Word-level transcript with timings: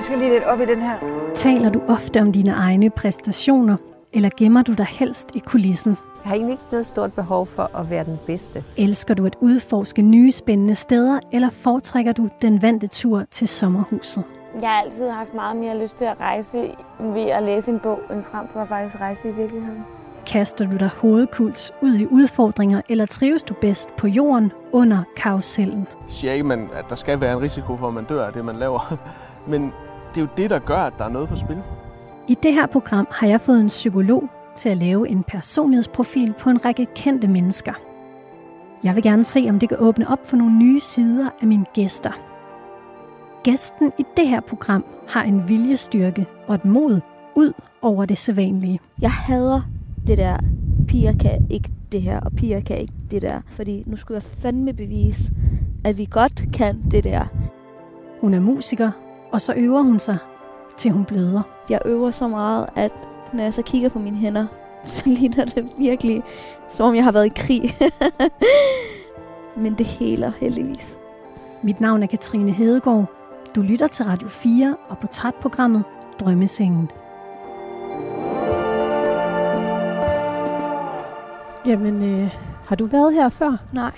Jeg 0.00 0.04
skal 0.04 0.18
lige 0.18 0.30
lidt 0.30 0.44
op 0.44 0.60
i 0.60 0.64
den 0.64 0.82
her. 0.82 0.96
Taler 1.34 1.70
du 1.70 1.82
ofte 1.88 2.20
om 2.20 2.32
dine 2.32 2.50
egne 2.50 2.90
præstationer, 2.90 3.76
eller 4.12 4.30
gemmer 4.38 4.62
du 4.62 4.72
dig 4.72 4.86
helst 4.86 5.28
i 5.34 5.38
kulissen? 5.38 5.90
Jeg 5.90 6.28
har 6.28 6.34
egentlig 6.34 6.52
ikke 6.52 6.64
noget 6.70 6.86
stort 6.86 7.12
behov 7.12 7.46
for 7.46 7.76
at 7.76 7.90
være 7.90 8.04
den 8.04 8.18
bedste. 8.26 8.64
Elsker 8.76 9.14
du 9.14 9.26
at 9.26 9.36
udforske 9.40 10.02
nye 10.02 10.32
spændende 10.32 10.74
steder, 10.74 11.20
eller 11.32 11.50
foretrækker 11.50 12.12
du 12.12 12.28
den 12.42 12.62
vante 12.62 12.86
tur 12.86 13.24
til 13.30 13.48
sommerhuset? 13.48 14.24
Jeg 14.60 14.68
har 14.68 14.82
altid 14.82 15.08
haft 15.08 15.34
meget 15.34 15.56
mere 15.56 15.80
lyst 15.80 15.96
til 15.96 16.04
at 16.04 16.20
rejse 16.20 16.74
ved 17.00 17.22
at 17.22 17.42
læse 17.42 17.70
en 17.70 17.80
bog, 17.80 18.00
end 18.12 18.24
frem 18.24 18.48
for 18.52 18.60
at 18.60 18.68
faktisk 18.68 19.00
rejse 19.00 19.28
i 19.28 19.32
virkeligheden. 19.32 19.84
Kaster 20.26 20.70
du 20.70 20.76
dig 20.76 20.90
hovedkuls 20.96 21.72
ud 21.82 21.94
i 21.94 22.06
udfordringer, 22.06 22.80
eller 22.88 23.06
trives 23.06 23.42
du 23.42 23.54
bedst 23.54 23.96
på 23.96 24.06
jorden 24.06 24.52
under 24.72 25.02
karusellen? 25.16 25.86
Jeg 26.06 26.14
siger 26.14 26.32
ikke, 26.32 26.44
man, 26.44 26.68
at 26.74 26.84
der 26.88 26.96
skal 26.96 27.20
være 27.20 27.32
en 27.32 27.40
risiko 27.40 27.76
for, 27.76 27.88
at 27.88 27.94
man 27.94 28.04
dør 28.04 28.26
af 28.26 28.32
det, 28.32 28.44
man 28.44 28.56
laver. 28.56 28.98
Men 29.52 29.72
det 30.14 30.16
er 30.16 30.20
jo 30.20 30.28
det, 30.36 30.50
der 30.50 30.58
gør, 30.58 30.76
at 30.76 30.92
der 30.98 31.04
er 31.04 31.08
noget 31.08 31.28
på 31.28 31.36
spil. 31.36 31.62
I 32.28 32.36
det 32.42 32.54
her 32.54 32.66
program 32.66 33.06
har 33.10 33.26
jeg 33.26 33.40
fået 33.40 33.60
en 33.60 33.68
psykolog 33.68 34.28
til 34.56 34.68
at 34.68 34.76
lave 34.76 35.08
en 35.08 35.22
personlighedsprofil 35.22 36.34
på 36.38 36.50
en 36.50 36.64
række 36.64 36.86
kendte 36.94 37.28
mennesker. 37.28 37.72
Jeg 38.84 38.94
vil 38.94 39.02
gerne 39.02 39.24
se, 39.24 39.46
om 39.48 39.58
det 39.58 39.68
kan 39.68 39.78
åbne 39.80 40.10
op 40.10 40.26
for 40.26 40.36
nogle 40.36 40.58
nye 40.58 40.80
sider 40.80 41.28
af 41.40 41.46
mine 41.46 41.64
gæster. 41.74 42.12
Gæsten 43.42 43.92
i 43.98 44.04
det 44.16 44.28
her 44.28 44.40
program 44.40 44.84
har 45.08 45.22
en 45.22 45.48
viljestyrke 45.48 46.26
og 46.46 46.54
et 46.54 46.64
mod 46.64 47.00
ud 47.34 47.52
over 47.82 48.04
det 48.04 48.18
sædvanlige. 48.18 48.80
Jeg 49.00 49.10
hader 49.12 49.60
det 50.06 50.18
der, 50.18 50.36
piger 50.88 51.12
kan 51.12 51.46
ikke 51.50 51.70
det 51.92 52.02
her, 52.02 52.20
og 52.20 52.32
piger 52.32 52.60
kan 52.60 52.78
ikke 52.78 52.92
det 53.10 53.22
der. 53.22 53.40
Fordi 53.46 53.82
nu 53.86 53.96
skulle 53.96 54.16
jeg 54.16 54.40
fandme 54.42 54.72
bevise, 54.72 55.32
at 55.84 55.98
vi 55.98 56.08
godt 56.10 56.44
kan 56.52 56.82
det 56.90 57.04
der. 57.04 57.24
Hun 58.20 58.34
er 58.34 58.40
musiker, 58.40 58.90
og 59.32 59.40
så 59.40 59.54
øver 59.56 59.82
hun 59.82 60.00
sig, 60.00 60.18
til 60.76 60.90
hun 60.90 61.04
bløder. 61.04 61.42
Jeg 61.70 61.80
øver 61.84 62.10
så 62.10 62.28
meget, 62.28 62.66
at 62.76 62.92
når 63.32 63.42
jeg 63.42 63.54
så 63.54 63.62
kigger 63.62 63.88
på 63.88 63.98
mine 63.98 64.16
hænder, 64.16 64.46
så 64.84 65.02
ligner 65.18 65.44
det 65.44 65.68
virkelig, 65.78 66.22
som 66.70 66.86
om 66.86 66.94
jeg 66.94 67.04
har 67.04 67.12
været 67.12 67.26
i 67.26 67.32
krig. 67.36 67.62
Men 69.62 69.74
det 69.74 69.86
heler 69.86 70.32
heldigvis. 70.40 70.96
Mit 71.62 71.80
navn 71.80 72.02
er 72.02 72.06
Katrine 72.06 72.52
Hedegaard. 72.52 73.04
Du 73.54 73.62
lytter 73.62 73.86
til 73.86 74.04
Radio 74.04 74.28
4 74.28 74.76
og 74.88 74.98
portrætprogrammet 74.98 75.84
Drømmesengen. 76.20 76.90
Jamen, 81.66 82.02
øh, 82.02 82.34
har 82.64 82.76
du 82.76 82.86
været 82.86 83.14
her 83.14 83.28
før? 83.28 83.56
Nej, 83.72 83.92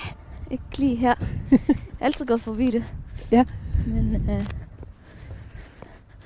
ikke 0.51 0.79
lige 0.79 0.97
her. 0.97 1.15
Jeg 1.51 1.61
altid 2.01 2.27
gået 2.27 2.41
forbi 2.41 2.71
det. 2.71 2.85
Ja. 3.31 3.45
Men 3.87 4.31
øh, 4.31 4.47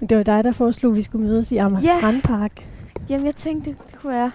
Det 0.08 0.16
var 0.16 0.22
dig, 0.22 0.44
der 0.44 0.52
foreslog, 0.52 0.92
at 0.92 0.96
vi 0.96 1.02
skulle 1.02 1.26
mødes 1.26 1.52
i 1.52 1.56
Amager 1.56 1.82
Ja. 1.92 1.98
Strandpark. 1.98 2.68
jamen, 3.08 3.26
jeg 3.26 3.36
tænkte, 3.36 3.70
det 3.70 3.96
kunne 4.00 4.12
være, 4.12 4.32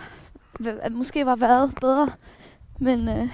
at 0.81 0.91
måske 0.91 1.25
var 1.25 1.35
været 1.35 1.71
bedre. 1.81 2.09
Men 2.79 3.09
øh, 3.09 3.27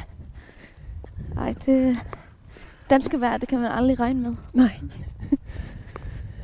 ej, 1.37 1.55
det 1.65 1.97
danske 2.89 3.21
vejr, 3.21 3.37
det 3.37 3.47
kan 3.47 3.59
man 3.59 3.71
aldrig 3.71 3.99
regne 3.99 4.19
med. 4.21 4.35
Nej. 4.53 4.79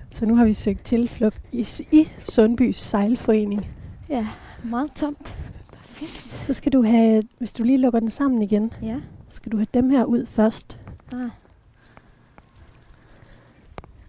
Så 0.10 0.26
nu 0.26 0.36
har 0.36 0.46
vi 0.46 0.54
søgt 0.54 0.84
tilflugt 0.84 1.42
i, 1.52 1.68
i 1.92 2.10
Sundby 2.30 2.72
Sejlforening. 2.76 3.68
Ja, 4.10 4.28
meget 4.64 4.92
tomt. 4.92 5.38
Perfekt. 5.72 6.32
Så 6.32 6.54
skal 6.54 6.74
du 6.74 6.84
have, 6.84 7.24
hvis 7.38 7.54
du 7.54 7.64
lige 7.64 7.78
lukker 7.78 8.00
den 8.00 8.10
sammen 8.10 8.42
igen, 8.42 8.72
Ja. 8.82 8.96
skal 9.32 9.52
du 9.52 9.58
have 9.58 9.68
dem 9.74 9.90
her 9.90 10.04
ud 10.04 10.26
først. 10.26 10.78
Ah. 11.14 11.30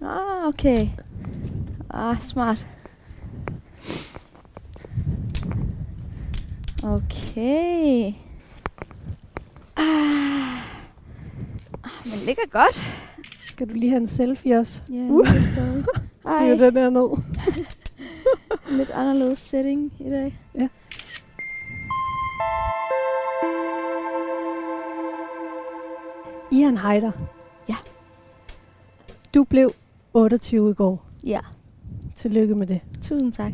Ah, 0.03 0.47
okay. 0.49 0.89
Ah, 1.97 2.17
smart. 2.21 2.67
Okay. 6.83 8.15
Ah. 9.77 10.59
Ah, 11.85 11.91
Men 12.05 12.19
ligger 12.27 12.43
godt. 12.51 12.75
Skal 13.47 13.69
du 13.69 13.75
lige 13.75 13.91
have 13.91 14.01
en 14.01 14.09
selfie 14.09 14.59
også? 14.59 14.83
Ja, 14.89 14.95
Uh. 14.95 15.15
uh. 15.21 15.27
Ej, 16.33 16.45
Det 16.49 16.61
er 16.61 16.71
den 16.71 16.77
her 16.77 16.91
ned. 16.91 17.23
lidt 18.79 18.91
anderledes 18.91 19.39
setting 19.39 19.93
i 20.01 20.11
dag. 20.11 20.39
Ian 26.53 26.79
Heider. 26.79 27.13
Ja. 27.69 27.77
Du 29.35 29.45
blev 29.45 29.71
28 30.15 30.71
i 30.71 30.75
går. 30.75 31.05
Ja, 31.27 31.41
Tillykke 32.17 32.55
med 32.55 32.67
det. 32.67 32.81
tusind 33.03 33.33
tak. 33.33 33.53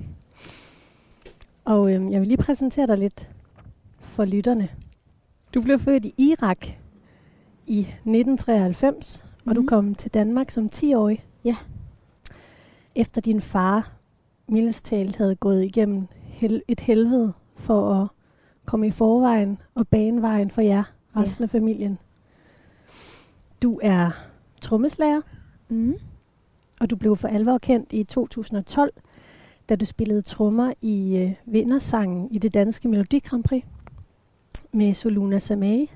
Og 1.64 1.92
øhm, 1.94 2.10
jeg 2.10 2.20
vil 2.20 2.28
lige 2.28 2.38
præsentere 2.38 2.86
dig 2.86 2.98
lidt 2.98 3.28
for 3.98 4.24
lytterne. 4.24 4.68
Du 5.54 5.60
blev 5.62 5.78
født 5.78 6.04
i 6.04 6.14
Irak 6.18 6.66
i 7.66 7.80
1993, 7.80 9.22
mm-hmm. 9.24 9.48
og 9.50 9.56
du 9.56 9.60
Mhm. 9.60 9.68
kom 9.68 9.94
til 9.94 10.14
Danmark 10.14 10.50
som 10.50 10.70
10-årig. 10.74 11.24
Ja. 11.44 11.56
Efter 12.94 13.20
din 13.20 13.40
far, 13.40 13.92
mildest 14.48 14.84
talt, 14.84 15.16
havde 15.16 15.34
gået 15.36 15.64
igennem 15.64 16.06
hel- 16.12 16.62
et 16.68 16.80
helvede 16.80 17.32
for 17.56 17.94
at 18.02 18.08
komme 18.64 18.86
i 18.86 18.90
forvejen 18.90 19.58
og 19.74 19.88
bane 19.88 20.22
vejen 20.22 20.50
for 20.50 20.60
jer, 20.60 20.84
resten 21.16 21.42
Ja. 21.42 21.44
af 21.46 21.50
familien. 21.50 21.98
Du 23.62 23.80
er 23.82 24.10
trommeslager, 24.60 25.20
Mm. 25.68 25.94
Og 26.80 26.90
du 26.90 26.96
blev 26.96 27.16
for 27.16 27.28
alvor 27.28 27.58
kendt 27.58 27.92
i 27.92 28.02
2012, 28.02 28.92
da 29.68 29.76
du 29.76 29.84
spillede 29.84 30.22
trommer 30.22 30.72
i 30.82 31.16
øh, 31.18 31.32
vindersangen 31.46 32.28
i 32.30 32.38
det 32.38 32.54
danske 32.54 32.88
Melodi 32.88 33.18
Grand 33.18 33.44
Prix 33.44 33.64
med 34.72 34.94
Soluna 34.94 35.38
Samai. 35.38 35.90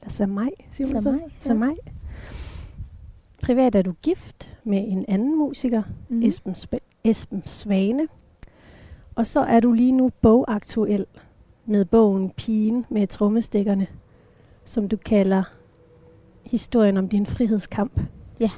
Eller 0.00 0.10
Samai, 0.10 0.48
siger 0.72 0.94
man 0.94 1.02
Samai, 1.02 1.18
så? 1.18 1.24
ja. 1.24 1.30
Samai. 1.40 1.74
Privat 3.42 3.74
er 3.74 3.82
du 3.82 3.92
gift 4.02 4.56
med 4.64 4.84
en 4.88 5.04
anden 5.08 5.38
musiker, 5.38 5.82
Mm. 6.08 6.22
Esben, 6.22 6.52
Sp- 6.52 7.00
Esben 7.04 7.42
Svane. 7.46 8.08
Og 9.14 9.26
så 9.26 9.40
er 9.40 9.60
du 9.60 9.72
lige 9.72 9.92
nu 9.92 10.10
bogaktuel 10.20 11.06
med 11.66 11.84
bogen 11.84 12.30
Pigen 12.30 12.86
med 12.90 13.06
trommestikkerne, 13.06 13.86
som 14.64 14.88
du 14.88 14.96
kalder 14.96 15.42
historien 16.44 16.96
om 16.96 17.08
din 17.08 17.26
frihedskamp. 17.26 18.00
Ja. 18.40 18.50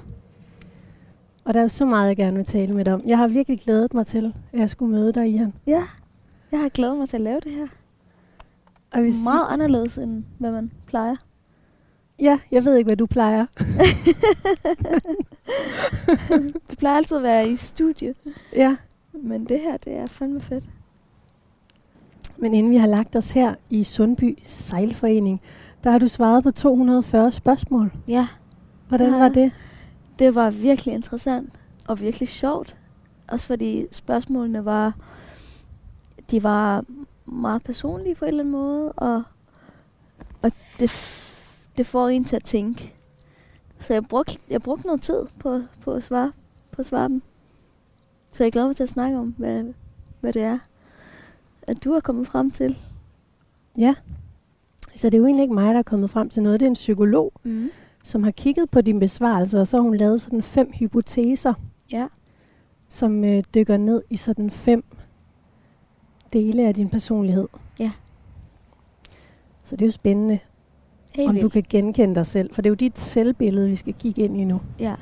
Og 1.47 1.55
der 1.55 1.61
er 1.61 1.65
jo 1.65 1.69
så 1.69 1.85
meget, 1.85 2.09
jeg 2.09 2.17
gerne 2.17 2.37
vil 2.37 2.47
tale 2.47 2.73
med 2.75 2.85
dig 2.85 2.95
om. 2.95 3.03
Jeg 3.07 3.19
har 3.19 3.29
virkelig 3.29 3.61
glædet 3.61 3.95
mig 3.95 4.07
til, 4.07 4.35
at 4.53 4.59
jeg 4.61 4.71
skulle 4.71 4.93
møde 4.93 5.13
dig, 5.13 5.29
Ian. 5.29 5.55
Ja, 5.67 5.83
jeg 6.53 6.61
har 6.61 6.69
glædet 6.69 6.97
mig 6.99 7.09
til 7.09 7.17
at 7.17 7.21
lave 7.21 7.41
det 7.41 7.53
her. 7.53 7.67
Og 8.91 8.99
sige- 9.13 9.25
Meget 9.25 9.47
anderledes, 9.49 9.99
end 9.99 10.25
hvad 10.39 10.53
man 10.53 10.71
plejer. 10.87 11.17
Ja, 12.21 12.39
jeg 12.51 12.65
ved 12.65 12.77
ikke, 12.77 12.89
hvad 12.89 12.97
du 12.97 13.07
plejer. 13.07 13.47
Det 16.69 16.79
plejer 16.79 16.97
altid 16.97 17.17
at 17.17 17.23
være 17.23 17.49
i 17.49 17.57
studie. 17.57 18.15
ja. 18.57 18.77
Men 19.13 19.45
det 19.45 19.61
her, 19.61 19.77
det 19.77 19.93
er 19.97 20.07
fandme 20.07 20.41
fedt. 20.41 20.65
Men 22.37 22.55
inden 22.55 22.73
vi 22.73 22.77
har 22.77 22.87
lagt 22.87 23.17
os 23.17 23.31
her 23.33 23.55
i 23.71 23.85
Sundby 23.85 24.39
Sejlforening, 24.47 25.41
der 25.85 25.91
har 25.91 25.99
du 25.99 26.09
svaret 26.09 26.43
på 26.45 26.51
240 26.51 27.33
spørgsmål. 27.33 27.93
Ja, 28.09 28.27
Hvordan 28.89 29.11
Ja. 29.13 29.19
var 29.19 29.29
det? 29.29 29.53
Det 30.19 30.35
var 30.35 30.51
virkelig 30.51 30.95
interessant 30.95 31.53
og 31.89 32.01
virkelig 32.01 32.29
sjovt. 32.29 32.77
Også 33.29 33.47
fordi 33.47 33.87
spørgsmålene 33.93 34.65
var, 34.65 34.95
de 36.31 36.43
var 36.43 36.85
meget 37.27 37.63
personlige 37.63 38.15
på 38.15 38.25
en 38.25 38.29
eller 38.29 38.43
anden 38.43 38.53
måde, 38.53 38.93
og, 38.93 39.23
og 40.43 40.53
det, 40.79 40.91
det 41.77 41.87
får 41.87 42.09
en 42.09 42.25
til 42.25 42.37
at 42.37 42.45
tænke. 42.45 42.93
Så 43.81 43.93
jeg 43.93 44.05
brugte, 44.05 44.39
jeg 44.51 44.63
brugte 44.63 44.87
noget 44.87 45.03
tid 45.03 45.23
på, 45.39 45.61
på, 45.81 45.93
at 45.93 46.03
svare, 46.03 46.33
på 46.71 46.83
at 46.83 46.87
svare 46.87 47.09
dem. 47.09 47.23
Så 48.31 48.45
jeg 48.45 48.53
glæder 48.53 48.67
mig 48.67 48.77
til 48.77 48.83
at 48.83 48.89
snakke 48.89 49.19
om, 49.19 49.35
hvad, 49.39 49.65
hvad 50.21 50.33
det 50.33 50.43
er, 50.43 50.59
at 51.63 51.85
du 51.85 51.93
er 51.93 52.01
kommet 52.01 52.27
frem 52.27 52.51
til. 52.51 52.79
Ja. 53.79 53.95
Så 54.97 55.07
det 55.07 55.15
er 55.15 55.19
jo 55.19 55.27
egentlig 55.27 55.43
ikke 55.43 55.55
mig, 55.55 55.75
der 55.75 55.79
er 55.79 55.83
kommet 55.83 56.11
frem 56.11 56.29
til 56.29 56.43
noget. 56.43 56.61
Det 56.61 56.67
er 56.67 56.71
en 56.71 56.75
psykolog, 56.75 57.33
Mm. 57.43 57.71
Som 58.07 58.23
har 58.23 58.31
kigget 58.31 58.71
på 58.71 58.81
dine 58.81 59.01
besvarelser, 59.01 59.61
og 59.61 59.67
så 59.67 59.77
har 59.77 59.83
hun 59.83 59.97
lavet 59.97 60.21
sådan 60.21 60.43
fem 60.43 60.71
hypoteser, 60.75 61.55
Ja. 61.93 62.07
som 62.89 63.25
øh, 63.25 63.45
dykker 63.55 63.77
ned 63.77 64.03
i 64.11 64.17
sådan 64.17 64.51
fem 64.51 64.85
dele 66.33 66.69
af 66.69 66.75
din 66.75 66.89
personlighed. 66.89 67.49
Ja. 67.79 67.91
Så 69.65 69.77
det 69.77 69.83
er 69.83 69.87
jo 69.87 69.93
spændende, 69.93 70.39
Helt 71.15 71.29
om 71.29 71.35
du 71.35 71.41
vildt. 71.41 71.53
kan 71.53 71.65
genkende 71.71 72.15
dig 72.15 72.27
selv, 72.27 72.55
for 72.55 72.63
det 72.63 72.69
er 72.69 72.71
jo 72.71 72.75
dit 72.75 72.99
selvbillede, 72.99 73.69
vi 73.69 73.77
skal 73.77 73.95
kigge 73.95 74.23
ind 74.23 74.37
i 74.37 74.45
nu. 74.45 74.61
Ja. 74.81 74.95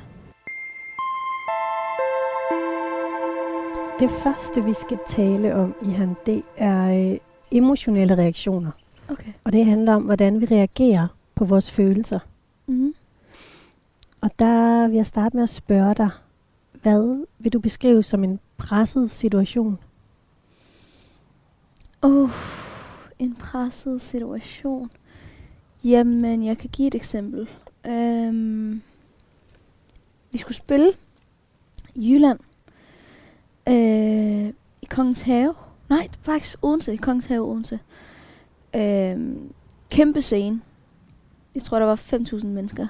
Det 3.99 4.09
første, 4.09 4.63
vi 4.65 4.73
skal 4.73 4.97
tale 5.07 5.55
om, 5.55 5.75
Ihan, 5.81 6.15
det 6.25 6.43
er 6.57 7.11
øh, 7.11 7.17
emotionelle 7.51 8.17
reaktioner. 8.17 8.71
Okay. 9.09 9.31
Og 9.43 9.51
det 9.51 9.65
handler 9.65 9.95
om, 9.95 10.03
hvordan 10.03 10.41
vi 10.41 10.45
reagerer 10.45 11.07
på 11.35 11.45
vores 11.45 11.71
følelser. 11.71 12.19
Mm. 12.67 12.93
Og 14.25 14.31
der 14.39 14.87
vil 14.87 14.95
jeg 14.95 15.05
starte 15.05 15.37
med 15.37 15.43
at 15.43 15.49
spørge 15.49 15.95
dig, 15.95 16.09
Hvad 16.71 17.25
vil 17.39 17.53
du 17.53 17.59
beskrive 17.59 18.03
som 18.03 18.23
en 18.23 18.39
presset 18.57 19.11
situation? 19.11 19.79
Uh, 22.03 22.31
en 23.19 23.35
presset 23.35 24.01
situation. 24.01 24.91
Jamen, 25.83 26.43
jeg 26.43 26.57
kan 26.57 26.69
give 26.69 26.87
et 26.87 26.95
eksempel. 26.95 27.49
Um, 27.87 28.81
vi 30.31 30.37
skulle 30.37 30.57
spille 30.57 30.93
i 31.95 32.13
Jylland. 32.13 32.39
Uh, 33.69 34.49
I 34.81 34.85
Kongens 34.89 35.21
Have. 35.21 35.53
Nej, 35.89 36.07
faktisk 36.21 36.57
Odense. 36.61 36.93
I 36.93 36.97
Kongens 36.97 37.25
Have 37.25 37.41
Odense. 37.41 37.79
Uh, 38.73 39.35
kæmpe 39.89 40.21
scene. 40.21 40.61
Jeg 41.55 41.63
tror, 41.63 41.79
der 41.79 41.85
var 41.85 41.95
5.000 41.95 42.47
mennesker. 42.47 42.87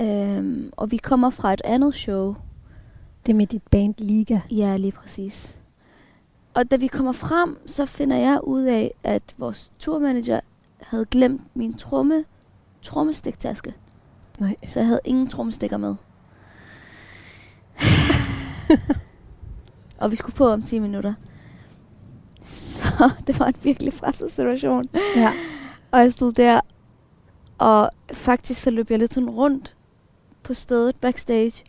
Um, 0.00 0.72
og 0.76 0.90
vi 0.90 0.96
kommer 0.96 1.30
fra 1.30 1.52
et 1.52 1.62
andet 1.64 1.94
show. 1.94 2.34
Det 3.26 3.36
med 3.36 3.46
dit 3.46 3.62
band 3.70 3.94
Liga. 3.98 4.40
Ja, 4.50 4.76
lige 4.76 4.92
præcis. 4.92 5.56
Og 6.54 6.70
da 6.70 6.76
vi 6.76 6.86
kommer 6.86 7.12
frem, 7.12 7.58
så 7.66 7.86
finder 7.86 8.16
jeg 8.16 8.40
ud 8.44 8.62
af, 8.62 8.94
at 9.04 9.22
vores 9.38 9.72
turmanager 9.78 10.40
havde 10.80 11.04
glemt 11.04 11.56
min 11.56 11.74
tromme, 11.74 12.24
trommestiktaske. 12.82 13.74
Nej. 14.38 14.56
Så 14.66 14.78
jeg 14.78 14.86
havde 14.86 15.00
ingen 15.04 15.28
trommestikker 15.28 15.76
med. 15.76 15.94
og 20.00 20.10
vi 20.10 20.16
skulle 20.16 20.36
på 20.36 20.48
om 20.48 20.62
10 20.62 20.78
minutter. 20.78 21.14
Så 22.42 23.10
det 23.26 23.38
var 23.38 23.46
en 23.46 23.54
virkelig 23.62 23.92
presset 23.92 24.32
situation. 24.32 24.84
Ja. 25.16 25.32
Og 25.90 26.00
jeg 26.00 26.12
stod 26.12 26.32
der, 26.32 26.60
og 27.58 27.90
faktisk 28.12 28.62
så 28.62 28.70
løb 28.70 28.90
jeg 28.90 28.98
lidt 28.98 29.14
sådan 29.14 29.30
rundt 29.30 29.75
på 30.46 30.54
stedet 30.54 30.96
backstage, 30.96 31.64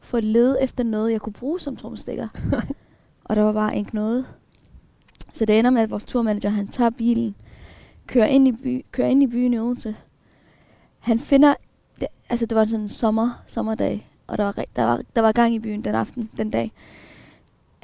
for 0.00 0.18
at 0.18 0.24
lede 0.24 0.62
efter 0.62 0.84
noget, 0.84 1.12
jeg 1.12 1.20
kunne 1.20 1.32
bruge 1.32 1.60
som 1.60 1.76
trommestikker. 1.76 2.28
og 3.24 3.36
der 3.36 3.42
var 3.42 3.52
bare 3.52 3.78
ikke 3.78 3.94
noget. 3.94 4.26
Så 5.32 5.44
det 5.44 5.58
ender 5.58 5.70
med, 5.70 5.82
at 5.82 5.90
vores 5.90 6.04
turmanager, 6.04 6.50
han 6.50 6.68
tager 6.68 6.90
bilen, 6.90 7.34
kører 8.06 8.26
ind 8.26 8.48
i, 8.48 8.52
by, 8.52 8.84
kører 8.92 9.08
ind 9.08 9.22
i 9.22 9.26
byen 9.26 9.54
i 9.54 9.58
Odense. 9.58 9.96
Han 10.98 11.18
finder, 11.18 11.54
det, 12.00 12.08
altså 12.28 12.46
det 12.46 12.56
var 12.56 12.64
sådan 12.64 12.80
en 12.80 12.88
sommer, 12.88 13.42
sommerdag, 13.46 14.06
og 14.26 14.38
der 14.38 14.44
var, 14.44 14.64
der, 14.76 14.84
var, 14.84 15.02
der 15.16 15.22
var 15.22 15.32
gang 15.32 15.54
i 15.54 15.58
byen 15.58 15.84
den 15.84 15.94
aften, 15.94 16.30
den 16.36 16.50
dag. 16.50 16.72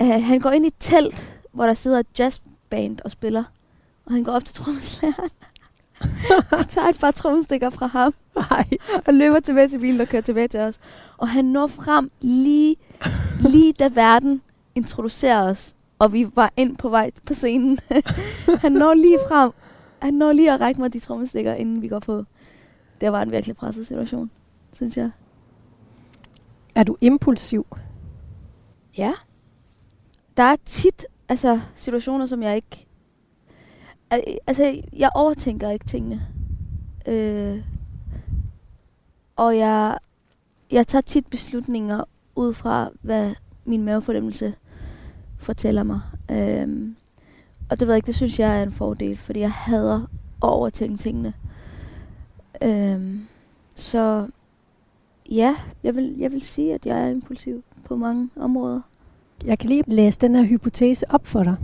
Uh, 0.03 0.23
han 0.23 0.41
går 0.41 0.51
ind 0.51 0.65
i 0.65 0.69
et 0.69 0.75
telt, 0.81 1.41
hvor 1.53 1.67
der 1.67 1.75
sidder 1.75 1.99
et 1.99 2.19
jazzband 2.19 2.99
og 3.05 3.11
spiller. 3.11 3.45
Og 4.05 4.13
han 4.13 4.25
går 4.25 4.33
op 4.33 4.45
til 4.45 4.55
trommeslageren. 4.55 5.31
og 6.59 6.69
tager 6.69 6.89
et 6.89 6.99
par 7.01 7.11
trommestikker 7.11 7.71
fra 7.71 7.87
ham. 7.87 8.15
Nej. 8.37 8.65
Og 9.07 9.15
løber 9.15 9.41
tilbage 9.41 9.69
til 9.69 9.79
bilen 9.79 10.01
og 10.01 10.09
kører 10.09 10.23
tilbage 10.23 10.49
til 10.49 10.61
os. 10.61 10.79
Og 11.17 11.29
han 11.29 11.45
når 11.45 11.67
frem 11.67 12.11
lige, 12.21 12.77
lige 13.41 13.73
da 13.73 13.91
verden 13.95 14.43
introducerer 14.75 15.43
os. 15.43 15.75
Og 15.99 16.13
vi 16.13 16.27
var 16.35 16.53
ind 16.57 16.77
på 16.77 16.89
vej 16.89 17.11
på 17.27 17.35
scenen. 17.35 17.79
han 18.63 18.73
når 18.73 18.95
lige 18.95 19.19
frem. 19.29 19.53
Han 20.03 20.15
når 20.15 20.33
lige 20.33 20.53
at 20.53 20.61
række 20.61 20.81
mig 20.81 20.93
de 20.93 21.01
trommestikker, 21.01 21.55
inden 21.55 21.83
vi 21.83 21.89
går 21.89 21.99
på. 21.99 22.25
Det 23.01 23.13
var 23.13 23.23
en 23.23 23.31
virkelig 23.31 23.57
presset 23.57 23.87
situation, 23.87 24.31
synes 24.73 24.97
jeg. 24.97 25.11
Er 26.75 26.83
du 26.83 26.97
impulsiv? 27.01 27.67
Ja. 28.99 29.13
Der 30.37 30.43
er 30.43 30.57
tit 30.65 31.07
altså, 31.29 31.61
situationer, 31.77 32.27
som 32.27 32.43
jeg 32.43 32.57
ikke... 32.57 32.87
Altså, 34.11 34.83
jeg 34.93 35.11
overtænker 35.15 35.71
ikke 35.71 35.87
tingene. 35.87 36.27
Øh, 37.07 37.63
og 39.37 39.59
jeg, 39.59 39.99
jeg 40.71 40.87
tager 40.87 41.03
tit 41.03 41.27
beslutninger 41.27 42.05
ud 42.37 42.55
fra, 42.55 42.91
hvad 43.03 43.35
min 43.65 43.85
mavefornemmelse 43.85 44.55
fortæller 45.39 45.83
mig. 45.83 46.01
Øh, 46.31 46.89
og 47.71 47.81
det 47.81 47.87
ved 47.87 47.95
jeg 47.95 47.99
ikke, 47.99 48.07
det 48.07 48.15
synes 48.15 48.39
jeg 48.39 48.59
er 48.59 48.63
en 48.63 48.73
fordel, 48.73 49.19
fordi 49.19 49.41
jeg 49.41 49.53
hader 49.53 50.01
at 50.43 50.49
overtænke 50.49 50.97
tingene. 50.97 51.35
Øh, 52.63 53.21
så 53.75 54.29
ja, 55.31 55.57
jeg 55.83 55.97
vil, 55.97 56.15
jeg 56.19 56.33
vil 56.33 56.43
sige, 56.43 56.75
at 56.75 56.87
jeg 56.87 57.03
er 57.03 57.09
impulsiv 57.09 57.65
på 57.85 57.97
mange 57.97 58.31
områder. 58.37 58.81
Jeg 59.45 59.59
kan 59.59 59.69
lige 59.69 59.85
læse 59.87 60.21
den 60.21 60.35
her 60.35 60.43
hypotese 60.43 61.11
op 61.11 61.27
for 61.27 61.43
dig. 61.43 61.57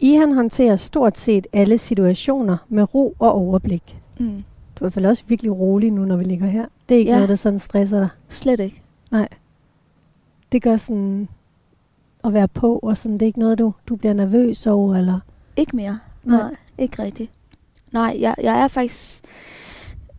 I 0.00 0.14
han 0.14 0.32
håndterer 0.32 0.76
stort 0.76 1.18
set 1.18 1.46
alle 1.52 1.78
situationer 1.78 2.56
med 2.68 2.94
ro 2.94 3.16
og 3.18 3.32
overblik. 3.32 3.98
Mm. 4.20 4.26
Du 4.26 4.30
er 4.30 4.38
i 4.38 4.80
hvert 4.84 4.92
fald 4.92 5.06
også 5.06 5.22
virkelig 5.26 5.52
rolig 5.58 5.90
nu, 5.90 6.04
når 6.04 6.16
vi 6.16 6.24
ligger 6.24 6.46
her. 6.46 6.66
Det 6.88 6.94
er 6.94 6.98
ikke 6.98 7.10
Ja. 7.10 7.16
noget, 7.16 7.28
der 7.28 7.34
sådan 7.34 7.58
stresser 7.58 7.98
dig. 7.98 8.08
Slet 8.28 8.60
ikke. 8.60 8.82
Det 10.52 10.62
gør 10.62 10.76
sådan 10.76 11.28
at 12.24 12.32
være 12.32 12.48
på, 12.48 12.78
og 12.78 12.96
sådan, 12.96 13.12
det 13.12 13.22
er 13.22 13.26
ikke 13.26 13.38
noget, 13.38 13.58
du, 13.58 13.72
du 13.88 13.96
bliver 13.96 14.12
nervøs 14.14 14.66
over, 14.66 14.96
eller... 14.96 15.20
Ikke 15.56 15.76
mere. 15.76 15.98
Nej. 16.24 16.38
Nej, 16.42 16.54
ikke 16.78 17.02
rigtigt. 17.02 17.30
Nej, 17.92 18.16
jeg, 18.20 18.34
jeg 18.42 18.60
er 18.62 18.68
faktisk 18.68 19.24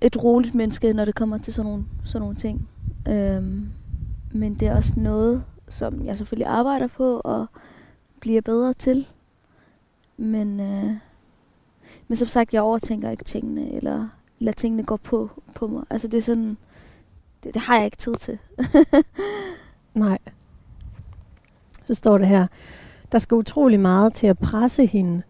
et 0.01 0.23
roligt 0.23 0.55
menneske, 0.55 0.93
når 0.93 1.05
det 1.05 1.15
kommer 1.15 1.37
til 1.37 1.53
sådan 1.53 1.71
nogle, 1.71 1.85
sådan 2.05 2.21
nogle 2.21 2.35
ting. 2.35 2.69
Øhm, 3.07 3.65
men 4.31 4.53
det 4.55 4.67
er 4.67 4.75
også 4.75 4.93
noget, 4.97 5.43
som 5.69 6.05
jeg 6.05 6.17
selvfølgelig 6.17 6.47
arbejder 6.47 6.87
på 6.87 7.21
og 7.23 7.45
bliver 8.19 8.41
bedre 8.41 8.73
til. 8.73 9.07
Men, 10.21 10.59
øh, 10.59 10.91
men 12.07 12.15
som 12.15 12.27
sagt, 12.27 12.53
jeg 12.53 12.61
overtænker 12.61 13.09
ikke 13.09 13.23
tingene, 13.23 13.71
eller 13.71 14.07
lader 14.39 14.55
tingene 14.55 14.83
gå 14.83 14.97
på, 14.97 15.29
på 15.55 15.67
mig. 15.67 15.83
Altså 15.89 16.07
det 16.07 16.17
er 16.17 16.21
sådan, 16.21 16.57
det, 17.43 17.53
det 17.53 17.61
har 17.61 17.75
jeg 17.75 17.85
ikke 17.85 17.97
tid 17.97 18.15
til. 18.15 18.37
Nej. 19.93 20.17
Så 21.85 21.93
står 21.93 22.17
det 22.17 22.27
her, 22.27 22.47
der 23.11 23.19
skal 23.19 23.35
utrolig 23.35 23.79
meget 23.79 24.13
til 24.13 24.27
at 24.27 24.39
presse 24.39 24.85
hende, 24.85 25.21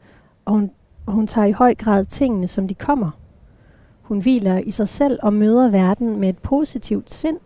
og 0.46 0.54
hun, 0.54 0.72
og 1.06 1.14
hun 1.14 1.28
tager 1.28 1.48
i 1.48 1.52
høj 1.52 1.76
grad 1.76 2.06
tingene, 2.06 2.48
som 2.48 2.68
de 2.68 2.76
kommer. 2.76 3.12
Hun 4.02 4.20
hviler 4.20 4.58
i 4.58 4.72
sig 4.72 4.88
selv 4.88 5.20
og 5.24 5.34
møder 5.34 5.70
verden 5.70 6.20
med 6.20 6.30
et 6.30 6.38
positivt 6.38 7.14
sind. 7.14 7.38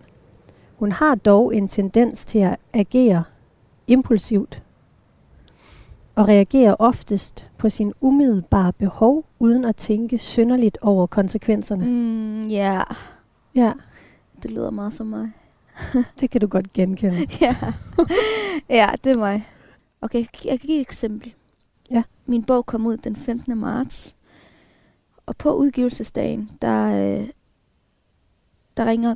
Hun 0.75 0.91
har 0.91 1.15
dog 1.15 1.55
en 1.55 1.67
tendens 1.67 2.25
til 2.25 2.39
at 2.39 2.57
agere 2.73 3.23
impulsivt 3.87 4.64
og 6.15 6.27
reagerer 6.27 6.75
oftest 6.79 7.45
på 7.57 7.69
sin 7.69 7.93
umiddelbare 8.01 8.73
behov, 8.73 9.25
uden 9.39 9.65
at 9.65 9.75
tænke 9.75 10.17
synderligt 10.17 10.77
over 10.81 11.07
konsekvenserne. 11.07 11.85
Mm, 11.85 12.47
ja, 12.47 12.81
Ja, 13.55 13.73
det 14.43 14.51
lyder 14.51 14.69
meget 14.69 14.93
som 14.93 15.07
mig. 15.07 15.31
det 16.19 16.29
kan 16.29 16.41
du 16.41 16.47
godt 16.47 16.73
genkende. 16.73 17.17
ja. 17.41 17.55
ja, 18.69 18.89
det 19.03 19.11
er 19.11 19.17
mig. 19.17 19.47
Okay, 20.01 20.25
jeg 20.45 20.59
kan 20.59 20.67
give 20.67 20.77
et 20.77 20.81
eksempel. 20.81 21.33
Ja. 21.91 22.03
Min 22.25 22.43
bog 22.43 22.65
kom 22.65 22.85
ud 22.85 22.97
den 22.97 23.15
15. 23.15 23.57
marts. 23.57 24.15
Og 25.25 25.37
på 25.37 25.53
udgivelsesdagen, 25.53 26.51
der, 26.61 26.85
øh, 26.85 27.29
der 28.77 28.85
ringer 28.85 29.15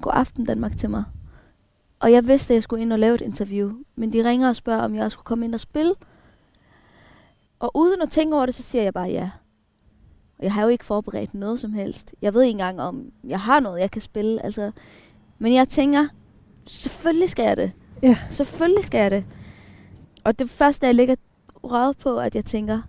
God 0.00 0.12
Aften 0.14 0.44
Danmark 0.44 0.76
til 0.76 0.90
mig. 0.90 1.04
Og 2.00 2.12
jeg 2.12 2.26
vidste, 2.26 2.52
at 2.52 2.54
jeg 2.54 2.62
skulle 2.62 2.82
ind 2.82 2.92
og 2.92 2.98
lave 2.98 3.14
et 3.14 3.20
interview. 3.20 3.72
Men 3.96 4.12
de 4.12 4.24
ringer 4.24 4.48
og 4.48 4.56
spørger, 4.56 4.82
om 4.82 4.94
jeg 4.94 5.12
skulle 5.12 5.24
komme 5.24 5.44
ind 5.44 5.54
og 5.54 5.60
spille. 5.60 5.94
Og 7.58 7.70
uden 7.74 8.02
at 8.02 8.10
tænke 8.10 8.36
over 8.36 8.46
det, 8.46 8.54
så 8.54 8.62
siger 8.62 8.82
jeg 8.82 8.94
bare 8.94 9.08
ja. 9.08 9.30
Og 10.38 10.44
jeg 10.44 10.52
har 10.52 10.62
jo 10.62 10.68
ikke 10.68 10.84
forberedt 10.84 11.34
noget 11.34 11.60
som 11.60 11.72
helst. 11.72 12.14
Jeg 12.22 12.34
ved 12.34 12.42
ikke 12.42 12.50
engang, 12.50 12.80
om 12.80 13.12
jeg 13.24 13.40
har 13.40 13.60
noget, 13.60 13.80
jeg 13.80 13.90
kan 13.90 14.02
spille. 14.02 14.44
Altså, 14.44 14.70
men 15.38 15.54
jeg 15.54 15.68
tænker, 15.68 16.08
selvfølgelig 16.66 17.30
skal 17.30 17.42
jeg 17.42 17.56
det. 17.56 17.72
Ja. 18.02 18.18
Selvfølgelig 18.30 18.84
skal 18.84 18.98
jeg 18.98 19.10
det. 19.10 19.24
Og 20.24 20.38
det 20.38 20.50
første, 20.50 20.86
jeg 20.86 20.94
ligger 20.94 21.16
røget 21.64 21.96
på, 21.96 22.18
at 22.18 22.34
jeg 22.34 22.44
tænker, 22.44 22.80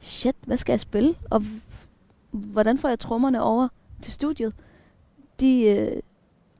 shit, 0.00 0.36
hvad 0.46 0.56
skal 0.56 0.72
jeg 0.72 0.80
spille? 0.80 1.14
Og 1.30 1.42
hvordan 2.30 2.78
får 2.78 2.88
jeg 2.88 2.98
trommerne 2.98 3.42
over 3.42 3.68
til 4.02 4.12
studiet? 4.12 4.54
De, 5.40 5.62
øh, 5.62 6.02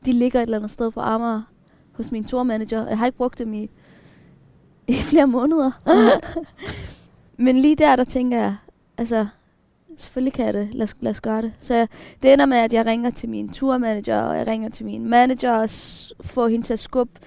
de 0.04 0.12
ligger 0.12 0.38
et 0.40 0.42
eller 0.42 0.56
andet 0.56 0.70
sted 0.70 0.90
på 0.90 1.00
Amager 1.00 1.42
hos 1.92 2.12
min 2.12 2.24
tourmanager. 2.24 2.88
Jeg 2.88 2.98
har 2.98 3.06
ikke 3.06 3.18
brugt 3.18 3.38
dem 3.38 3.54
i, 3.54 3.70
i 4.88 4.94
flere 4.94 5.26
måneder. 5.26 5.70
Men 7.42 7.58
lige 7.58 7.76
der, 7.76 7.96
der 7.96 8.04
tænker 8.04 8.38
jeg, 8.38 8.56
altså, 8.98 9.26
selvfølgelig 9.96 10.32
kan 10.32 10.46
jeg 10.46 10.54
det. 10.54 10.74
Lad 10.74 10.84
os, 10.84 10.96
lad 11.00 11.10
os 11.10 11.20
gøre 11.20 11.42
det. 11.42 11.52
Så 11.60 11.74
jeg, 11.74 11.88
det 12.22 12.32
ender 12.32 12.46
med, 12.46 12.58
at 12.58 12.72
jeg 12.72 12.86
ringer 12.86 13.10
til 13.10 13.28
min 13.28 13.48
turmanager, 13.48 14.20
og 14.20 14.38
jeg 14.38 14.46
ringer 14.46 14.68
til 14.68 14.86
min 14.86 15.08
manager, 15.08 15.52
og 15.52 15.70
får 16.26 16.48
hende 16.48 16.66
til 16.66 16.72
at 16.72 16.78
skubbe 16.78 17.20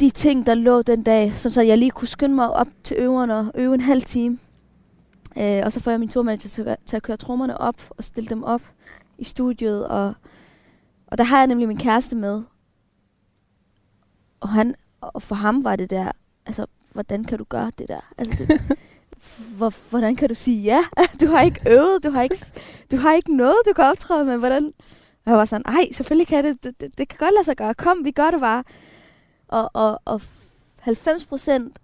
de 0.00 0.10
ting, 0.10 0.46
der 0.46 0.54
lå 0.54 0.82
den 0.82 1.02
dag, 1.02 1.32
så, 1.36 1.50
så 1.50 1.62
jeg 1.62 1.78
lige 1.78 1.90
kunne 1.90 2.08
skynde 2.08 2.34
mig 2.34 2.50
op 2.50 2.68
til 2.84 2.96
øverne 3.00 3.36
og 3.36 3.52
øve 3.54 3.74
en 3.74 3.80
halv 3.80 4.02
time. 4.02 4.38
Øh, 5.36 5.62
og 5.64 5.72
så 5.72 5.80
får 5.80 5.90
jeg 5.90 6.00
min 6.00 6.08
turmanager 6.08 6.48
til, 6.48 6.76
til 6.86 6.96
at 6.96 7.02
køre 7.02 7.16
trommerne 7.16 7.58
op 7.58 7.76
og 7.90 8.04
stille 8.04 8.28
dem 8.28 8.42
op 8.42 8.62
i 9.18 9.24
studiet. 9.24 9.86
Og, 9.86 10.14
og 11.06 11.18
der 11.18 11.24
har 11.24 11.38
jeg 11.38 11.46
nemlig 11.46 11.68
min 11.68 11.78
kæreste 11.78 12.16
med. 12.16 12.42
Og, 14.40 14.48
han, 14.48 14.74
og 15.00 15.22
for 15.22 15.34
ham 15.34 15.64
var 15.64 15.76
det 15.76 15.90
der, 15.90 16.12
altså, 16.46 16.66
hvordan 16.92 17.24
kan 17.24 17.38
du 17.38 17.44
gøre 17.44 17.70
det 17.78 17.88
der? 17.88 18.12
Altså, 18.18 18.44
det, 18.44 18.60
hvor, 19.56 19.74
hvordan 19.90 20.16
kan 20.16 20.28
du 20.28 20.34
sige 20.34 20.62
ja? 20.62 20.84
Du 21.20 21.26
har 21.26 21.42
ikke 21.42 21.60
øvet, 21.70 22.04
du 22.04 22.10
har 22.10 22.22
ikke, 22.22 22.46
du 22.90 22.96
har 22.96 23.14
ikke 23.14 23.36
noget, 23.36 23.56
du 23.66 23.72
kan 23.72 23.84
optræde 23.84 24.24
med. 24.24 24.36
Hvordan? 24.36 24.72
Og 25.26 25.30
jeg 25.30 25.34
var 25.34 25.44
sådan, 25.44 25.74
ej, 25.74 25.92
selvfølgelig 25.92 26.28
kan 26.28 26.44
det, 26.44 26.64
det, 26.64 26.80
det, 26.80 26.98
det 26.98 27.08
kan 27.08 27.18
godt 27.18 27.34
lade 27.34 27.44
sig 27.44 27.56
gøre. 27.56 27.74
Kom, 27.74 28.04
vi 28.04 28.10
gør 28.10 28.30
det 28.30 28.40
bare. 28.40 28.64
Og, 29.48 29.70
og, 29.74 30.00
og 30.04 30.20
90 30.78 31.24
procent 31.24 31.78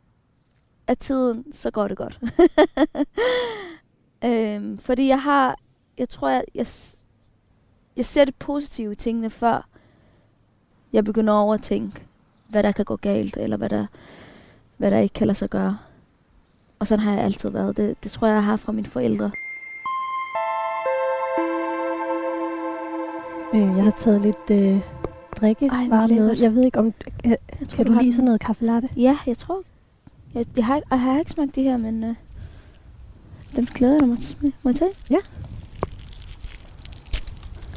af 0.87 0.97
tiden, 0.97 1.53
så 1.53 1.71
går 1.71 1.89
det 1.89 1.97
godt. 1.97 2.21
øhm, 4.25 4.79
fordi 4.79 5.09
jeg 5.09 5.23
har, 5.23 5.59
jeg 5.99 6.09
tror, 6.09 6.29
jeg, 6.29 6.45
jeg, 6.55 6.67
jeg 7.97 8.05
ser 8.05 8.25
det 8.25 8.35
positive 8.35 8.93
i 8.93 8.95
tingene, 8.95 9.31
før 9.31 9.69
jeg 10.93 11.05
begynder 11.05 11.33
over 11.33 11.55
at 11.55 11.63
tænke, 11.63 12.03
hvad 12.49 12.63
der 12.63 12.73
kan 12.73 12.85
gå 12.85 12.97
galt, 12.97 13.37
eller 13.37 13.57
hvad 13.57 13.69
der, 13.69 13.87
hvad 14.77 14.91
der 14.91 14.99
ikke 14.99 15.13
kan 15.13 15.27
lade 15.27 15.39
sig 15.39 15.51
gøre. 15.51 15.79
Og 16.83 16.87
sådan 16.89 17.05
har 17.05 17.13
jeg 17.13 17.25
altid 17.25 17.51
været. 17.51 17.77
Det, 17.77 18.05
det 18.05 18.13
tror 18.13 18.27
jeg, 18.27 18.35
jeg 18.35 18.45
har 18.45 18.57
fra 18.57 18.73
mine 18.73 18.87
forældre. 18.87 19.31
Øh, 23.55 23.77
jeg 23.77 23.85
har 23.85 23.91
taget 23.99 24.23
lidt 24.23 24.51
øh, 24.51 24.81
drikke 25.41 25.69
bare 25.91 26.09
med. 26.09 26.37
Jeg 26.41 26.55
ved 26.55 26.65
ikke 26.65 26.79
om... 26.79 26.87
Øh, 27.25 27.31
Jeg 27.61 27.69
tror, 27.69 27.77
kan 27.77 27.87
du 27.87 27.93
lide 27.93 28.05
den. 28.05 28.13
sådan 28.13 28.25
noget 28.25 28.41
kaffe 28.41 28.65
latte? 28.65 28.89
Ja, 28.97 29.19
jeg 29.27 29.37
tror. 29.37 29.63
Jeg, 30.35 30.45
jeg, 30.57 30.67
har, 30.67 30.77
ikke- 30.77 30.89
jeg 30.91 31.01
har 31.01 31.19
ikke 31.19 31.31
smagt 31.31 31.55
det 31.55 31.65
her, 31.65 31.77
men 31.77 32.05
øh, 32.05 32.15
dem 33.57 33.67
glæder 33.67 33.97
jeg 34.01 34.09
mig 34.09 34.19
til. 34.19 34.53
Må 34.63 34.71
jeg 34.71 34.77
tage? 34.77 34.91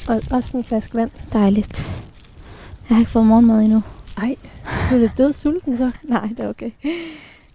Og 0.10 0.22
også 0.32 0.58
en 0.58 0.64
flaske 0.64 0.96
vand. 0.98 1.12
Dejligt. 1.34 1.80
Jeg 2.90 2.96
har 2.96 3.00
ikke 3.00 3.12
fået 3.12 3.28
morgenmad 3.28 3.62
endnu. 3.62 3.82
Ej, 4.18 4.36
du 4.90 4.96
er 4.96 5.00
lidt 5.00 5.18
død 5.18 5.34
sulten 5.34 5.78
så. 5.78 5.92
Nej, 6.04 6.28
det 6.28 6.40
er 6.40 6.50
okay. 6.50 6.72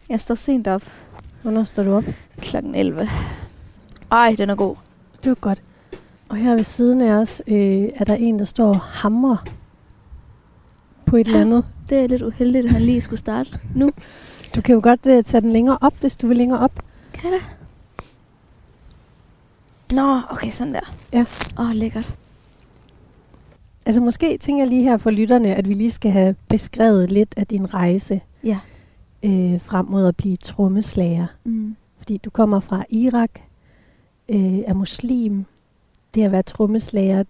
Jeg 0.09 0.21
står 0.21 0.35
sent 0.35 0.66
op. 0.69 0.83
Hvornår 1.42 1.64
står 1.64 1.82
du 1.82 1.94
op? 1.94 2.04
Klokken 2.38 2.75
11. 2.75 3.09
Ej, 4.11 4.35
den 4.38 4.50
er 4.50 4.54
god. 4.54 4.76
Det 5.23 5.28
var 5.28 5.35
godt. 5.35 5.62
Og 6.28 6.37
her 6.37 6.54
ved 6.54 6.64
siden 6.64 7.00
af 7.00 7.12
os 7.12 7.42
øh, 7.47 7.88
er 7.97 8.04
der 8.04 8.14
en, 8.14 8.38
der 8.38 8.44
står 8.44 8.68
og 8.68 8.80
hamrer 8.80 9.44
på 11.06 11.16
et 11.16 11.26
eller 11.26 11.40
andet. 11.40 11.64
Det 11.88 11.99
er 11.99 12.06
lidt 12.06 12.23
uheldigt, 12.23 12.66
at 12.66 12.73
han 12.73 12.82
lige 12.82 13.00
skulle 13.00 13.20
starte 13.20 13.59
nu. 13.75 13.90
Du 14.54 14.61
kan 14.61 14.75
jo 14.75 14.80
godt 14.82 15.06
øh, 15.06 15.25
tage 15.25 15.40
den 15.40 15.52
længere 15.52 15.78
op, 15.80 15.94
hvis 16.00 16.16
du 16.16 16.28
vil 16.28 16.37
længere 16.37 16.59
op. 16.59 16.85
Kan 17.12 17.32
jeg 17.32 17.40
det? 17.40 17.56
Nå, 19.97 20.20
okay, 20.30 20.50
sådan 20.50 20.75
der. 20.75 20.94
Ja. 21.12 21.25
Åh, 21.59 21.68
oh, 21.68 21.75
lækkert. 21.75 22.14
Altså 23.87 24.00
måske 24.00 24.38
tænker 24.38 24.62
jeg 24.62 24.68
lige 24.68 24.82
her 24.82 24.97
for 24.97 25.11
lytterne, 25.11 25.54
at 25.54 25.68
vi 25.68 25.75
lige 25.75 25.90
skal 25.90 26.11
have 26.11 26.35
beskrevet 26.49 27.11
lidt 27.11 27.35
af 27.37 27.47
din 27.47 27.75
rejse 27.75 28.20
Ja. 28.44 28.59
Øh, 29.22 29.60
frem 29.60 29.86
mod 29.86 30.06
at 30.06 30.16
blive 30.16 30.36
trommeslager. 30.36 31.26
Mm. 31.44 31.76
Fordi 31.98 32.16
du 32.16 32.30
kommer 32.30 32.60
fra 32.60 32.84
Irak, 32.90 33.30
øh, 34.28 34.58
er 34.58 34.74
muslim. 34.74 35.44
Det 36.14 36.24
at 36.24 36.32
være 36.32 36.42
trommeslager, 36.42 37.24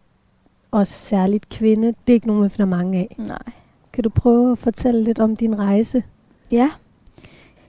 og 0.71 0.87
særligt 0.87 1.49
kvinde, 1.49 1.87
det 1.87 2.13
er 2.13 2.13
ikke 2.13 2.27
nogen, 2.27 2.41
man 2.41 2.51
finder 2.51 2.67
mange 2.67 2.99
af. 2.99 3.17
Nej. 3.19 3.53
Kan 3.93 4.05
du 4.05 4.11
prøve 4.11 4.53
at 4.53 4.59
fortælle 4.59 5.05
lidt 5.05 5.19
om 5.19 5.37
din 5.37 5.59
rejse? 5.59 6.03
Ja. 6.53 6.71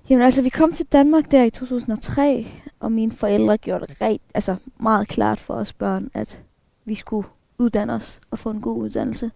Jamen 0.10 0.26
altså, 0.26 0.42
vi 0.42 0.50
kom 0.50 0.74
til 0.74 0.86
Danmark 0.86 1.32
der 1.32 1.44
i 1.44 1.50
2003, 1.50 2.48
og 2.80 2.92
mine 2.92 3.12
forældre 3.12 3.58
gjorde 3.58 3.88
det 3.88 4.02
rigt, 4.02 4.24
altså 4.34 4.56
meget 4.78 5.08
klart 5.08 5.40
for 5.40 5.54
os 5.54 5.74
børn, 5.74 6.12
at 6.14 6.44
vi 6.86 6.96
skulle 6.96 7.28
uddanne 7.58 7.94
os 7.94 8.22
og 8.32 8.40
få 8.40 8.50
en 8.50 8.62
god 8.62 8.78
uddannelse. 8.78 9.32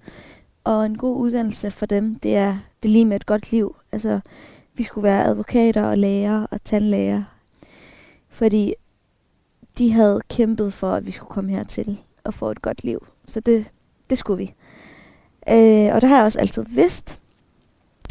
Og 0.64 0.86
en 0.86 0.98
god 0.98 1.18
uddannelse 1.18 1.72
for 1.72 1.86
dem, 1.86 2.20
det 2.20 2.36
er 2.36 2.58
det 2.84 2.90
er 2.90 2.94
lige 2.94 3.06
med 3.06 3.16
et 3.16 3.26
godt 3.26 3.52
liv. 3.52 3.76
Altså, 3.92 4.20
vi 4.78 4.84
skulle 4.84 5.04
være 5.04 5.26
advokater 5.26 5.84
og 5.84 5.98
læger 5.98 6.46
og 6.52 6.64
tandlæger. 6.64 7.24
Fordi 8.30 8.74
de 9.78 9.92
havde 9.92 10.22
kæmpet 10.30 10.74
for, 10.74 10.92
at 10.92 11.06
vi 11.06 11.12
skulle 11.12 11.30
komme 11.30 11.52
hertil 11.52 12.02
og 12.24 12.34
få 12.34 12.52
et 12.52 12.62
godt 12.62 12.84
liv. 12.84 13.08
Så 13.28 13.40
det, 13.40 13.72
det 14.10 14.18
skulle 14.18 14.38
vi. 14.38 14.54
Øh, 15.50 15.96
og 15.96 16.02
det 16.02 16.10
har 16.10 16.16
jeg 16.16 16.26
også 16.26 16.40
altid 16.40 16.66
vidst. 16.70 17.20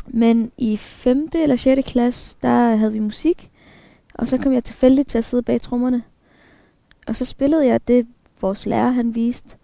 Men 0.06 0.52
i 0.58 0.76
5. 0.76 1.28
eller 1.34 1.56
6. 1.56 1.80
klasse, 1.86 2.36
der 2.42 2.74
havde 2.74 2.92
vi 2.92 2.98
musik. 2.98 3.50
Og 4.14 4.28
så 4.28 4.38
kom 4.38 4.52
jeg 4.52 4.64
tilfældigt 4.64 5.08
til 5.08 5.18
at 5.18 5.24
sidde 5.24 5.42
bag 5.42 5.60
trommerne. 5.60 6.02
Og 7.06 7.16
så 7.16 7.24
spillede 7.24 7.66
jeg 7.66 7.88
det, 7.88 8.06
vores 8.40 8.66
lærer 8.66 8.90
han 8.90 9.14
viste. 9.14 9.56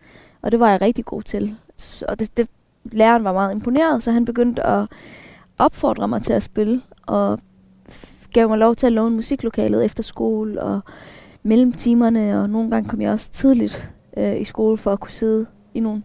Og 0.42 0.52
det 0.52 0.60
var 0.60 0.70
jeg 0.70 0.80
rigtig 0.80 1.04
god 1.04 1.22
til. 1.22 1.56
Og 2.08 2.20
det, 2.20 2.36
det, 2.36 2.48
læreren 2.84 3.24
var 3.24 3.32
meget 3.32 3.52
imponeret, 3.52 4.02
så 4.02 4.10
han 4.10 4.24
begyndte 4.24 4.62
at 4.62 4.88
opfordre 5.58 6.08
mig 6.08 6.22
til 6.22 6.32
at 6.32 6.42
spille. 6.42 6.82
Og 7.10 7.38
gav 8.32 8.48
mig 8.48 8.58
lov 8.58 8.76
til 8.76 8.86
at 8.86 8.92
låne 8.92 9.16
musiklokalet 9.16 9.84
efter 9.84 10.02
skole 10.02 10.62
og 10.62 10.80
mellem 11.42 11.72
timerne. 11.72 12.40
Og 12.42 12.50
nogle 12.50 12.70
gange 12.70 12.88
kom 12.88 13.00
jeg 13.00 13.12
også 13.12 13.30
tidligt 13.30 13.90
øh, 14.16 14.40
i 14.40 14.44
skole 14.44 14.76
for 14.76 14.92
at 14.92 15.00
kunne 15.00 15.10
sidde 15.10 15.46
i 15.74 15.80
nogle 15.80 16.02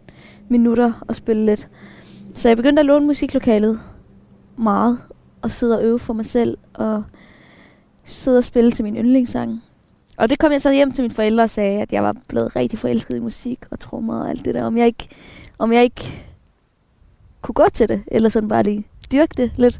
minutter 0.49 0.93
og 1.07 1.15
spille 1.15 1.45
lidt. 1.45 1.69
Så 2.35 2.49
jeg 2.49 2.57
begyndte 2.57 2.79
at 2.79 2.85
låne 2.85 3.05
musiklokalet 3.05 3.79
meget 4.57 4.99
og 5.41 5.51
sidde 5.51 5.77
og 5.77 5.83
øve 5.83 5.99
for 5.99 6.13
mig 6.13 6.25
selv 6.25 6.57
og 6.73 7.03
sidde 8.03 8.37
og 8.37 8.43
spille 8.43 8.71
til 8.71 8.83
min 8.83 8.95
yndlingssang. 8.97 9.63
Og 10.17 10.29
det 10.29 10.39
kom 10.39 10.51
jeg 10.51 10.61
så 10.61 10.71
hjem 10.71 10.91
til 10.91 11.01
mine 11.01 11.13
forældre 11.13 11.43
og 11.43 11.49
sagde, 11.49 11.81
at 11.81 11.93
jeg 11.93 12.03
var 12.03 12.15
blevet 12.27 12.55
rigtig 12.55 12.79
forelsket 12.79 13.15
i 13.15 13.19
musik 13.19 13.59
og 13.71 13.79
trommer 13.79 14.19
og 14.19 14.29
alt 14.29 14.45
det 14.45 14.55
der. 14.55 14.65
Om 14.65 14.77
jeg 14.77 14.85
ikke, 14.85 15.07
om 15.59 15.71
jeg 15.71 15.83
ikke 15.83 16.27
kunne 17.41 17.53
gå 17.53 17.65
til 17.73 17.89
det, 17.89 18.03
eller 18.07 18.29
sådan 18.29 18.49
bare 18.49 18.63
lige 18.63 18.87
dyrke 19.11 19.33
det 19.37 19.51
lidt. 19.57 19.79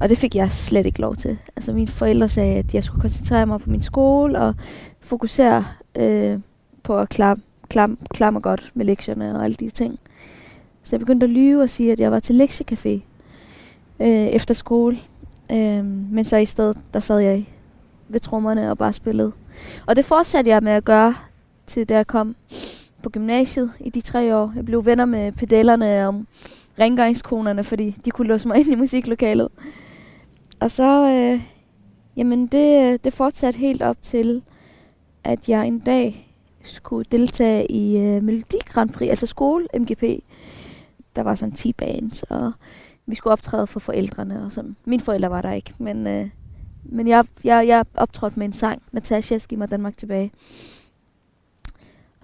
Og 0.00 0.08
det 0.08 0.18
fik 0.18 0.34
jeg 0.34 0.50
slet 0.50 0.86
ikke 0.86 1.00
lov 1.00 1.16
til. 1.16 1.38
Altså 1.56 1.72
mine 1.72 1.88
forældre 1.88 2.28
sagde, 2.28 2.56
at 2.56 2.74
jeg 2.74 2.84
skulle 2.84 3.00
koncentrere 3.00 3.46
mig 3.46 3.60
på 3.60 3.70
min 3.70 3.82
skole 3.82 4.40
og 4.40 4.54
fokusere 5.00 5.64
øh, 5.96 6.38
på 6.82 6.98
at 6.98 7.08
klare, 7.08 7.36
klare, 7.68 7.96
klare 8.14 8.32
mig 8.32 8.42
godt 8.42 8.70
med 8.74 8.86
lektierne 8.86 9.36
og 9.36 9.44
alle 9.44 9.54
de 9.54 9.70
ting. 9.70 9.98
Så 10.82 10.96
jeg 10.96 11.00
begyndte 11.00 11.24
at 11.24 11.30
lyve 11.30 11.62
og 11.62 11.70
sige, 11.70 11.92
at 11.92 12.00
jeg 12.00 12.12
var 12.12 12.20
til 12.20 12.40
lektiecafé 12.40 12.88
øh, 14.00 14.26
efter 14.26 14.54
skole. 14.54 14.98
Øh, 15.52 15.84
men 15.84 16.24
så 16.24 16.36
i 16.36 16.46
stedet, 16.46 16.76
der 16.94 17.00
sad 17.00 17.18
jeg 17.18 17.46
ved 18.08 18.20
trommerne 18.20 18.70
og 18.70 18.78
bare 18.78 18.92
spillede. 18.92 19.32
Og 19.86 19.96
det 19.96 20.04
fortsatte 20.04 20.50
jeg 20.50 20.62
med 20.62 20.72
at 20.72 20.84
gøre, 20.84 21.14
til 21.66 21.88
da 21.88 21.96
jeg 21.96 22.06
kom 22.06 22.36
på 23.02 23.10
gymnasiet 23.10 23.72
i 23.80 23.90
de 23.90 24.00
tre 24.00 24.36
år. 24.36 24.52
Jeg 24.56 24.64
blev 24.64 24.86
venner 24.86 25.04
med 25.04 25.32
pedellerne 25.32 26.08
og 26.08 26.24
rengøringskonerne, 26.78 27.64
fordi 27.64 27.96
de 28.04 28.10
kunne 28.10 28.28
låse 28.28 28.48
mig 28.48 28.58
ind 28.58 28.68
i 28.68 28.74
musiklokalet. 28.74 29.48
Og 30.60 30.70
så, 30.70 31.08
øh, 31.08 31.42
jamen 32.16 32.46
det, 32.46 33.04
det 33.04 33.12
fortsatte 33.12 33.58
helt 33.58 33.82
op 33.82 34.02
til, 34.02 34.42
at 35.24 35.48
jeg 35.48 35.66
en 35.66 35.78
dag 35.78 36.36
skulle 36.62 37.04
deltage 37.12 37.72
i 37.72 37.98
øh, 37.98 38.22
Melodi 38.22 38.58
Grand 38.66 38.90
Prix, 38.90 39.08
altså 39.08 39.26
skole 39.26 39.66
MGP. 39.78 40.02
Der 41.16 41.22
var 41.22 41.34
sådan 41.34 41.54
10 41.54 41.72
bands, 41.72 42.22
og 42.22 42.52
vi 43.06 43.14
skulle 43.14 43.32
optræde 43.32 43.66
for 43.66 43.80
forældrene 43.80 44.44
og 44.44 44.52
sådan. 44.52 44.76
Mine 44.84 45.02
forældre 45.02 45.30
var 45.30 45.42
der 45.42 45.52
ikke, 45.52 45.74
men, 45.78 46.06
øh, 46.06 46.28
men 46.84 47.08
jeg, 47.08 47.24
jeg, 47.44 47.66
jeg 47.66 47.84
optrådte 47.94 48.38
med 48.38 48.46
en 48.46 48.52
sang, 48.52 48.82
Natasha, 48.92 49.38
giv 49.48 49.58
mig 49.58 49.70
Danmark 49.70 49.96
tilbage. 49.96 50.32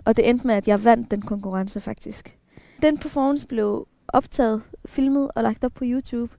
Og 0.05 0.17
det 0.17 0.29
endte 0.29 0.47
med, 0.47 0.55
at 0.55 0.69
jeg 0.69 0.85
vandt 0.85 1.11
den 1.11 1.23
konkurrence 1.23 1.81
faktisk. 1.81 2.39
Den 2.83 2.99
performance 2.99 3.47
blev 3.47 3.89
optaget, 4.09 4.63
filmet 4.87 5.31
og 5.35 5.43
lagt 5.43 5.65
op 5.65 5.73
på 5.75 5.85
YouTube. 5.87 6.35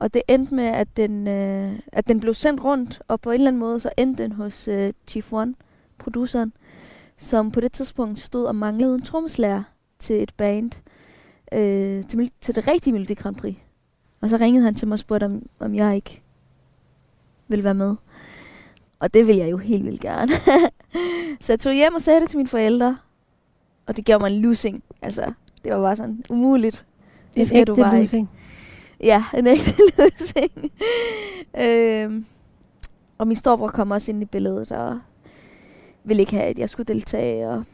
Og 0.00 0.14
det 0.14 0.22
endte 0.28 0.54
med, 0.54 0.64
at 0.64 0.88
den, 0.96 1.28
øh, 1.28 1.78
at 1.92 2.08
den 2.08 2.20
blev 2.20 2.34
sendt 2.34 2.64
rundt, 2.64 3.02
og 3.08 3.20
på 3.20 3.30
en 3.30 3.34
eller 3.34 3.48
anden 3.48 3.60
måde 3.60 3.80
så 3.80 3.90
endte 3.96 4.22
den 4.22 4.32
hos 4.32 4.68
øh, 4.68 4.92
Chief 5.06 5.32
One, 5.32 5.54
produceren, 5.98 6.52
som 7.16 7.50
på 7.50 7.60
det 7.60 7.72
tidspunkt 7.72 8.20
stod 8.20 8.44
og 8.44 8.56
manglede 8.56 8.94
en 8.94 9.02
trommeslager 9.02 9.62
til 9.98 10.22
et 10.22 10.32
band, 10.36 10.70
øh, 11.52 12.04
til, 12.04 12.30
til 12.40 12.54
det 12.54 12.68
rigtige 12.68 12.92
Melodi 12.92 13.14
Grand 13.14 13.36
Prix. 13.36 13.56
Og 14.20 14.30
så 14.30 14.36
ringede 14.36 14.64
han 14.64 14.74
til 14.74 14.88
mig 14.88 14.94
og 14.94 14.98
spurgte, 14.98 15.24
om, 15.24 15.42
om 15.58 15.74
jeg 15.74 15.94
ikke 15.94 16.22
ville 17.48 17.64
være 17.64 17.74
med. 17.74 17.94
Og 19.00 19.14
det 19.14 19.26
ville 19.26 19.42
jeg 19.42 19.50
jo 19.50 19.56
helt 19.56 19.84
vildt 19.84 20.00
gerne. 20.00 20.32
så 21.40 21.52
jeg 21.52 21.60
tog 21.60 21.72
hjem 21.72 21.94
og 21.94 22.02
sagde 22.02 22.20
det 22.20 22.28
til 22.28 22.36
mine 22.36 22.48
forældre. 22.48 22.98
Og 23.86 23.96
det 23.96 24.04
gav 24.04 24.20
mig 24.20 24.36
en 24.36 24.42
losing. 24.42 24.82
Altså, 25.02 25.32
det 25.64 25.72
var 25.72 25.80
bare 25.80 25.96
sådan 25.96 26.24
umuligt. 26.30 26.86
Det 27.34 27.48
skal 27.48 27.66
du 27.66 27.74
bare 27.74 28.00
ikke. 28.00 28.28
Ja, 29.00 29.24
en 29.34 29.46
ægte 29.46 29.70
løsning. 29.98 30.72
øhm, 31.58 32.26
og 33.18 33.26
min 33.26 33.36
storebror 33.36 33.68
kom 33.68 33.90
også 33.90 34.10
ind 34.10 34.22
i 34.22 34.24
billedet 34.24 34.72
og 34.72 35.00
ville 36.04 36.20
ikke 36.20 36.36
have, 36.36 36.46
at 36.46 36.58
jeg 36.58 36.68
skulle 36.68 36.86
deltage. 36.94 37.48
Og 37.48 37.64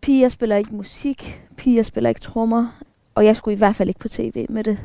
piger 0.00 0.28
spiller 0.28 0.56
ikke 0.56 0.74
musik, 0.74 1.42
piger 1.56 1.82
spiller 1.82 2.08
ikke 2.08 2.20
trommer, 2.20 2.82
og 3.14 3.24
jeg 3.24 3.36
skulle 3.36 3.54
i 3.54 3.58
hvert 3.58 3.76
fald 3.76 3.88
ikke 3.88 4.00
på 4.00 4.08
tv 4.08 4.46
med 4.48 4.64
det. 4.64 4.78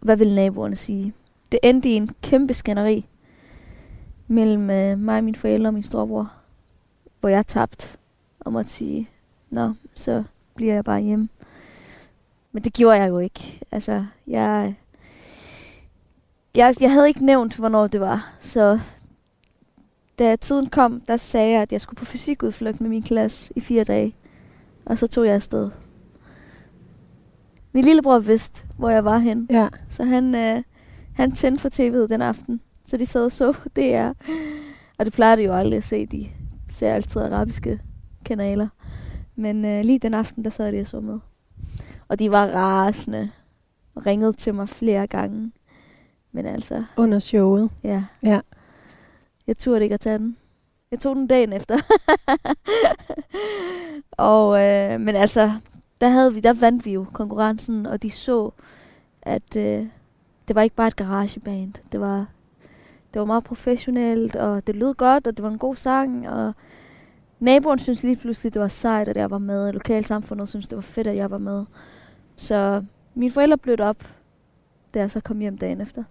Hvad 0.00 0.16
ville 0.16 0.34
naboerne 0.34 0.76
sige? 0.76 1.12
Det 1.52 1.60
endte 1.62 1.88
i 1.88 1.92
en 1.92 2.10
kæmpe 2.22 2.54
skænderi 2.54 3.06
mellem 4.28 4.70
øh, 4.70 4.98
mig 4.98 5.18
og 5.18 5.24
mine 5.24 5.36
forældre 5.36 5.68
og 5.68 5.74
min 5.74 5.82
storebror, 5.82 6.32
hvor 7.20 7.28
jeg 7.28 7.46
tabte 7.46 7.86
og 8.40 8.52
måtte 8.52 8.70
sige, 8.70 9.08
nå, 9.50 9.72
så 9.94 10.24
bliver 10.54 10.74
jeg 10.74 10.84
bare 10.84 11.00
hjemme. 11.00 11.28
Men 12.52 12.64
det 12.64 12.72
gjorde 12.72 12.96
jeg 12.96 13.08
jo 13.08 13.18
ikke. 13.18 13.60
Altså, 13.70 14.04
jeg, 14.26 14.74
jeg, 16.54 16.74
jeg 16.80 16.92
havde 16.92 17.08
ikke 17.08 17.24
nævnt, 17.24 17.56
hvornår 17.56 17.86
det 17.86 18.00
var. 18.00 18.34
Så 18.40 18.80
da 20.18 20.36
tiden 20.36 20.68
kom, 20.70 21.00
der 21.00 21.16
sagde 21.16 21.52
jeg, 21.52 21.62
at 21.62 21.72
jeg 21.72 21.80
skulle 21.80 21.98
på 21.98 22.04
fysikudflugt 22.04 22.80
med 22.80 22.90
min 22.90 23.02
klasse 23.02 23.52
i 23.56 23.60
fire 23.60 23.84
dage. 23.84 24.14
Og 24.84 24.98
så 24.98 25.06
tog 25.06 25.26
jeg 25.26 25.34
afsted. 25.34 25.70
Min 27.72 27.84
lillebror 27.84 28.18
vidste, 28.18 28.66
hvor 28.78 28.90
jeg 28.90 29.04
var 29.04 29.18
hen. 29.18 29.46
Ja. 29.50 29.68
Så 29.90 30.04
han, 30.04 30.34
øh, 30.34 30.62
han 31.14 31.32
tændte 31.32 31.60
for 31.60 31.68
tv'et 31.68 32.08
den 32.08 32.22
aften. 32.22 32.60
Så 32.86 32.96
de 32.96 33.06
sad 33.06 33.24
og 33.24 33.32
så 33.32 33.52
DR. 33.52 34.12
Og 34.98 35.04
det 35.04 35.12
plejer 35.12 35.36
de 35.36 35.44
jo 35.44 35.54
aldrig 35.54 35.76
at 35.76 35.84
se. 35.84 36.06
De 36.06 36.28
ser 36.68 36.94
altid 36.94 37.20
arabiske 37.20 37.80
kanaler. 38.24 38.68
Men 39.36 39.64
øh, 39.64 39.84
lige 39.84 39.98
den 39.98 40.14
aften, 40.14 40.44
der 40.44 40.50
sad 40.50 40.72
de 40.72 40.80
og 40.80 40.86
så 40.86 41.00
med. 41.00 41.18
Og 42.12 42.18
de 42.18 42.30
var 42.30 42.46
rasende. 42.46 43.30
Og 43.94 44.06
ringede 44.06 44.32
til 44.32 44.54
mig 44.54 44.68
flere 44.68 45.06
gange. 45.06 45.52
Men 46.32 46.46
altså, 46.46 46.84
Under 46.96 47.18
showet. 47.18 47.70
ja. 47.84 48.04
Ja. 48.22 48.40
Jeg 49.46 49.58
turde 49.58 49.82
ikke 49.82 49.94
at 49.94 50.00
tage 50.00 50.18
den. 50.18 50.36
Jeg 50.90 51.00
tog 51.00 51.16
den 51.16 51.26
dagen 51.26 51.52
efter. 51.52 51.78
og, 54.30 54.62
øh, 54.62 55.00
men 55.00 55.16
altså, 55.16 55.50
der, 56.00 56.08
havde 56.08 56.34
vi, 56.34 56.40
der 56.40 56.52
vandt 56.52 56.84
vi 56.84 56.92
jo 56.92 57.06
konkurrencen, 57.12 57.86
og 57.86 58.02
de 58.02 58.10
så, 58.10 58.50
at 59.22 59.56
øh, 59.56 59.86
det 60.48 60.56
var 60.56 60.62
ikke 60.62 60.76
bare 60.76 60.88
et 60.88 60.96
garageband. 60.96 61.72
Det 61.92 62.00
var, 62.00 62.26
det 63.14 63.20
var 63.20 63.24
meget 63.24 63.44
professionelt, 63.44 64.36
og 64.36 64.66
det 64.66 64.76
lød 64.76 64.94
godt, 64.94 65.26
og 65.26 65.36
det 65.36 65.42
var 65.42 65.50
en 65.50 65.58
god 65.58 65.76
sang, 65.76 66.28
og 66.28 66.52
naboen 67.40 67.78
synes 67.78 68.02
lige 68.02 68.16
pludselig, 68.16 68.54
det 68.54 68.62
var 68.62 68.68
sejt, 68.68 69.08
at 69.08 69.16
jeg 69.16 69.30
var 69.30 69.38
med, 69.38 69.72
lokalsamfundet 69.72 70.48
synes, 70.48 70.68
det 70.68 70.76
var 70.76 70.82
fedt, 70.82 71.06
at 71.06 71.16
jeg 71.16 71.30
var 71.30 71.38
med. 71.38 71.64
Så 72.36 72.84
mine 73.14 73.32
forældre 73.32 73.58
blødte 73.58 73.82
op, 73.82 73.96
da 74.94 74.98
jeg 75.00 75.10
så 75.10 75.20
kom 75.20 75.38
hjem 75.38 75.58
dagen 75.58 75.80
efter. 75.80 76.04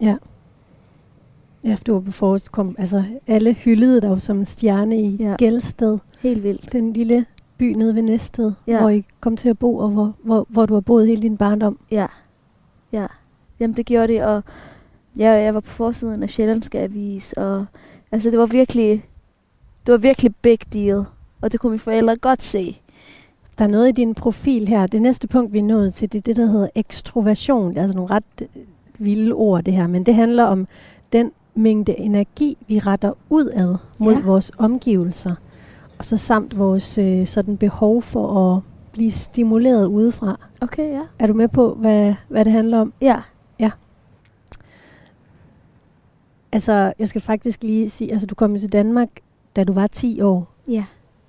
Ja. 0.00 0.16
Ja, 1.64 1.74
for 1.74 1.84
du 1.84 1.92
var 1.92 2.00
på 2.00 2.10
forrest, 2.10 2.52
kom, 2.52 2.76
altså 2.78 3.04
alle 3.26 3.52
hyldede 3.52 4.00
dig 4.00 4.22
som 4.22 4.38
en 4.38 4.46
stjerne 4.46 5.00
i 5.02 5.16
Ja. 5.16 5.24
ja. 5.30 5.36
Gældsted. 5.36 5.98
Helt 6.20 6.42
vildt. 6.42 6.72
Den 6.72 6.92
lille 6.92 7.26
by 7.58 7.72
nede 7.72 7.94
ved 7.94 8.02
Næstved, 8.02 8.52
Ja. 8.66 8.72
ja. 8.72 8.80
hvor 8.80 8.88
I 8.90 9.04
kom 9.20 9.36
til 9.36 9.48
at 9.48 9.58
bo, 9.58 9.76
og 9.76 9.90
hvor, 9.90 10.14
hvor, 10.22 10.46
hvor 10.48 10.66
du 10.66 10.74
har 10.74 10.80
boet 10.80 11.06
hele 11.06 11.22
din 11.22 11.36
barndom. 11.36 11.78
Ja, 11.90 12.06
ja. 12.92 13.06
Jamen 13.60 13.76
det 13.76 13.86
gjorde 13.86 14.12
det, 14.12 14.24
og 14.24 14.42
jeg, 15.16 15.42
jeg 15.44 15.54
var 15.54 15.60
på 15.60 15.70
forsiden 15.70 16.22
af 16.22 16.30
Sjællandske 16.30 16.80
Avis, 16.80 17.32
og 17.32 17.66
altså 18.12 18.30
det 18.30 18.38
var 18.38 18.46
virkelig, 18.46 19.04
det 19.86 19.92
var 19.92 19.98
virkelig 19.98 20.36
big 20.36 20.58
deal, 20.72 21.04
og 21.40 21.52
det 21.52 21.60
kunne 21.60 21.70
mine 21.70 21.78
forældre 21.80 22.16
godt 22.16 22.42
se. 22.42 22.80
Der 23.58 23.64
er 23.64 23.68
noget 23.68 23.88
i 23.88 23.92
din 23.92 24.14
profil 24.14 24.68
her. 24.68 24.86
Det 24.86 25.02
næste 25.02 25.28
punkt, 25.28 25.52
vi 25.52 25.58
er 25.58 25.62
nået 25.62 25.94
til, 25.94 26.12
det 26.12 26.18
er 26.18 26.22
det, 26.22 26.36
der 26.36 26.46
hedder 26.46 26.68
ekstroversion. 26.74 27.68
Det 27.70 27.76
er 27.78 27.82
altså 27.82 27.96
nogle 27.96 28.10
ret 28.14 28.24
øh, 28.40 28.62
vilde 28.98 29.32
ord, 29.32 29.64
det 29.64 29.74
her. 29.74 29.86
Men 29.86 30.06
det 30.06 30.14
handler 30.14 30.44
om 30.44 30.66
den 31.12 31.30
mængde 31.54 31.98
energi, 31.98 32.58
vi 32.68 32.78
retter 32.78 33.12
udad 33.30 33.76
mod 34.00 34.12
Ja. 34.12 34.18
ja. 34.18 34.24
vores 34.24 34.52
omgivelser. 34.58 35.34
Og 35.98 36.04
så 36.04 36.16
samt 36.16 36.58
vores 36.58 36.98
øh, 36.98 37.26
sådan 37.26 37.56
behov 37.56 38.02
for 38.02 38.54
at 38.56 38.62
blive 38.92 39.10
stimuleret 39.10 39.86
udefra. 39.86 40.38
Okay, 40.60 40.92
ja. 40.92 41.02
Er 41.18 41.26
du 41.26 41.34
med 41.34 41.48
på, 41.48 41.74
hvad, 41.74 42.14
hvad 42.28 42.44
det 42.44 42.52
handler 42.52 42.78
om? 42.78 42.92
Ja, 43.00 43.20
Altså, 46.52 46.92
jeg 46.98 47.08
skal 47.08 47.20
faktisk 47.20 47.62
lige 47.62 47.90
sige, 47.90 48.12
altså 48.12 48.26
du 48.26 48.34
kom 48.34 48.58
til 48.58 48.72
Danmark, 48.72 49.08
da 49.56 49.64
du 49.64 49.72
var 49.72 49.86
10 49.86 50.20
år. 50.20 50.48
ja. 50.68 50.84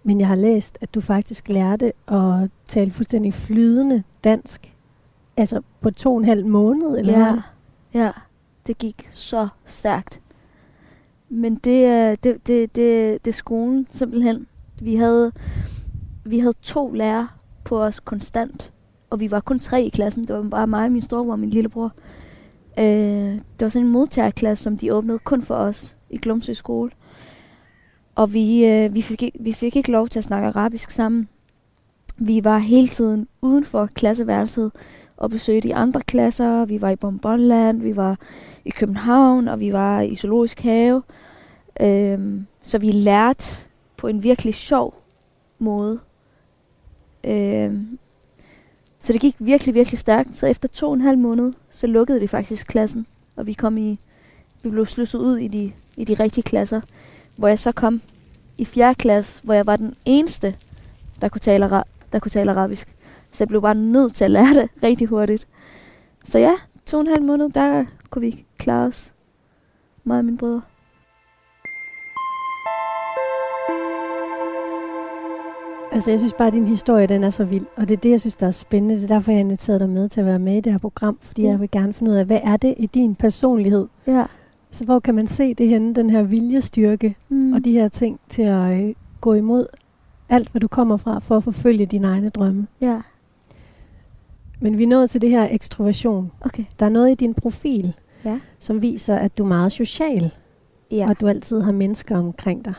Men 0.07 0.19
jeg 0.19 0.27
har 0.27 0.35
læst, 0.35 0.77
at 0.81 0.95
du 0.95 1.01
faktisk 1.01 1.49
lærte 1.49 1.93
at 2.07 2.49
tale 2.67 2.91
fuldstændig 2.91 3.33
flydende 3.33 4.03
dansk. 4.23 4.73
Altså 5.37 5.61
på 5.81 5.91
to 5.91 6.11
og 6.11 6.17
en 6.17 6.25
halv 6.25 6.45
måned, 6.45 6.99
eller 6.99 7.19
ja, 7.19 7.31
hvad? 7.31 7.41
ja. 7.93 8.11
Det 8.67 8.77
gik 8.77 9.07
så 9.11 9.47
stærkt. 9.65 10.21
Men 11.29 11.55
det 11.55 11.85
er 11.85 12.15
det, 12.15 12.47
det, 12.47 12.75
det, 12.75 13.25
det 13.25 13.31
er 13.31 13.33
skolen 13.33 13.87
simpelthen. 13.91 14.47
Vi 14.81 14.95
havde, 14.95 15.31
vi 16.23 16.39
havde 16.39 16.53
to 16.61 16.91
lærere 16.91 17.27
på 17.63 17.83
os 17.83 17.99
konstant. 17.99 18.73
Og 19.09 19.19
vi 19.19 19.31
var 19.31 19.39
kun 19.39 19.59
tre 19.59 19.83
i 19.83 19.89
klassen. 19.89 20.23
Det 20.23 20.35
var 20.35 20.43
bare 20.43 20.67
mig, 20.67 20.91
min 20.91 21.01
storebror 21.01 21.31
og 21.31 21.39
min 21.39 21.49
lillebror. 21.49 21.91
Øh, 22.79 22.85
det 22.85 23.61
var 23.61 23.69
sådan 23.69 23.85
en 23.85 23.91
modtagerklasse, 23.91 24.63
som 24.63 24.77
de 24.77 24.93
åbnede 24.93 25.19
kun 25.19 25.41
for 25.41 25.55
os 25.55 25.97
i 26.09 26.17
Glumsø 26.17 26.53
skole. 26.53 26.91
Og 28.17 28.33
vi, 28.33 28.65
øh, 28.65 28.93
vi, 28.93 29.01
fik, 29.01 29.23
vi 29.39 29.53
fik 29.53 29.75
ikke 29.75 29.91
lov 29.91 30.09
til 30.09 30.19
at 30.19 30.23
snakke 30.23 30.47
arabisk 30.47 30.91
sammen. 30.91 31.29
Vi 32.17 32.43
var 32.43 32.57
hele 32.57 32.87
tiden 32.87 33.27
uden 33.41 33.65
for 33.65 33.85
klasseværelset 33.85 34.71
og 35.17 35.29
besøgte 35.29 35.67
de 35.67 35.75
andre 35.75 36.01
klasser. 36.01 36.65
Vi 36.65 36.81
var 36.81 36.89
i 36.89 36.95
Bonbonland, 36.95 37.81
vi 37.81 37.95
var 37.95 38.19
i 38.65 38.69
København, 38.69 39.47
og 39.47 39.59
vi 39.59 39.73
var 39.73 40.01
i 40.01 40.15
Zoologisk 40.15 40.59
Have. 40.59 41.03
Øhm, 41.81 42.45
så 42.61 42.77
vi 42.77 42.91
lærte 42.91 43.45
på 43.97 44.07
en 44.07 44.23
virkelig 44.23 44.53
sjov 44.53 45.01
måde. 45.59 45.99
Øhm, 47.23 47.99
så 48.99 49.13
det 49.13 49.21
gik 49.21 49.35
virkelig, 49.39 49.75
virkelig 49.75 49.99
stærkt. 49.99 50.35
Så 50.35 50.47
efter 50.47 50.67
to 50.67 50.87
og 50.87 50.93
en 50.93 51.01
halv 51.01 51.17
måned, 51.17 51.53
så 51.69 51.87
lukkede 51.87 52.19
vi 52.19 52.27
faktisk 52.27 52.67
klassen. 52.67 53.05
Og 53.35 53.47
vi 53.47 53.53
kom 53.53 53.77
i, 53.77 53.99
vi 54.63 54.69
blev 54.69 54.85
slusset 54.85 55.19
ud 55.19 55.37
i 55.37 55.47
de, 55.47 55.71
i 55.97 56.03
de 56.03 56.13
rigtige 56.13 56.43
klasser. 56.43 56.81
Hvor 57.37 57.47
jeg 57.47 57.59
så 57.59 57.71
kom 57.71 58.01
i 58.57 58.65
fjerde 58.65 58.95
klasse, 58.95 59.41
hvor 59.43 59.53
jeg 59.53 59.65
var 59.65 59.75
den 59.75 59.95
eneste, 60.05 60.55
der 61.21 61.29
kunne 61.29 61.39
tale, 61.39 61.69
der 62.13 62.19
kunne 62.19 62.31
tale 62.31 62.51
arabisk. 62.51 62.87
Så 63.31 63.43
jeg 63.43 63.47
blev 63.47 63.61
bare 63.61 63.75
nødt 63.75 64.15
til 64.15 64.23
at 64.23 64.31
lære 64.31 64.53
det 64.61 64.69
rigtig 64.83 65.07
hurtigt. 65.07 65.47
Så 66.25 66.39
ja, 66.39 66.53
to 66.85 66.97
og 66.97 67.01
en 67.01 67.07
halv 67.07 67.23
måned, 67.23 67.49
der 67.49 67.85
kunne 68.09 68.21
vi 68.21 68.45
klare 68.57 68.87
os. 68.87 69.11
Mig 70.03 70.17
og 70.17 70.25
mine 70.25 70.37
brødre. 70.37 70.61
Altså 75.91 76.09
jeg 76.11 76.19
synes 76.19 76.33
bare, 76.33 76.47
at 76.47 76.53
din 76.53 76.67
historie 76.67 77.07
den 77.07 77.23
er 77.23 77.29
så 77.29 77.43
vild. 77.45 77.65
Og 77.75 77.87
det 77.87 77.97
er 77.97 78.01
det, 78.01 78.11
jeg 78.11 78.19
synes, 78.19 78.35
der 78.35 78.47
er 78.47 78.51
spændende. 78.51 78.95
Det 78.95 79.03
er 79.03 79.07
derfor, 79.07 79.31
jeg 79.31 79.37
har 79.37 79.43
inviteret 79.43 79.79
dig 79.79 79.89
med 79.89 80.09
til 80.09 80.19
at 80.19 80.25
være 80.25 80.39
med 80.39 80.57
i 80.57 80.61
det 80.61 80.71
her 80.71 80.79
program. 80.79 81.17
Fordi 81.21 81.41
Ja. 81.41 81.47
jeg 81.49 81.59
vil 81.59 81.71
gerne 81.71 81.93
finde 81.93 82.11
ud 82.11 82.15
af, 82.15 82.25
hvad 82.25 82.39
er 82.43 82.57
det 82.57 82.75
i 82.77 82.85
din 82.85 83.15
personlighed? 83.15 83.87
Ja. 84.07 84.25
Så 84.71 84.85
hvor 84.85 84.99
kan 84.99 85.15
man 85.15 85.27
se 85.27 85.53
det 85.53 85.67
henne, 85.67 85.95
den 85.95 86.09
her 86.09 86.23
viljestyrke 86.23 87.15
Mm. 87.29 87.53
og 87.53 87.65
de 87.65 87.71
her 87.71 87.87
ting 87.87 88.19
til 88.29 88.41
at 88.41 88.83
øh, 88.83 88.93
gå 89.21 89.33
imod 89.33 89.67
alt, 90.29 90.49
hvad 90.49 90.59
du 90.61 90.67
kommer 90.67 90.97
fra, 90.97 91.19
for 91.19 91.37
at 91.37 91.43
forfølge 91.43 91.85
dine 91.85 92.07
egne 92.07 92.29
drømme. 92.29 92.67
Ja, 92.81 93.01
Men 94.59 94.77
vi 94.77 94.83
er 94.83 94.87
nået 94.87 95.09
til 95.09 95.21
det 95.21 95.29
her 95.29 95.47
ekstroversion. 95.51 96.31
okay. 96.41 96.63
Der 96.79 96.85
er 96.85 96.89
noget 96.89 97.11
i 97.11 97.15
din 97.15 97.33
profil, 97.33 97.93
Ja. 98.25 98.39
som 98.59 98.81
viser, 98.81 99.15
at 99.15 99.37
du 99.37 99.43
er 99.43 99.47
meget 99.47 99.71
social, 99.71 100.31
Ja. 100.91 101.05
og 101.05 101.11
at 101.11 101.21
du 101.21 101.27
altid 101.27 101.61
har 101.61 101.71
mennesker 101.71 102.17
omkring 102.17 102.65
dig. 102.65 102.73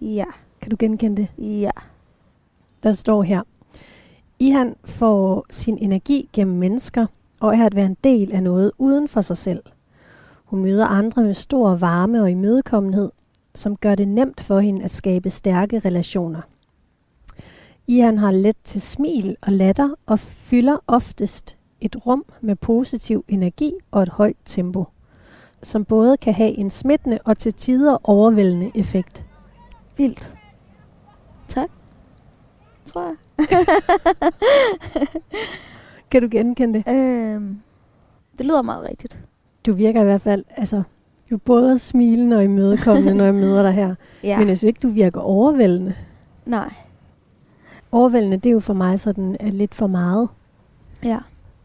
Ja. 0.00 0.24
Kan 0.60 0.70
du 0.70 0.76
genkende 0.78 1.16
det? 1.16 1.28
Ja. 1.60 1.70
Der 2.82 2.92
står 2.92 3.22
her. 3.22 3.42
Ihan 4.38 4.76
får 4.84 5.46
sin 5.50 5.78
energi 5.80 6.28
gennem 6.32 6.56
mennesker, 6.56 7.06
og 7.40 7.56
er 7.56 7.66
at 7.66 7.74
være 7.76 7.86
en 7.86 7.96
del 8.04 8.32
af 8.32 8.42
noget 8.42 8.72
uden 8.78 9.08
for 9.08 9.20
sig 9.20 9.36
selv. 9.36 9.62
Hun 10.46 10.62
møder 10.62 10.86
andre 10.86 11.22
med 11.22 11.34
stor 11.34 11.74
varme 11.74 12.22
og 12.22 12.30
imødekommenhed, 12.30 13.10
som 13.54 13.76
gør 13.76 13.94
det 13.94 14.08
nemt 14.08 14.40
for 14.40 14.60
hende 14.60 14.84
at 14.84 14.90
skabe 14.90 15.30
stærke 15.30 15.78
relationer. 15.78 16.40
Ihan 17.86 18.18
har 18.18 18.30
let 18.30 18.56
til 18.64 18.80
smil 18.80 19.36
og 19.42 19.52
latter 19.52 19.94
og 20.06 20.18
fylder 20.20 20.76
oftest 20.86 21.56
et 21.80 22.06
rum 22.06 22.24
med 22.40 22.56
positiv 22.56 23.24
energi 23.28 23.72
og 23.90 24.02
et 24.02 24.08
højt 24.08 24.36
tempo, 24.44 24.84
som 25.62 25.84
både 25.84 26.16
kan 26.16 26.34
have 26.34 26.58
en 26.58 26.70
smittende 26.70 27.18
og 27.24 27.38
til 27.38 27.54
tider 27.54 27.98
overvældende 28.04 28.70
effekt. 28.74 29.24
Vildt. 29.96 30.34
Tak. 31.48 31.70
Tror 32.86 33.02
jeg. 33.02 33.16
Kan 36.10 36.22
du 36.22 36.28
genkende 36.30 36.82
det? 36.82 36.94
øhm, 36.94 37.60
det 38.38 38.46
lyder 38.46 38.62
meget 38.62 38.88
rigtigt. 38.88 39.20
Du 39.66 39.72
virker 39.72 40.00
i 40.00 40.04
hvert 40.04 40.20
fald, 40.20 40.44
altså, 40.56 40.82
du 41.30 41.34
er 41.34 41.38
både 41.38 41.78
smilende 41.78 42.36
og 42.36 42.44
imødekommende, 42.44 43.14
når 43.14 43.24
jeg 43.24 43.34
møder 43.44 43.62
dig 43.62 43.72
her. 43.72 43.94
Ja. 44.22 44.38
Men 44.38 44.48
jeg 44.48 44.58
synes 44.58 44.68
ikke, 44.68 44.80
du 44.82 44.88
virker 44.88 45.20
overvældende. 45.20 45.94
Nej. 46.46 46.72
Overvældende, 47.92 48.36
det 48.36 48.46
er 48.46 48.52
jo 48.52 48.60
for 48.60 48.74
mig 48.74 49.00
sådan 49.00 49.36
er 49.40 49.50
lidt 49.50 49.74
for 49.74 49.86
meget. 49.86 50.28
Ja. 51.04 51.18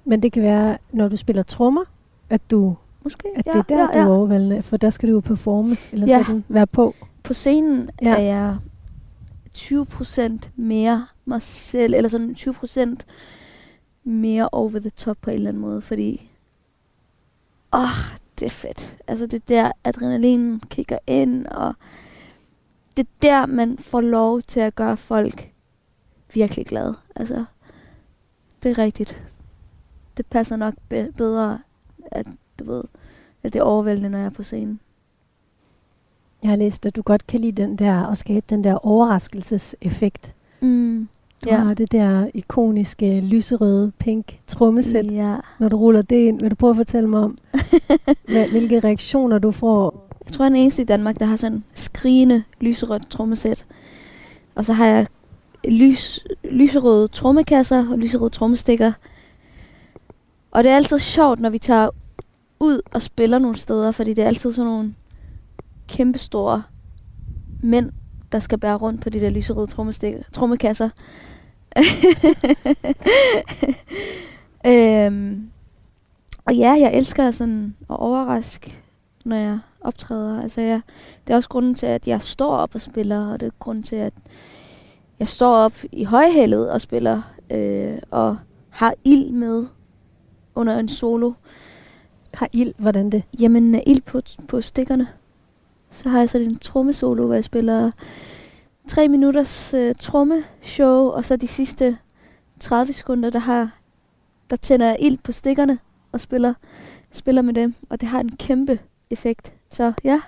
Men 0.06 0.24
det 0.24 0.32
kan 0.32 0.44
være, 0.44 0.78
når 0.92 1.08
du 1.08 1.16
spiller 1.16 1.44
trommer, 1.44 1.84
at, 2.30 2.42
du, 2.52 2.76
Måske. 3.04 3.28
at 3.36 3.46
ja, 3.46 3.52
det 3.52 3.58
er 3.60 3.64
der, 3.64 3.80
ja, 3.80 3.86
du 3.86 3.92
ja. 3.94 4.00
er 4.06 4.08
overvældende. 4.18 4.62
For 4.64 4.78
der 4.78 4.90
skal 4.90 5.10
du 5.10 5.14
jo 5.14 5.20
performe, 5.20 5.76
eller 5.92 6.08
Ja. 6.08 6.24
sådan 6.24 6.44
være 6.50 6.68
på. 6.68 6.94
På 7.24 7.34
scenen 7.34 7.90
ja. 8.02 8.16
er 8.16 8.20
jeg 8.22 8.58
20% 9.58 10.50
mere 10.56 11.06
mig 11.26 11.42
selv, 11.42 11.94
eller 11.94 12.10
sådan 12.10 12.36
20% 12.40 12.96
mere 14.04 14.50
over 14.52 14.80
the 14.80 14.90
top 14.90 15.18
på 15.22 15.30
en 15.30 15.36
eller 15.36 15.50
anden 15.50 15.62
måde, 15.62 15.82
fordi 15.82 16.31
åh, 17.74 18.16
det 18.40 18.46
er 18.46 18.50
fedt. 18.50 18.96
Altså 19.08 19.26
det 19.28 19.34
er 19.38 19.46
der, 19.48 19.72
adrenalinen 19.84 20.60
kigger 20.70 20.98
ind, 21.08 21.46
og 21.48 21.74
det 22.98 23.04
er 23.06 23.10
der, 23.22 23.46
man 23.46 23.78
får 23.78 24.02
lov 24.02 24.42
til 24.42 24.60
at 24.60 24.76
gøre 24.76 24.98
folk 24.98 25.52
virkelig 26.34 26.66
glade. 26.66 26.96
Altså, 27.16 27.46
det 28.64 28.72
er 28.72 28.78
rigtigt. 28.78 29.24
Det 30.18 30.26
passer 30.26 30.56
nok 30.56 30.74
be- 30.90 31.12
bedre, 31.18 31.60
at 32.12 32.28
du 32.60 32.64
ved, 32.64 32.84
at 33.44 33.54
det 33.54 33.60
er 33.60 33.64
overvældende, 33.64 34.10
når 34.10 34.18
jeg 34.18 34.26
er 34.26 34.30
på 34.30 34.44
scenen. 34.44 34.80
Jeg 36.44 36.50
har 36.50 36.58
læst, 36.58 36.86
at 36.86 36.96
du 36.96 37.02
godt 37.02 37.28
kan 37.28 37.40
lide 37.40 37.62
den 37.62 37.76
der, 37.76 38.08
at 38.08 38.18
skabe 38.18 38.46
den 38.50 38.64
der 38.64 38.74
overraskelseseffekt. 38.86 40.34
Mm. 40.62 41.08
Du 41.44 41.50
Ja. 41.50 41.58
har 41.58 41.74
det 41.74 41.92
der 41.92 42.28
ikoniske 42.34 43.22
lyserøde 43.22 43.92
pink 44.00 44.40
trommesæt. 44.48 45.12
Ja. 45.12 45.36
Når 45.60 45.70
du 45.70 45.78
ruller 45.78 46.02
det 46.02 46.16
ind, 46.16 46.42
vil 46.42 46.52
du 46.52 46.56
prøve 46.56 46.70
at 46.70 46.76
fortælle 46.78 47.10
mig 47.10 47.20
om, 47.20 47.38
hvad, 48.32 48.48
hvilke 48.50 48.80
reaktioner 48.80 49.40
du 49.40 49.52
får? 49.52 50.08
Jeg 50.26 50.34
tror, 50.34 50.46
jeg 50.46 50.50
er 50.50 50.54
den 50.54 50.62
eneste 50.62 50.82
i 50.82 50.86
Danmark, 50.86 51.20
der 51.20 51.26
har 51.26 51.36
sådan 51.36 51.58
en 51.58 51.64
skrigende 51.76 52.44
lyserødt 52.62 53.10
trommesæt. 53.10 53.66
Og 54.56 54.66
så 54.66 54.74
har 54.74 54.86
jeg 54.88 55.08
lys, 55.68 56.20
lyserøde 56.44 57.08
trommekasser 57.08 57.92
og 57.92 57.98
lyserøde 58.00 58.30
trommestikker. 58.30 58.92
Og 60.52 60.64
det 60.64 60.72
er 60.72 60.76
altid 60.76 61.00
sjovt, 61.00 61.40
når 61.40 61.50
vi 61.50 61.58
tager 61.60 61.90
ud 62.60 62.82
og 62.94 63.02
spiller 63.02 63.40
nogle 63.40 63.58
steder, 63.58 63.92
fordi 63.92 64.14
det 64.14 64.24
er 64.24 64.28
altid 64.28 64.52
sådan 64.52 64.72
nogle 64.72 64.94
kæmpestore 65.88 66.64
mænd, 67.64 67.92
der 68.32 68.40
skal 68.40 68.58
bære 68.58 68.76
rundt 68.78 69.02
på 69.02 69.10
de 69.10 69.20
der 69.20 69.30
lyserøde 69.30 69.68
trommekasser. 70.32 70.90
øhm, 74.66 75.50
og 76.46 76.56
ja, 76.56 76.72
jeg 76.72 76.94
elsker 76.94 77.32
sådan 77.32 77.76
at 77.90 78.00
overraske, 78.00 78.78
når 79.26 79.36
jeg 79.36 79.60
optræder. 79.82 80.42
Altså, 80.42 80.62
jeg, 80.62 80.82
det 81.28 81.34
er 81.34 81.38
også 81.38 81.50
grunden 81.50 81.76
til, 81.76 81.86
at 81.86 82.08
jeg 82.08 82.22
står 82.22 82.56
op 82.56 82.76
og 82.76 82.82
spiller, 82.82 83.32
og 83.32 83.40
det 83.40 83.46
er 83.46 83.52
grunden 83.60 83.84
til, 83.84 83.96
at 83.96 84.14
jeg 85.20 85.28
står 85.28 85.56
op 85.56 85.74
i 85.92 86.04
højhældet 86.04 86.70
og 86.70 86.82
spiller, 86.82 87.22
øh, 87.50 87.98
og 88.12 88.38
har 88.70 88.94
ild 89.04 89.32
med 89.32 89.66
under 90.56 90.80
en 90.80 90.90
solo. 90.90 91.32
Har 92.34 92.50
ild, 92.54 92.74
hvordan 92.78 93.10
det? 93.10 93.24
Jamen, 93.40 93.82
ild 93.88 94.02
på, 94.02 94.22
på 94.48 94.62
stikkerne. 94.62 95.08
Så 95.92 96.10
har 96.10 96.20
jeg 96.20 96.30
sådan 96.30 96.48
en 96.48 96.60
trommesolo, 96.60 97.26
hvor 97.26 97.34
jeg 97.34 97.44
spiller 97.44 97.92
tre 98.88 99.08
minutters 99.08 99.74
øh, 99.74 99.96
trommeshow, 100.00 101.08
og 101.08 101.26
så 101.26 101.36
de 101.36 101.48
sidste 101.48 101.98
30 102.60 102.94
sekunder, 102.94 103.30
der 103.30 103.40
har 103.40 103.70
der 104.50 104.56
tænder 104.56 104.86
jeg 104.88 104.98
ild 105.00 105.18
på 105.18 105.32
stikkerne 105.32 105.80
og 106.12 106.22
spiller, 106.22 106.54
spiller 107.12 107.42
med 107.42 107.54
dem, 107.54 107.74
og 107.90 108.02
det 108.02 108.10
har 108.10 108.20
en 108.20 108.36
kæmpe 108.36 108.80
effekt. 109.10 109.54
Så 109.70 109.94
ja, 110.04 110.22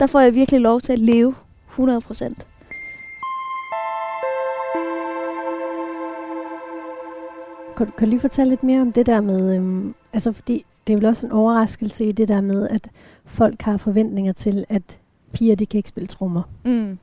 der 0.00 0.06
får 0.06 0.20
jeg 0.20 0.34
virkelig 0.34 0.60
lov 0.60 0.80
til 0.80 0.92
at 0.92 0.98
leve 0.98 1.34
100 1.70 2.00
procent. 2.00 2.46
Kan, 7.76 7.86
du- 7.86 7.92
kan 7.92 8.06
du 8.06 8.10
lige 8.10 8.20
fortælle 8.20 8.50
lidt 8.50 8.62
mere 8.62 8.80
om 8.80 8.92
det 8.92 9.06
der 9.06 9.20
med, 9.20 9.56
øhm, 9.56 9.94
altså 10.12 10.32
fordi 10.32 10.64
det 10.86 10.92
er 10.92 10.96
vel 10.96 11.06
også 11.06 11.26
en 11.26 11.32
overraskelse 11.32 12.04
i 12.04 12.12
det 12.12 12.28
der 12.28 12.40
med, 12.40 12.68
at 12.68 12.90
folk 13.24 13.62
har 13.62 13.76
forventninger 13.76 14.32
til, 14.32 14.64
at 14.68 14.98
piger, 15.32 15.56
de 15.56 15.66
kan 15.66 15.78
ikke 15.78 15.88
spille 15.88 16.06
trommer. 16.06 16.42
Mm. 16.64 16.98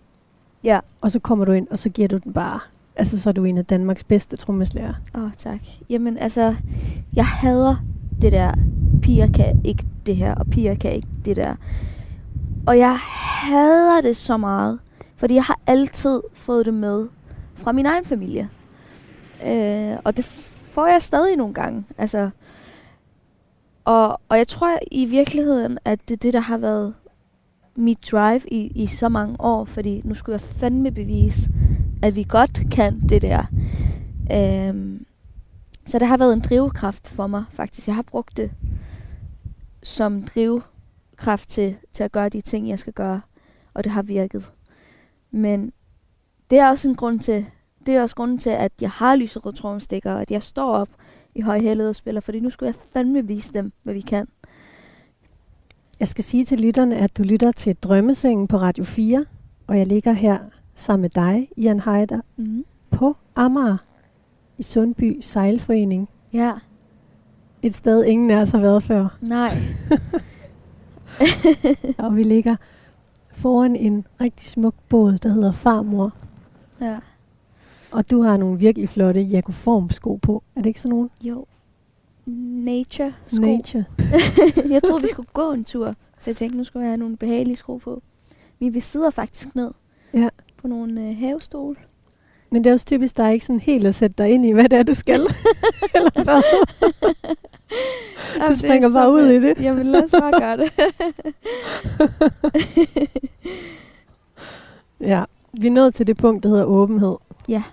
Ja. 0.64 0.80
Og 1.02 1.12
så 1.12 1.20
kommer 1.20 1.46
du 1.46 1.52
ind, 1.52 1.68
og 1.72 1.78
så 1.78 1.90
giver 1.90 2.08
du 2.08 2.18
den 2.18 2.34
bare. 2.34 2.60
Altså, 2.96 3.22
så 3.22 3.30
er 3.30 3.34
du 3.34 3.44
en 3.44 3.58
af 3.58 3.66
Danmarks 3.66 4.04
bedste 4.04 4.38
trommeslager. 4.38 4.94
Åh, 5.16 5.24
oh, 5.24 5.32
tak. 5.38 5.60
Jamen, 5.90 6.18
altså, 6.18 6.56
jeg 7.14 7.26
hader 7.26 7.76
det 8.22 8.32
der, 8.32 8.54
piger 9.02 9.32
kan 9.32 9.62
ikke 9.64 9.84
det 10.06 10.16
her, 10.16 10.36
og 10.36 10.46
piger 10.48 10.76
kan 10.76 10.94
ikke 10.94 11.08
det 11.26 11.36
der. 11.36 11.56
Og 12.68 12.78
jeg 12.78 12.98
hader 12.98 14.02
det 14.02 14.18
så 14.18 14.38
meget, 14.38 14.80
fordi 15.16 15.34
jeg 15.34 15.44
har 15.44 15.60
altid 15.68 16.22
fået 16.34 16.66
det 16.66 16.74
med 16.74 17.08
fra 17.56 17.72
min 17.72 17.86
egen 17.86 18.06
familie. 18.06 18.50
Øh, 19.46 19.98
og 20.04 20.18
det 20.18 20.26
får 20.26 20.88
jeg 20.88 21.02
stadig 21.02 21.36
nogle 21.38 21.54
gange. 21.54 21.84
Altså, 21.98 22.30
og, 23.86 24.22
og 24.30 24.38
jeg 24.38 24.48
tror 24.48 24.80
i 24.92 25.06
virkeligheden, 25.06 25.78
at 25.86 26.00
det 26.10 26.14
er 26.14 26.18
det, 26.18 26.34
der 26.34 26.40
har 26.40 26.58
været 26.58 26.94
mit 27.76 28.12
drive 28.12 28.42
i, 28.52 28.84
i 28.84 28.88
så 28.88 29.10
mange 29.10 29.36
år, 29.40 29.66
fordi 29.66 30.02
nu 30.04 30.16
skulle 30.16 30.34
jeg 30.34 30.42
fandme 30.42 30.92
bevise, 30.92 31.50
at 32.02 32.16
vi 32.16 32.26
godt 32.30 32.62
kan 32.72 33.00
det 33.10 33.22
der. 33.22 33.46
Øhm, 34.32 35.06
så 35.86 36.00
det 36.00 36.08
har 36.08 36.18
været 36.18 36.34
en 36.34 36.40
drivkraft 36.40 37.08
for 37.08 37.28
mig, 37.28 37.44
faktisk. 37.54 37.88
Jeg 37.88 37.96
har 37.96 38.02
brugt 38.02 38.38
det 38.38 38.52
som 39.84 40.24
drivkraft 40.24 41.50
til, 41.50 41.76
til 41.94 42.04
at 42.04 42.12
gøre 42.12 42.30
de 42.30 42.42
ting, 42.42 42.70
jeg 42.70 42.80
skal 42.80 42.94
gøre, 42.94 43.22
og 43.74 43.84
det 43.84 43.92
har 43.92 44.02
virket. 44.02 44.52
Men 45.32 45.74
det 46.50 46.60
er 46.60 46.70
også 46.70 46.90
en 46.90 46.96
grund 46.96 47.20
til, 47.20 47.46
det 47.86 47.96
er 47.96 48.02
også 48.02 48.16
grunden 48.16 48.38
til, 48.38 48.50
at 48.50 48.72
jeg 48.82 48.92
har 48.92 49.16
lyserød 49.16 49.64
og 50.06 50.22
at 50.22 50.32
jeg 50.32 50.44
står 50.44 50.74
op 50.74 50.90
i 51.36 51.42
højhældet 51.42 51.90
og 51.90 51.96
spiller, 51.96 52.22
fordi 52.22 52.40
nu 52.40 52.50
skulle 52.50 52.68
jeg 52.68 52.76
fandme 52.94 53.28
vise 53.28 53.54
dem, 53.54 53.72
hvad 53.84 53.94
vi 53.94 54.02
kan. 54.02 54.28
Jeg 56.00 56.08
skal 56.08 56.24
sige 56.24 56.46
til 56.46 56.60
lytterne, 56.60 56.96
at 56.98 57.18
du 57.18 57.24
lytter 57.24 57.52
til 57.52 57.76
Drømmesengen 57.76 58.48
på 58.48 58.58
Radio 58.58 58.84
4, 58.84 59.26
og 59.68 59.78
jeg 59.78 59.88
ligger 59.88 60.14
her 60.14 60.38
sammen 60.76 61.02
med 61.02 61.10
dig, 61.10 61.48
Ian 61.58 61.80
Heider, 61.80 62.20
Mm-hmm. 62.38 62.66
på 62.92 63.16
Amager 63.36 63.78
i 64.58 64.64
Sundby 64.64 65.18
Sejlforening. 65.22 66.10
Ja, 66.34 66.52
Et 67.64 67.76
sted, 67.76 68.04
ingen 68.06 68.32
af 68.32 68.42
os 68.42 68.50
har 68.50 68.60
været 68.60 68.84
før. 68.84 69.18
nej. 69.22 69.58
Og 71.98 72.16
vi 72.16 72.24
ligger 72.24 72.56
foran 73.32 73.76
en 73.76 74.06
rigtig 74.22 74.48
smuk 74.48 74.76
båd, 74.90 75.18
der 75.18 75.30
hedder 75.30 75.52
Farmor. 75.52 76.12
Ja. 76.82 76.98
Og 77.92 78.12
du 78.12 78.22
har 78.22 78.38
nogle 78.38 78.60
virkelig 78.60 78.90
flotte 78.90 79.22
Jakoform-sko 79.22 80.16
på. 80.16 80.44
Er 80.56 80.62
det 80.62 80.66
ikke 80.70 80.82
sådan 80.82 80.90
nogle? 80.96 81.10
Jo. 81.22 81.46
Nature 82.26 83.14
sko. 83.26 83.42
Nature. 83.42 83.86
jeg 84.74 84.84
troede, 84.84 85.02
vi 85.02 85.08
skulle 85.08 85.30
gå 85.34 85.52
en 85.52 85.64
tur. 85.64 85.96
Så 86.20 86.30
jeg 86.30 86.36
tænkte, 86.38 86.58
nu 86.58 86.64
skulle 86.64 86.84
jeg 86.84 86.90
have 86.92 86.98
nogle 86.98 87.18
behagelige 87.18 87.56
sko 87.56 87.78
på. 87.78 88.02
Men 88.60 88.74
vi 88.74 88.80
sidder 88.80 89.10
faktisk 89.10 89.56
ned 89.56 89.72
Ja. 90.14 90.30
på 90.58 90.68
nogle 90.68 91.02
øh, 91.02 91.18
havestole. 91.18 91.76
Men 92.50 92.64
det 92.64 92.70
er 92.70 92.74
også 92.74 92.86
typisk 92.86 93.18
dig 93.18 93.34
ikke 93.34 93.46
sådan 93.46 93.60
helt 93.60 93.88
at 93.88 93.96
sætte 93.96 94.16
dig 94.24 94.30
ind 94.32 94.46
i, 94.46 94.52
hvad 94.52 94.70
det 94.70 94.80
er, 94.80 94.84
du 94.84 94.94
skal. 94.94 95.22
Eller 95.96 96.24
hvad? 96.24 96.42
Er 98.50 98.54
springer 98.56 98.90
bare 98.94 99.12
ud 99.12 99.32
i 99.32 99.40
fedt. 99.40 99.58
det. 99.58 99.64
Jamen, 99.64 99.86
lad 99.86 100.04
os 100.04 100.12
bare 100.12 100.40
gøre 100.40 100.58
det. 100.58 100.72
Ja, 105.02 105.24
vi 105.54 105.68
er 105.68 105.72
nået 105.72 105.96
til 105.96 106.08
det 106.08 106.18
punkt, 106.18 106.44
der 106.44 106.50
hedder 106.50 106.64
åbenhed. 106.64 107.14
Ja. 107.50 107.64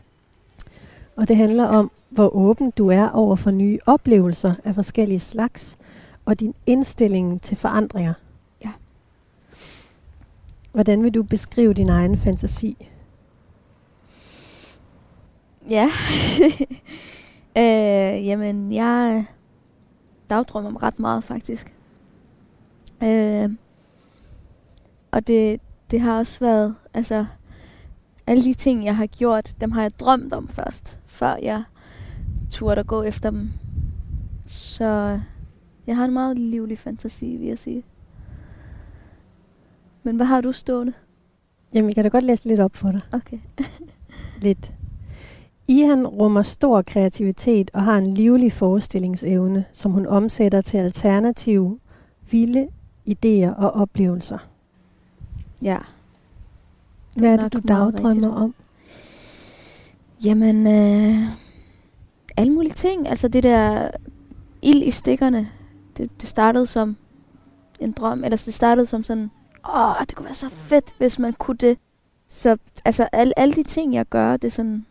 Og 1.17 1.29
det 1.29 1.37
handler 1.37 1.65
om, 1.65 1.91
hvor 2.11 2.37
åben 2.37 2.71
du 2.71 2.89
er 2.89 3.09
over 3.09 3.37
for 3.37 3.51
nye 3.51 3.79
oplevelser 3.87 4.55
af 4.65 4.75
forskellige 4.75 5.19
slags, 5.19 5.79
og 6.25 6.41
din 6.41 6.55
indstilling 6.67 7.43
til 7.43 7.57
forandringer. 7.57 8.15
Ja. 8.65 8.71
Hvordan 10.73 11.03
vil 11.03 11.15
du 11.15 11.23
beskrive 11.23 11.75
din 11.75 11.89
egen 11.89 12.19
fantasi? 12.19 12.89
ja. 15.71 15.91
øh, 17.59 18.27
jamen, 18.27 18.73
jeg 18.73 19.25
dagdrømmer 20.31 20.83
ret 20.83 20.99
meget, 20.99 21.25
faktisk. 21.25 21.75
Øh, 23.03 23.51
og 25.11 25.27
det, 25.27 25.61
det 25.91 26.01
har 26.01 26.19
også 26.19 26.41
været, 26.41 26.75
altså, 26.95 27.27
alle 28.27 28.45
de 28.45 28.55
ting, 28.55 28.85
jeg 28.85 28.97
har 28.97 29.07
gjort, 29.07 29.53
dem 29.61 29.71
har 29.71 29.83
jeg 29.83 30.01
drømt 30.01 30.33
om 30.33 30.49
først, 30.49 30.99
før 31.07 31.37
jeg 31.43 31.63
turde 32.51 32.81
at 32.81 32.87
gå 32.87 33.03
efter 33.03 33.31
dem. 33.31 33.51
Så 34.47 35.21
jeg 35.87 35.97
har 35.97 36.05
en 36.05 36.13
meget 36.13 36.39
livlig 36.39 36.79
fantasi, 36.79 37.37
vil 37.37 37.49
jeg 37.49 37.59
sige. 37.59 37.85
Men 40.03 40.17
hvad 40.17 40.27
har 40.27 40.41
du 40.41 40.53
stående? 40.53 40.93
Jamen, 41.75 41.89
jeg 41.89 41.95
kan 41.95 42.05
da 42.05 42.09
godt 42.09 42.25
læse 42.25 42.49
lidt 42.49 42.61
op 42.61 42.77
for 42.77 42.91
dig. 42.91 43.01
Okay. 43.15 43.37
Lidt. 44.47 44.73
Ihan 45.69 46.07
rummer 46.07 46.43
stor 46.43 46.83
kreativitet 46.83 47.71
og 47.75 47.83
har 47.83 47.99
en 47.99 48.07
livlig 48.07 48.53
forestillingsevne, 48.53 49.65
som 49.73 49.93
hun 49.93 50.07
omsætter 50.07 50.61
til 50.61 50.77
alternative, 50.77 51.79
vilde 52.31 52.69
idéer 53.09 53.55
og 53.57 53.71
oplevelser. 53.71 54.39
Ja. 55.63 55.79
Hvad 57.17 57.33
er 57.33 57.37
det, 57.37 57.53
du 57.53 57.61
dagdrømmer 57.69 58.35
om? 58.35 58.55
Jamen, 60.25 60.67
øh, 60.67 61.15
alle 62.41 62.53
mulige 62.53 62.73
ting. 62.73 63.09
Altså 63.09 63.29
det 63.29 63.43
der 63.43 63.91
ild 64.63 64.83
i 64.83 64.91
stikkerne, 64.91 65.49
det, 65.97 66.21
det 66.21 66.29
startede 66.29 66.67
som 66.67 66.97
en 67.81 67.93
drøm. 67.93 68.25
Eller 68.25 68.43
det 68.45 68.55
startede 68.55 68.87
som 68.87 69.05
sådan, 69.05 69.31
åh, 69.75 69.95
det 70.01 70.15
kunne 70.15 70.25
være 70.25 70.35
så 70.35 70.49
fedt, 70.49 70.95
hvis 70.99 71.19
man 71.19 71.33
kunne 71.33 71.57
det. 71.57 71.79
Så 72.29 72.57
altså 72.85 73.09
alle, 73.13 73.39
alle 73.39 73.55
de 73.55 73.63
ting, 73.63 73.95
jeg 73.95 74.07
gør, 74.07 74.37
det 74.37 74.45
er 74.49 74.53
sådan... 74.53 74.87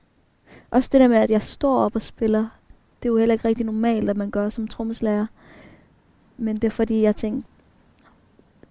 Også 0.71 0.89
det 0.91 1.01
der 1.01 1.07
med, 1.07 1.17
at 1.17 1.29
jeg 1.29 1.43
står 1.43 1.79
op 1.79 1.95
og 1.95 2.01
spiller. 2.01 2.47
Det 3.03 3.09
er 3.09 3.13
jo 3.13 3.17
heller 3.17 3.33
ikke 3.33 3.47
rigtig 3.47 3.65
normalt, 3.65 4.09
at 4.09 4.17
man 4.17 4.31
gør 4.31 4.49
som 4.49 4.67
trommeslager. 4.67 5.25
Men 6.37 6.55
det 6.55 6.63
er 6.63 6.69
fordi, 6.69 7.01
jeg 7.01 7.15
tænkte, 7.15 7.49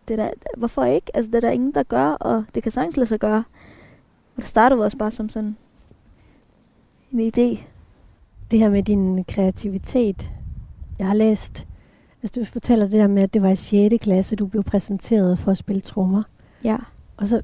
det 0.08 0.18
der, 0.18 0.30
hvorfor 0.56 0.84
ikke? 0.84 1.16
Altså, 1.16 1.30
det 1.30 1.36
er 1.36 1.40
der 1.40 1.50
ingen, 1.50 1.72
der 1.74 1.82
gør, 1.82 2.10
og 2.10 2.44
det 2.54 2.62
kan 2.62 2.72
sagtens 2.72 2.96
lade 2.96 3.06
sig 3.06 3.20
gøre. 3.20 3.44
Og 4.36 4.42
det 4.42 4.46
startede 4.46 4.84
også 4.84 4.96
bare 4.96 5.10
som 5.10 5.28
sådan 5.28 5.56
en 7.12 7.32
idé. 7.36 7.62
Det 8.50 8.58
her 8.58 8.68
med 8.70 8.82
din 8.82 9.24
kreativitet. 9.24 10.30
Jeg 10.98 11.06
har 11.06 11.14
læst, 11.14 11.66
altså 12.22 12.40
du 12.40 12.44
fortæller 12.46 12.84
det 12.84 12.92
der 12.92 13.06
med, 13.06 13.22
at 13.22 13.34
det 13.34 13.42
var 13.42 13.48
i 13.48 13.56
6. 13.56 13.94
klasse, 14.00 14.36
du 14.36 14.46
blev 14.46 14.62
præsenteret 14.62 15.38
for 15.38 15.50
at 15.50 15.58
spille 15.58 15.80
trommer. 15.80 16.22
Ja. 16.64 16.76
Og 17.16 17.26
så, 17.26 17.42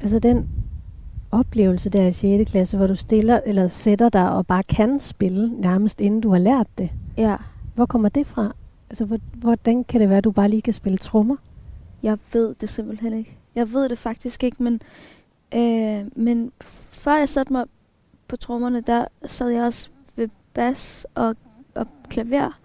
altså 0.00 0.18
den 0.18 0.48
oplevelse 1.30 1.90
der 1.90 2.06
i 2.06 2.12
6. 2.12 2.50
klasse, 2.50 2.76
hvor 2.76 2.86
du 2.86 2.94
stiller 2.96 3.40
eller 3.46 3.68
sætter 3.68 4.08
dig 4.08 4.30
og 4.32 4.46
bare 4.46 4.62
kan 4.62 4.98
spille 4.98 5.60
nærmest 5.60 6.00
inden 6.00 6.20
du 6.20 6.30
har 6.30 6.38
lært 6.38 6.66
det. 6.78 6.90
Ja, 7.16 7.36
Hvor 7.74 7.86
kommer 7.86 8.08
det 8.08 8.26
fra? 8.26 8.54
Altså, 8.90 9.04
hvor, 9.04 9.18
hvordan 9.34 9.84
kan 9.84 10.00
det 10.00 10.08
være, 10.08 10.18
at 10.18 10.24
du 10.24 10.30
bare 10.30 10.48
lige 10.48 10.62
kan 10.62 10.72
spille 10.72 10.98
trommer? 10.98 11.36
jeg 12.02 12.18
ved 12.32 12.54
det 12.60 12.68
simpelthen 12.68 13.12
ikke. 13.12 13.38
Jeg 13.54 13.72
ved 13.72 13.88
det 13.88 13.98
faktisk 13.98 14.44
ikke, 14.44 14.62
men, 14.62 14.80
øh, 15.54 16.04
men 16.16 16.52
før 16.90 17.16
jeg 17.16 17.28
satte 17.28 17.52
mig 17.52 17.64
på 18.28 18.36
trommerne, 18.36 18.80
der 18.80 19.04
sad 19.26 19.48
jeg 19.48 19.64
også 19.64 19.90
bas 20.54 21.06
og, 21.14 21.36
og 21.74 21.86
klaver. 22.08 22.60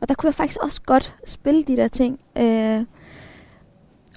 Og 0.00 0.08
der 0.08 0.14
kunne 0.14 0.26
jeg 0.26 0.34
faktisk 0.34 0.58
også 0.62 0.82
godt 0.82 1.16
spille 1.26 1.62
de 1.62 1.76
der 1.76 1.88
ting. 1.88 2.20
Øh, 2.38 2.84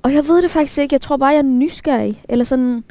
og 0.04 0.14
jeg 0.14 0.28
ved 0.28 0.42
det 0.42 0.52
faktisk 0.52 0.78
ikke. 0.78 0.94
Jeg 0.94 1.02
tror 1.02 1.18
bare, 1.18 1.30
jeg 1.30 1.38
er 1.38 1.42
nysgerrig. 1.42 2.24
Eller 2.30 2.46
sådan 2.46 2.84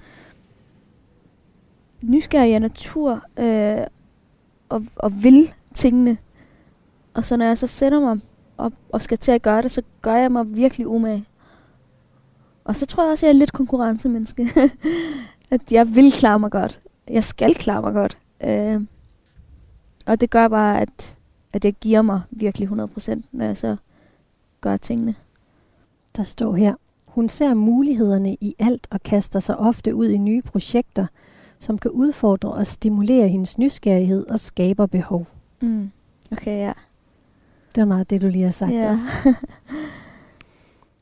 nysgerrig 2.05 2.55
af 2.55 2.61
natur. 2.61 3.23
Øh, 3.37 3.87
og, 4.69 4.85
og 4.97 5.13
vil 5.23 5.53
tingene. 5.75 6.19
Og 7.15 7.25
så 7.25 7.37
når 7.37 7.47
jeg 7.47 7.59
så 7.59 7.67
sætter 7.67 8.01
mig 8.01 8.21
op 8.59 8.73
og 8.89 9.03
skal 9.03 9.19
til 9.19 9.33
at 9.33 9.43
gøre 9.43 9.63
det, 9.63 9.71
så 9.71 9.83
gør 10.03 10.15
jeg 10.15 10.33
mig 10.33 10.57
virkelig 10.57 10.87
umage. 10.87 11.25
Og 12.65 12.77
så 12.77 12.87
tror 12.87 13.03
jeg 13.03 13.13
også, 13.13 13.27
at 13.27 13.29
jeg 13.29 13.35
er 13.35 13.39
lidt 13.39 13.53
konkurrencemenneske. 13.53 14.49
at 15.51 15.61
jeg 15.71 15.95
vil 15.95 16.13
klare 16.13 16.39
mig 16.39 16.51
godt. 16.51 16.81
Jeg 17.09 17.25
skal 17.25 17.55
klare 17.55 17.83
mig 17.83 17.93
godt. 17.93 18.19
Øh, 18.45 18.81
og 20.07 20.21
det 20.21 20.31
gør 20.31 20.49
bare, 20.49 20.81
at, 20.81 21.17
at 21.53 21.65
jeg 21.65 21.73
giver 21.73 22.03
mig 22.03 22.21
virkelig 22.31 22.69
100%, 22.69 23.21
når 23.33 23.45
jeg 23.45 23.57
så 23.57 23.77
gør 24.61 24.77
tingene. 24.77 25.15
Der 26.17 26.23
står 26.23 26.55
her, 26.55 26.75
hun 27.07 27.29
ser 27.29 27.55
mulighederne 27.55 28.37
i 28.41 28.55
alt 28.59 28.87
og 28.91 29.03
kaster 29.03 29.41
sig 29.41 29.57
ofte 29.57 29.95
ud 29.95 30.09
i 30.09 30.19
nye 30.19 30.43
projekter, 30.43 31.07
som 31.59 31.79
kan 31.79 31.91
udfordre 31.91 32.53
og 32.53 32.67
stimulere 32.67 33.29
hendes 33.29 33.59
nysgerrighed 33.59 34.27
og 34.27 34.41
skaber 34.41 34.87
behov. 34.87 35.27
Mm. 35.61 35.91
Okay, 36.33 36.59
ja. 36.59 36.73
Det 37.75 37.81
er 37.81 37.85
meget 37.85 38.11
det, 38.11 38.23
du 38.23 38.27
lige 38.27 38.45
har 38.45 38.51
sagt 38.51 38.73
ja. 38.73 38.91
også. 38.91 39.05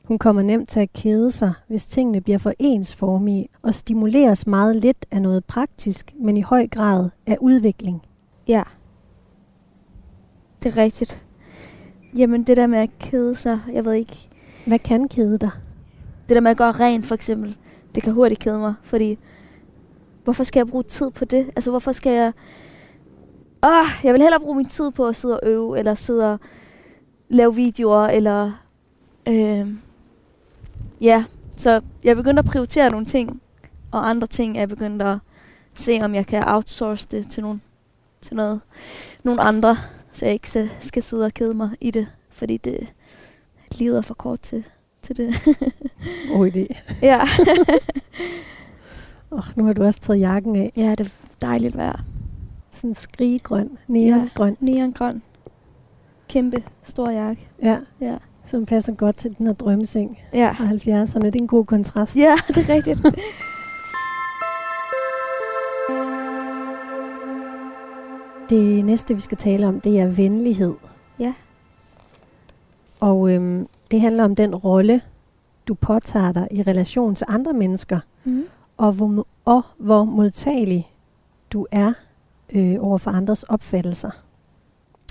Hun 0.07 0.17
kommer 0.19 0.41
nemt 0.41 0.69
til 0.69 0.79
at 0.79 0.93
kede 0.93 1.31
sig, 1.31 1.53
hvis 1.67 1.85
tingene 1.85 2.21
bliver 2.21 2.37
for 2.37 2.53
ensformige 2.59 3.47
og 3.61 3.75
stimuleres 3.75 4.47
meget 4.47 4.75
lidt 4.75 5.05
af 5.11 5.21
noget 5.21 5.45
praktisk, 5.45 6.13
men 6.19 6.37
i 6.37 6.41
høj 6.41 6.67
grad 6.67 7.09
af 7.25 7.37
udvikling. 7.41 8.01
ja. 8.47 8.63
Det 10.65 10.77
er 10.77 10.81
rigtigt. 10.81 11.25
Jamen, 12.17 12.43
det 12.43 12.57
der 12.57 12.67
med 12.67 12.79
at 12.79 12.89
kede 12.99 13.35
sig, 13.35 13.59
jeg 13.73 13.85
ved 13.85 13.93
ikke, 13.93 14.29
Hvad 14.67 14.79
kan 14.79 15.07
kede 15.07 15.37
dig? 15.37 15.49
det 16.29 16.35
der 16.35 16.41
med 16.41 16.51
at 16.51 16.57
gøre 16.57 16.71
rent, 16.71 17.05
for 17.07 17.15
eksempel, 17.15 17.57
det 17.95 18.03
kan 18.03 18.13
hurtigt 18.13 18.39
kede 18.39 18.59
mig, 18.59 18.73
fordi 18.83 19.17
hvorfor 20.23 20.43
skal 20.43 20.59
jeg 20.59 20.67
bruge 20.67 20.83
tid 20.83 21.11
på 21.11 21.25
det? 21.25 21.45
Altså, 21.55 21.69
hvorfor 21.69 21.91
skal 21.91 22.11
jeg... 22.11 22.33
Åh, 23.63 23.85
jeg 24.03 24.13
vil 24.13 24.21
hellere 24.21 24.39
bruge 24.39 24.55
min 24.55 24.65
tid 24.65 24.91
på 24.91 25.07
at 25.07 25.15
sidde 25.15 25.39
og 25.39 25.49
øve, 25.49 25.79
eller 25.79 25.95
sidde 25.95 26.33
og 26.33 26.39
lave 27.29 27.55
videoer, 27.55 28.07
eller... 28.07 28.51
Øh, 29.27 29.67
ja, 31.01 31.23
så 31.57 31.81
jeg 32.03 32.15
begyndte 32.15 32.39
at 32.39 32.45
prioritere 32.45 32.91
nogle 32.91 33.05
ting, 33.05 33.41
og 33.91 34.09
andre 34.09 34.27
ting 34.27 34.57
er 34.57 34.61
jeg 34.61 34.69
begyndt 34.69 35.01
at 35.01 35.17
se, 35.73 35.99
om 36.01 36.15
jeg 36.15 36.27
kan 36.27 36.43
outsource 36.47 37.07
det 37.11 37.27
til, 37.31 37.43
nogle, 37.43 37.59
til 38.21 38.35
noget, 38.35 38.61
nogle 39.23 39.41
andre, 39.41 39.77
så 40.15 40.25
jeg 40.25 40.33
ikke 40.33 40.69
skal, 40.81 41.03
sidde 41.03 41.25
og 41.25 41.33
kede 41.33 41.53
mig 41.53 41.69
i 41.81 41.91
det, 41.91 42.07
fordi 42.29 42.57
det, 42.57 42.87
livet 43.71 43.97
er 43.97 44.01
for 44.01 44.13
kort 44.13 44.39
til, 44.39 44.63
til 45.01 45.17
det. 45.17 45.35
God 46.31 46.51
idé. 46.51 46.65
ja. 47.01 47.21
Oh, 49.31 49.43
nu 49.55 49.65
har 49.65 49.73
du 49.73 49.83
også 49.83 49.99
taget 49.99 50.19
jakken 50.19 50.55
af. 50.55 50.71
ja, 50.77 50.91
det 50.91 50.99
er 50.99 51.09
dejligt 51.41 51.77
vejr. 51.77 51.99
Sådan 52.71 52.93
skrigegrøn, 52.93 53.69
neongrøn. 53.87 54.57
Neongrøn. 54.59 55.21
Kæmpe, 56.29 56.63
stor 56.83 57.09
jakke. 57.09 57.47
Ja, 57.63 57.77
Ja. 58.01 58.17
som 58.45 58.65
passer 58.65 58.93
godt 58.93 59.15
til 59.17 59.37
den 59.37 59.45
her 59.47 59.53
drømmeseng 59.53 60.19
Ja. 60.33 60.51
fra 60.51 60.65
70'erne. 60.65 61.25
Det 61.25 61.35
er 61.35 61.39
en 61.41 61.47
god 61.47 61.65
kontrast. 61.65 62.15
Ja, 62.15 62.35
det 62.47 62.57
er 62.69 62.73
rigtigt. 62.73 62.99
Det 68.49 68.85
næste, 68.85 69.13
vi 69.13 69.19
skal 69.19 69.37
tale 69.37 69.67
om, 69.67 69.81
det 69.81 69.99
er 69.99 70.07
venlighed. 70.07 70.73
Ja. 71.19 71.33
Og 72.99 73.31
øhm, 73.31 73.67
det 73.91 74.01
handler 74.01 74.23
om 74.23 74.35
den 74.35 74.55
rolle, 74.55 75.01
du 75.67 75.73
påtager 75.73 76.31
dig 76.31 76.47
i 76.51 76.63
relation 76.63 77.15
til 77.15 77.25
andre 77.29 77.53
mennesker, 77.53 77.99
mm. 78.23 78.43
og 78.77 78.91
hvor, 78.91 79.27
og 79.45 79.61
hvor 79.77 80.03
modtagelig 80.03 80.91
du 81.53 81.65
er 81.71 81.93
øh, 82.55 82.75
over 82.79 82.97
for 82.97 83.11
andres 83.11 83.43
opfattelser. 83.43 84.11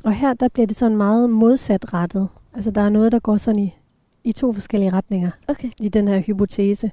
Og 0.05 0.13
her 0.13 0.35
der 0.35 0.49
bliver 0.49 0.67
det 0.67 0.77
sådan 0.77 0.97
meget 0.97 1.31
modsatrettet. 1.31 2.29
Altså 2.55 2.71
der 2.71 2.81
er 2.81 2.89
noget, 2.89 3.13
der 3.13 3.19
går 3.19 3.37
sådan 3.37 3.61
i, 3.61 3.75
i 4.25 4.33
to 4.33 4.53
forskellige 4.53 4.93
retninger 4.93 5.31
Okay. 5.49 5.71
i 5.81 5.89
den 5.89 6.09
her 6.09 6.21
hypotese. 6.21 6.91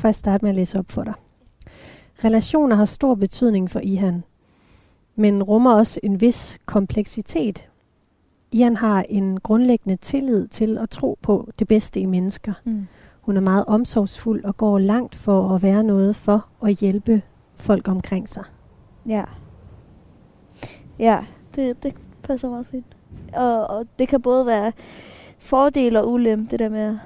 Først 0.00 0.18
starte 0.18 0.44
med 0.44 0.50
at 0.50 0.56
læse 0.56 0.78
op 0.78 0.90
for 0.90 1.04
dig. 1.04 1.14
Relationer 2.24 2.76
har 2.76 2.84
stor 2.84 3.14
betydning 3.14 3.70
for 3.70 3.80
Ihan, 3.80 4.24
men 5.16 5.42
rummer 5.42 5.74
også 5.74 6.00
en 6.02 6.20
vis 6.20 6.58
kompleksitet. 6.66 7.68
Ihan 8.52 8.76
har 8.76 9.04
en 9.08 9.40
grundlæggende 9.40 9.96
tillid 9.96 10.48
til 10.48 10.78
at 10.78 10.90
tro 10.90 11.18
på 11.22 11.48
det 11.58 11.68
bedste 11.68 12.00
i 12.00 12.06
mennesker. 12.06 12.52
Mm. 12.64 12.86
Hun 13.20 13.36
er 13.36 13.40
meget 13.40 13.64
omsorgsfuld 13.66 14.44
og 14.44 14.56
går 14.56 14.78
langt 14.78 15.14
for 15.14 15.54
at 15.54 15.62
være 15.62 15.82
noget 15.82 16.16
for 16.16 16.48
at 16.62 16.76
hjælpe 16.76 17.22
folk 17.56 17.88
omkring 17.88 18.28
sig. 18.28 18.44
Ja. 19.06 19.24
Ja, 20.98 21.24
det, 21.54 21.82
det 21.82 21.94
passer 22.22 22.50
meget 22.50 22.66
fint. 22.66 22.96
Og, 23.32 23.66
og 23.66 23.86
det 23.98 24.08
kan 24.08 24.22
både 24.22 24.46
være 24.46 24.72
fordel 25.38 25.96
og 25.96 26.10
ulempe, 26.10 26.50
det 26.50 26.58
der 26.58 26.68
med 26.68 26.80
at 26.80 26.96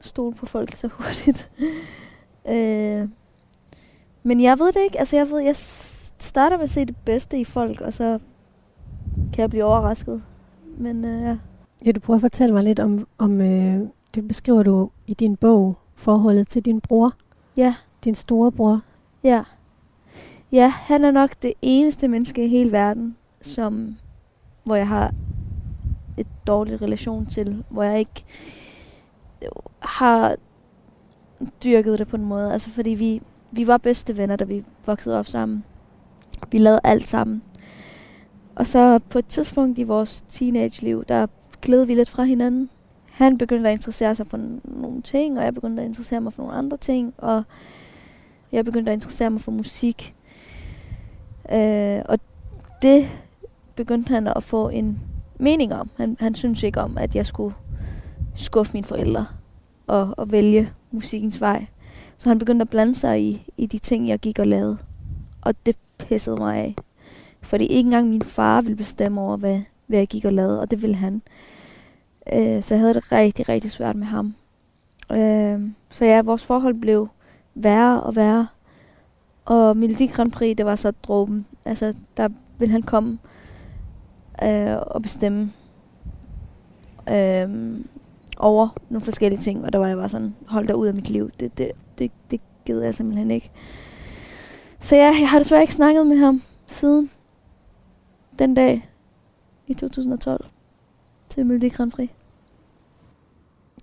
stole 0.00 0.34
på 0.34 0.46
folk 0.46 0.74
så 0.74 0.88
hurtigt. 0.92 1.50
øh, 2.54 3.08
men 4.22 4.40
jeg 4.40 4.58
ved 4.58 4.66
det 4.66 4.80
ikke. 4.84 4.98
Altså, 4.98 5.16
jeg 5.16 5.30
ved, 5.30 5.38
jeg 5.38 5.56
starter 6.22 6.56
med 6.56 6.64
at 6.64 6.70
se 6.70 6.84
det 6.84 6.96
bedste 6.96 7.38
i 7.40 7.44
folk, 7.44 7.80
og 7.80 7.92
så 7.92 8.18
kan 9.32 9.42
jeg 9.42 9.50
blive 9.50 9.64
overrasket. 9.64 10.22
Men 10.78 11.04
øh, 11.04 11.22
ja. 11.22 11.36
Ja, 11.84 11.92
du 11.92 12.00
prøver 12.00 12.16
at 12.16 12.20
fortælle 12.20 12.54
mig 12.54 12.64
lidt 12.64 12.80
om, 12.80 13.06
om 13.18 13.40
øh, 13.40 13.80
det 14.14 14.28
beskriver 14.28 14.62
du 14.62 14.90
i 15.06 15.14
din 15.14 15.36
bog, 15.36 15.78
forholdet 15.94 16.48
til 16.48 16.64
din 16.64 16.80
bror, 16.80 17.12
Ja, 17.56 17.74
din 18.04 18.14
store 18.14 18.52
bror. 18.52 18.80
ja. 19.24 19.42
Ja, 20.52 20.68
han 20.68 21.04
er 21.04 21.10
nok 21.10 21.30
det 21.42 21.52
eneste 21.62 22.08
menneske 22.08 22.44
i 22.44 22.48
hele 22.48 22.72
verden, 22.72 23.16
som, 23.42 23.96
hvor 24.64 24.74
jeg 24.74 24.88
har 24.88 25.14
et 26.16 26.26
dårligt 26.46 26.82
relation 26.82 27.26
til, 27.26 27.64
hvor 27.68 27.82
jeg 27.82 27.98
ikke 27.98 28.24
har 29.78 30.36
dyrket 31.64 31.98
det 31.98 32.08
på 32.08 32.16
en 32.16 32.24
måde. 32.24 32.52
Altså 32.52 32.70
fordi 32.70 32.90
vi, 32.90 33.22
vi 33.50 33.66
var 33.66 33.76
bedste 33.76 34.16
venner, 34.16 34.36
da 34.36 34.44
vi 34.44 34.64
voksede 34.86 35.18
op 35.18 35.26
sammen. 35.26 35.64
Vi 36.50 36.58
lavede 36.58 36.80
alt 36.84 37.08
sammen. 37.08 37.42
Og 38.54 38.66
så 38.66 38.98
på 39.10 39.18
et 39.18 39.26
tidspunkt 39.26 39.78
i 39.78 39.82
vores 39.82 40.24
teenage-liv, 40.28 41.04
der 41.04 41.26
gled 41.62 41.84
vi 41.84 41.94
lidt 41.94 42.10
fra 42.10 42.22
hinanden. 42.22 42.70
Han 43.10 43.38
begyndte 43.38 43.70
at 43.70 43.72
interessere 43.72 44.14
sig 44.14 44.26
for 44.26 44.40
nogle 44.64 45.02
ting, 45.02 45.38
og 45.38 45.44
jeg 45.44 45.54
begyndte 45.54 45.82
at 45.82 45.88
interessere 45.88 46.20
mig 46.20 46.32
for 46.32 46.42
nogle 46.42 46.58
andre 46.58 46.76
ting, 46.76 47.14
og 47.18 47.42
jeg 48.52 48.64
begyndte 48.64 48.92
at 48.92 48.96
interessere 48.96 49.30
mig 49.30 49.40
for 49.40 49.52
musik. 49.52 50.14
Øh, 51.52 52.02
og 52.08 52.18
det 52.82 53.08
begyndte 53.74 54.14
han 54.14 54.26
at 54.26 54.42
få 54.42 54.68
en 54.68 55.00
mening 55.38 55.74
om. 55.74 55.90
Han, 55.96 56.16
han 56.20 56.34
syntes 56.34 56.62
ikke 56.62 56.80
om, 56.80 56.98
at 56.98 57.16
jeg 57.16 57.26
skulle 57.26 57.54
skuffe 58.34 58.72
mine 58.72 58.86
forældre 58.86 59.26
og, 59.86 60.14
og 60.16 60.32
vælge 60.32 60.70
musikkens 60.90 61.40
vej. 61.40 61.66
Så 62.18 62.28
han 62.28 62.38
begyndte 62.38 62.62
at 62.62 62.68
blande 62.68 62.94
sig 62.94 63.22
i, 63.22 63.46
i 63.56 63.66
de 63.66 63.78
ting, 63.78 64.08
jeg 64.08 64.18
gik 64.18 64.38
og 64.38 64.46
lavede. 64.46 64.78
Og 65.42 65.54
det 65.66 65.76
pissede 65.98 66.36
mig 66.36 66.56
af. 66.56 66.76
Fordi 67.42 67.66
ikke 67.66 67.86
engang 67.86 68.08
min 68.08 68.22
far 68.22 68.60
ville 68.60 68.76
bestemme 68.76 69.20
over, 69.20 69.36
hvad, 69.36 69.60
hvad 69.86 69.98
jeg 69.98 70.08
gik 70.08 70.24
og 70.24 70.32
lavede, 70.32 70.60
og 70.60 70.70
det 70.70 70.82
ville 70.82 70.96
han. 70.96 71.22
Øh, 72.32 72.62
så 72.62 72.74
jeg 72.74 72.80
havde 72.80 72.94
det 72.94 73.12
rigtig, 73.12 73.48
rigtig 73.48 73.70
svært 73.70 73.96
med 73.96 74.06
ham. 74.06 74.34
Øh, 75.12 75.60
så 75.90 76.04
ja, 76.04 76.22
vores 76.22 76.44
forhold 76.44 76.74
blev 76.74 77.08
værre 77.54 78.02
og 78.02 78.16
værre. 78.16 78.48
Og 79.44 79.76
Melodi 79.76 80.06
Grand 80.06 80.32
Prix, 80.32 80.56
det 80.56 80.66
var 80.66 80.76
så 80.76 80.90
dråben. 80.90 81.46
Altså, 81.64 81.94
der 82.16 82.28
ville 82.58 82.72
han 82.72 82.82
komme 82.82 83.18
øh, 84.44 84.76
og 84.86 85.02
bestemme 85.02 85.52
øh, 87.10 87.80
over 88.38 88.68
nogle 88.88 89.04
forskellige 89.04 89.42
ting. 89.42 89.64
Og 89.64 89.72
der 89.72 89.78
var 89.78 89.86
jeg 89.86 89.96
bare 89.96 90.08
sådan, 90.08 90.34
hold 90.46 90.66
dig 90.66 90.76
ud 90.76 90.86
af 90.86 90.94
mit 90.94 91.10
liv. 91.10 91.30
Det, 91.40 91.58
det, 91.58 91.70
det, 91.98 92.10
det 92.30 92.40
gider 92.64 92.84
jeg 92.84 92.94
simpelthen 92.94 93.30
ikke. 93.30 93.50
Så 94.80 94.96
ja, 94.96 95.14
jeg 95.20 95.28
har 95.30 95.38
desværre 95.38 95.62
ikke 95.62 95.74
snakket 95.74 96.06
med 96.06 96.16
ham 96.18 96.42
siden 96.66 97.10
den 98.38 98.54
dag 98.54 98.88
i 99.66 99.74
2012 99.74 100.44
til 101.28 101.46
Melodi 101.46 101.68
Grand 101.68 101.90
Prix. 101.92 102.08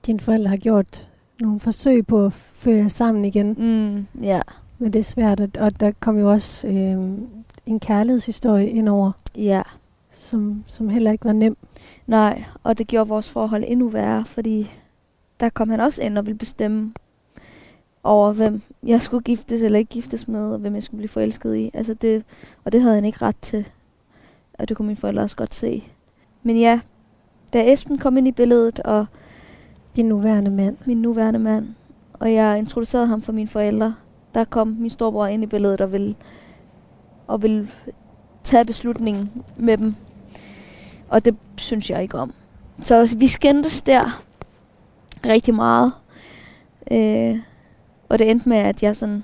Dine 0.05 0.19
forældre 0.19 0.49
har 0.49 0.57
gjort 0.57 1.09
nogle 1.41 1.59
forsøg 1.59 2.07
på 2.07 2.25
at 2.25 2.33
føre 2.33 2.75
jer 2.77 2.87
sammen 2.87 3.25
igen. 3.25 3.55
Mm, 3.57 4.23
ja. 4.23 4.41
Men 4.77 4.93
det 4.93 4.99
er 4.99 5.03
svært, 5.03 5.57
og- 5.57 5.79
der 5.79 5.91
kom 5.99 6.19
jo 6.19 6.31
også 6.31 6.67
øh, 6.67 7.17
en 7.65 7.79
kærlighedshistorie 7.79 8.69
ind 8.69 8.89
over, 8.89 9.11
Ja. 9.35 9.61
som, 10.11 10.63
som 10.67 10.89
heller 10.89 11.11
ikke 11.11 11.25
var 11.25 11.33
nem. 11.33 11.57
Nej, 12.07 12.43
og 12.63 12.77
det 12.77 12.87
gjorde 12.87 13.09
vores 13.09 13.29
forhold 13.29 13.63
endnu 13.67 13.87
værre, 13.89 14.25
fordi 14.25 14.71
der 15.39 15.49
kom 15.49 15.69
han 15.69 15.79
også 15.79 16.01
ind 16.01 16.17
og 16.17 16.25
ville 16.25 16.37
bestemme 16.37 16.93
over, 18.05 18.33
hvem 18.33 18.61
jeg 18.83 19.01
skulle 19.01 19.23
giftes 19.23 19.61
eller 19.61 19.79
ikke 19.79 19.89
giftes 19.89 20.27
med, 20.27 20.51
og 20.51 20.57
hvem 20.57 20.75
jeg 20.75 20.83
skulle 20.83 20.97
blive 20.97 21.09
forelsket 21.09 21.55
i. 21.55 21.71
Altså 21.73 21.93
det, 21.93 22.23
og 22.65 22.71
det 22.71 22.81
havde 22.81 22.95
han 22.95 23.05
ikke 23.05 23.21
ret 23.21 23.35
til. 23.41 23.67
Og 24.59 24.69
det 24.69 24.77
kunne 24.77 24.87
mine 24.87 24.97
forældre 24.97 25.23
også 25.23 25.35
godt 25.35 25.53
se. 25.53 25.83
Men 26.43 26.57
ja, 26.57 26.79
da 27.53 27.73
Esben 27.73 27.97
kom 27.97 28.17
ind 28.17 28.27
i 28.27 28.31
billedet, 28.31 28.79
og 28.79 29.05
Din 29.95 30.05
nuværende 30.05 30.51
mand. 30.51 30.77
min 30.85 31.01
nuværende 31.01 31.39
mand, 31.39 31.67
og 32.13 32.33
jeg 32.33 32.57
introducerede 32.57 33.07
ham 33.07 33.21
for 33.21 33.31
mine 33.31 33.47
forældre, 33.47 33.95
der 34.33 34.43
kom 34.43 34.67
min 34.67 34.89
storebror 34.89 35.25
ind 35.25 35.43
i 35.43 35.45
billedet 35.45 35.81
og 35.81 35.91
ville, 35.91 36.15
og 37.27 37.41
ville 37.41 37.69
tage 38.43 38.65
beslutningen 38.65 39.31
med 39.57 39.77
dem. 39.77 39.95
Og 41.09 41.25
det 41.25 41.35
synes 41.57 41.89
jeg 41.89 42.01
ikke 42.01 42.17
om. 42.17 42.33
Så 42.83 43.15
vi 43.17 43.27
skændtes 43.27 43.81
der 43.81 44.23
rigtig 45.25 45.55
meget. 45.55 45.91
Øh, 46.91 47.39
og 48.09 48.19
det 48.19 48.31
endte 48.31 48.49
med, 48.49 48.57
at 48.57 48.83
jeg 48.83 48.95
sådan 48.95 49.23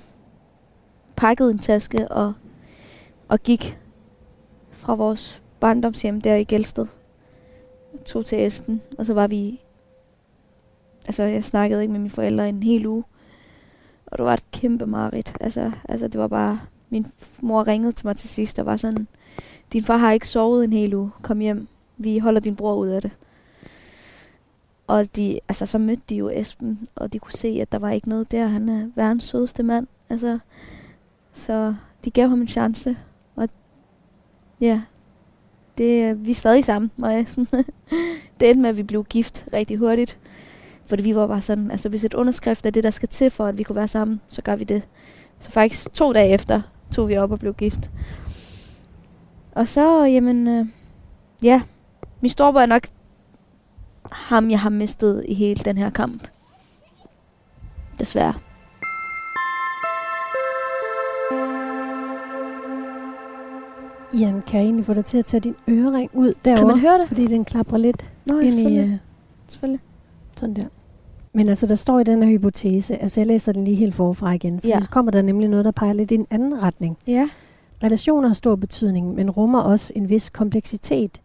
pakkede 1.16 1.50
en 1.50 1.58
taske 1.58 2.08
og, 2.08 2.32
og 3.28 3.42
gik 3.42 3.78
fra 4.70 4.94
vores 4.94 5.42
barndomshjem 5.60 6.20
der 6.20 6.34
i 6.34 6.44
Gelsted. 6.44 6.86
Tog 8.04 8.26
til 8.26 8.46
Esben, 8.46 8.80
og 8.98 9.06
så 9.06 9.14
var 9.14 9.26
vi 9.26 9.60
altså 11.06 11.22
jeg 11.22 11.44
snakkede 11.44 11.82
ikke 11.82 11.92
med 11.92 12.00
mine 12.00 12.10
forældre 12.10 12.48
en 12.48 12.62
hel 12.62 12.86
uge. 12.86 13.04
Og 14.06 14.18
det 14.18 14.24
var 14.24 14.32
et 14.32 14.50
kæmpe 14.52 14.86
mareridt. 14.86 15.36
Altså, 15.40 15.70
altså 15.88 16.08
det 16.08 16.20
var 16.20 16.28
bare, 16.28 16.60
min 16.90 17.06
mor 17.40 17.66
ringede 17.66 17.92
til 17.92 18.06
mig 18.06 18.16
til 18.16 18.28
sidst 18.28 18.58
og 18.58 18.66
var 18.66 18.76
sådan, 18.76 19.08
din 19.72 19.84
far 19.84 19.96
har 19.96 20.12
ikke 20.12 20.28
sovet 20.28 20.64
en 20.64 20.72
hel 20.72 20.94
uge, 20.94 21.10
kom 21.22 21.38
hjem, 21.38 21.68
vi 21.96 22.18
holder 22.18 22.40
din 22.40 22.56
bror 22.56 22.74
ud 22.74 22.88
af 22.88 23.02
det. 23.02 23.10
Og 24.86 25.16
de, 25.16 25.40
altså, 25.48 25.66
så 25.66 25.78
mødte 25.78 26.02
de 26.08 26.16
jo 26.16 26.28
Esben, 26.28 26.88
og 26.94 27.12
de 27.12 27.18
kunne 27.18 27.32
se, 27.32 27.48
at 27.48 27.72
der 27.72 27.78
var 27.78 27.90
ikke 27.90 28.08
noget 28.08 28.30
der. 28.32 28.46
Han 28.46 28.68
er 28.68 28.88
verdens 28.94 29.24
sødeste 29.24 29.62
mand. 29.62 29.86
Altså, 30.08 30.38
så 31.32 31.74
de 32.04 32.10
gav 32.10 32.28
ham 32.28 32.40
en 32.40 32.48
chance. 32.48 32.96
Og 33.36 33.48
ja, 34.60 34.82
det, 35.78 36.24
vi 36.26 36.30
er 36.30 36.34
stadig 36.34 36.64
sammen, 36.64 36.90
mig 36.96 37.14
og 37.14 37.20
Esben. 37.20 37.48
det 38.40 38.50
endte 38.50 38.60
med, 38.60 38.70
at 38.70 38.76
vi 38.76 38.82
blev 38.82 39.04
gift 39.04 39.46
rigtig 39.52 39.78
hurtigt. 39.78 40.18
Fordi 40.86 41.02
vi 41.02 41.14
var 41.14 41.26
bare 41.26 41.42
sådan, 41.42 41.70
altså 41.70 41.88
hvis 41.88 42.04
et 42.04 42.14
underskrift 42.14 42.66
er 42.66 42.70
det, 42.70 42.84
der 42.84 42.90
skal 42.90 43.08
til 43.08 43.30
for, 43.30 43.46
at 43.46 43.58
vi 43.58 43.62
kunne 43.62 43.76
være 43.76 43.88
sammen, 43.88 44.20
så 44.28 44.42
gør 44.42 44.56
vi 44.56 44.64
det. 44.64 44.82
Så 45.40 45.50
faktisk 45.50 45.92
to 45.92 46.12
dage 46.12 46.34
efter 46.34 46.62
tog 46.90 47.08
vi 47.08 47.16
op 47.16 47.32
og 47.32 47.38
blev 47.38 47.54
gift. 47.54 47.90
Og 49.52 49.68
så, 49.68 50.04
jamen, 50.04 50.48
øh, 50.48 50.66
ja, 51.42 51.62
min 52.20 52.28
storebror 52.28 52.60
er 52.60 52.66
nok 52.66 52.82
ham, 54.12 54.50
jeg 54.50 54.60
har 54.60 54.70
mistet 54.70 55.24
i 55.28 55.34
hele 55.34 55.60
den 55.64 55.78
her 55.78 55.90
kamp. 55.90 56.28
Desværre. 57.98 58.34
Ian, 64.14 64.42
kan 64.46 64.60
jeg 64.60 64.64
egentlig 64.64 64.84
få 64.86 64.94
dig 64.94 65.04
til 65.04 65.18
at 65.18 65.24
tage 65.26 65.40
din 65.40 65.54
ørering 65.68 66.10
ud 66.14 66.34
derovre? 66.44 66.58
Kan 66.60 66.66
man 66.68 66.78
høre 66.80 66.98
det? 66.98 67.08
Fordi 67.08 67.26
den 67.26 67.44
klapper 67.44 67.78
lidt 67.78 68.04
Nå, 68.26 68.38
ind 68.38 68.60
i 68.60 68.78
øh, 68.78 68.90
selvfølgelig. 69.48 69.80
sådan 70.36 70.54
der. 70.56 70.64
Men 71.32 71.48
altså, 71.48 71.66
der 71.66 71.74
står 71.74 71.98
i 72.00 72.04
den 72.04 72.22
her 72.22 72.30
hypotese, 72.30 72.96
altså 73.02 73.20
jeg 73.20 73.26
læser 73.26 73.52
den 73.52 73.64
lige 73.64 73.74
helt 73.76 73.94
forfra 73.94 74.32
igen, 74.32 74.60
for 74.60 74.68
Ja. 74.68 74.80
så 74.80 74.90
kommer 74.90 75.12
der 75.12 75.22
nemlig 75.22 75.48
noget, 75.48 75.64
der 75.64 75.70
peger 75.70 75.92
lidt 75.92 76.10
i 76.10 76.14
en 76.14 76.26
anden 76.30 76.62
retning. 76.62 76.96
Ja. 77.06 77.28
Relationer 77.82 78.28
har 78.28 78.34
stor 78.34 78.56
betydning, 78.56 79.14
men 79.14 79.30
rummer 79.30 79.60
også 79.60 79.92
en 79.96 80.08
vis 80.08 80.30
kompleksitet. 80.30 81.20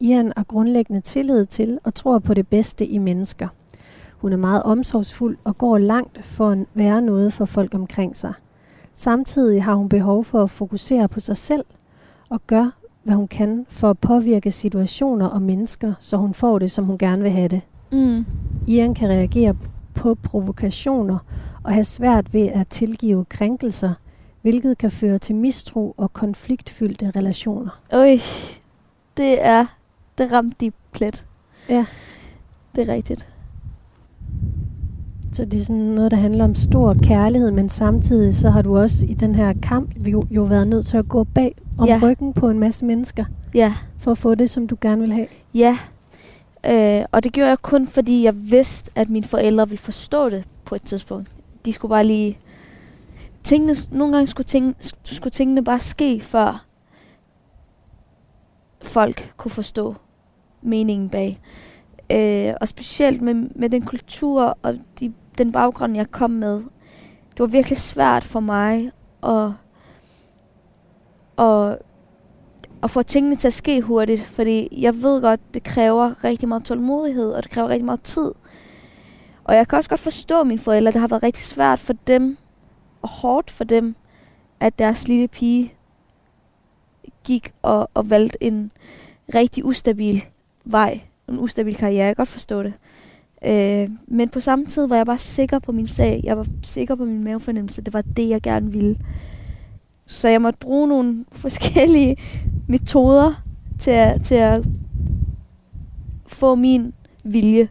Ian 0.00 0.32
har 0.36 0.44
grundlæggende 0.44 1.00
tillid 1.00 1.46
til 1.46 1.78
og 1.84 1.94
tror 1.94 2.18
på 2.18 2.34
det 2.34 2.48
bedste 2.48 2.86
i 2.86 2.98
mennesker. 2.98 3.48
Hun 4.16 4.32
er 4.32 4.36
meget 4.36 4.62
omsorgsfuld 4.62 5.36
og 5.44 5.58
går 5.58 5.78
langt 5.78 6.24
for 6.24 6.50
at 6.50 6.58
være 6.74 7.02
noget 7.02 7.32
for 7.32 7.44
folk 7.44 7.74
omkring 7.74 8.16
sig. 8.16 8.32
Samtidig 8.94 9.64
har 9.64 9.74
hun 9.74 9.88
behov 9.88 10.24
for 10.24 10.42
at 10.42 10.50
fokusere 10.50 11.08
på 11.08 11.20
sig 11.20 11.36
selv 11.36 11.64
og 12.28 12.40
gør, 12.46 12.70
hvad 13.02 13.14
hun 13.14 13.28
kan 13.28 13.66
for 13.68 13.90
at 13.90 13.98
påvirke 13.98 14.50
situationer 14.52 15.26
og 15.26 15.42
mennesker, 15.42 15.94
så 16.00 16.16
hun 16.16 16.34
får 16.34 16.58
det, 16.58 16.70
som 16.70 16.84
hun 16.84 16.98
gerne 16.98 17.22
vil 17.22 17.30
have 17.30 17.48
det. 17.48 17.60
Mm. 17.92 18.26
Ian 18.66 18.94
kan 18.94 19.08
reagere 19.08 19.56
på 19.94 20.14
provokationer 20.14 21.18
og 21.62 21.72
have 21.72 21.84
svært 21.84 22.34
ved 22.34 22.46
at 22.46 22.68
tilgive 22.68 23.24
krænkelser, 23.24 23.92
hvilket 24.42 24.78
kan 24.78 24.90
føre 24.90 25.18
til 25.18 25.34
mistro 25.34 25.94
og 25.96 26.12
konfliktfyldte 26.12 27.12
relationer. 27.16 27.80
Øj, 27.92 28.18
det 29.16 29.44
er, 29.44 29.66
det 30.18 30.32
ramte 30.32 30.56
de 30.60 30.72
plet. 30.92 31.26
Ja. 31.68 31.86
Det 32.74 32.88
er 32.88 32.92
rigtigt. 32.94 33.28
Så 35.32 35.44
det 35.44 35.60
er 35.60 35.64
sådan 35.64 35.76
noget, 35.82 36.10
der 36.10 36.16
handler 36.16 36.44
om 36.44 36.54
stor 36.54 36.94
kærlighed, 37.02 37.50
men 37.50 37.68
samtidig 37.68 38.36
så 38.36 38.50
har 38.50 38.62
du 38.62 38.78
også 38.78 39.06
i 39.06 39.14
den 39.14 39.34
her 39.34 39.52
kamp 39.62 39.94
jo, 40.06 40.24
jo 40.30 40.42
været 40.42 40.68
nødt 40.68 40.86
til 40.86 40.96
at 40.96 41.08
gå 41.08 41.24
bag 41.24 41.54
om 41.78 41.86
Ja. 41.86 42.00
ryggen 42.02 42.32
på 42.32 42.48
en 42.48 42.58
masse 42.58 42.84
mennesker, 42.84 43.24
Ja, 43.54 43.74
for 43.98 44.10
at 44.10 44.18
få 44.18 44.34
det, 44.34 44.50
som 44.50 44.66
du 44.66 44.76
gerne 44.80 45.00
vil 45.02 45.12
have. 45.12 45.26
ja. 45.54 45.78
Øh, 46.66 47.04
og 47.12 47.22
det 47.24 47.32
gjorde 47.32 47.48
jeg 47.48 47.58
kun, 47.62 47.86
fordi 47.86 48.24
jeg 48.24 48.34
vidste, 48.50 48.90
at 48.94 49.10
mine 49.10 49.24
forældre 49.26 49.68
ville 49.68 49.80
forstå 49.82 50.28
det 50.30 50.44
på 50.64 50.74
et 50.74 50.82
tidspunkt. 50.82 51.30
De 51.64 51.72
skulle 51.72 51.90
bare 51.90 52.06
lige... 52.06 52.38
Tingene, 53.44 53.74
nogle 53.90 54.12
gange 54.14 54.26
skulle, 54.26 54.44
ting, 54.46 54.76
skulle 55.04 55.30
tingene 55.30 55.64
bare 55.64 55.78
ske, 55.78 56.20
før 56.20 56.64
folk 58.82 59.32
kunne 59.36 59.50
forstå 59.50 59.94
meningen 60.62 61.08
bag. 61.08 61.40
Øh, 62.12 62.54
og 62.60 62.68
specielt 62.68 63.22
med, 63.22 63.34
med 63.34 63.70
den 63.70 63.82
kultur 63.82 64.58
og 64.62 64.78
de, 65.00 65.12
den 65.38 65.52
baggrund, 65.52 65.96
jeg 65.96 66.10
kom 66.10 66.30
med. 66.30 66.54
Det 67.30 67.40
var 67.40 67.46
virkelig 67.46 67.78
svært 67.78 68.24
for 68.24 68.40
mig 68.40 68.90
at, 69.22 69.50
at, 71.38 71.78
at 72.82 72.90
få 72.90 73.02
tingene 73.02 73.36
til 73.36 73.46
at 73.46 73.54
ske 73.54 73.82
hurtigt. 73.82 74.22
Fordi 74.22 74.68
jeg 74.72 75.02
ved 75.02 75.20
godt, 75.20 75.54
det 75.54 75.62
kræver 75.62 76.24
rigtig 76.24 76.48
meget 76.48 76.64
tålmodighed, 76.64 77.30
og 77.30 77.42
det 77.42 77.50
kræver 77.50 77.68
rigtig 77.68 77.84
meget 77.84 78.02
tid. 78.02 78.32
Og 79.44 79.54
jeg 79.54 79.68
kan 79.68 79.76
også 79.76 79.90
godt 79.90 80.00
forstå 80.00 80.42
mine 80.42 80.58
forældre. 80.58 80.92
Det 80.92 81.00
har 81.00 81.08
været 81.08 81.22
rigtig 81.22 81.42
svært 81.42 81.78
for 81.78 81.92
dem, 81.92 82.36
og 83.02 83.08
hårdt 83.08 83.50
for 83.50 83.64
dem, 83.64 83.96
at 84.60 84.78
deres 84.78 85.08
lille 85.08 85.28
pige 85.28 85.74
gik 87.24 87.52
og, 87.62 87.90
og 87.94 88.10
valgte 88.10 88.44
en 88.44 88.70
rigtig 89.34 89.64
ustabil 89.64 90.24
vej. 90.68 91.00
En 91.28 91.38
ustabil 91.38 91.76
karriere. 91.76 92.06
Jeg 92.06 92.16
kan 92.16 92.20
godt 92.20 92.28
forstå 92.28 92.62
det. 92.62 92.72
Øh, 93.44 93.90
men 94.06 94.28
på 94.28 94.40
samme 94.40 94.66
tid 94.66 94.86
var 94.86 94.96
jeg 94.96 95.06
bare 95.06 95.18
sikker 95.18 95.58
på 95.58 95.72
min 95.72 95.88
sag. 95.88 96.20
Jeg 96.24 96.36
var 96.36 96.46
sikker 96.62 96.94
på 96.94 97.04
min 97.04 97.24
mavefornemmelse. 97.24 97.82
Det 97.82 97.94
var 97.94 98.02
det, 98.02 98.28
jeg 98.28 98.42
gerne 98.42 98.72
ville. 98.72 98.98
Så 100.06 100.28
jeg 100.28 100.42
måtte 100.42 100.58
bruge 100.58 100.88
nogle 100.88 101.24
forskellige 101.32 102.16
metoder 102.68 103.42
til 103.78 103.90
at, 103.90 104.22
til 104.22 104.34
at 104.34 104.64
få 106.26 106.54
min 106.54 106.92
vilje. 107.24 107.68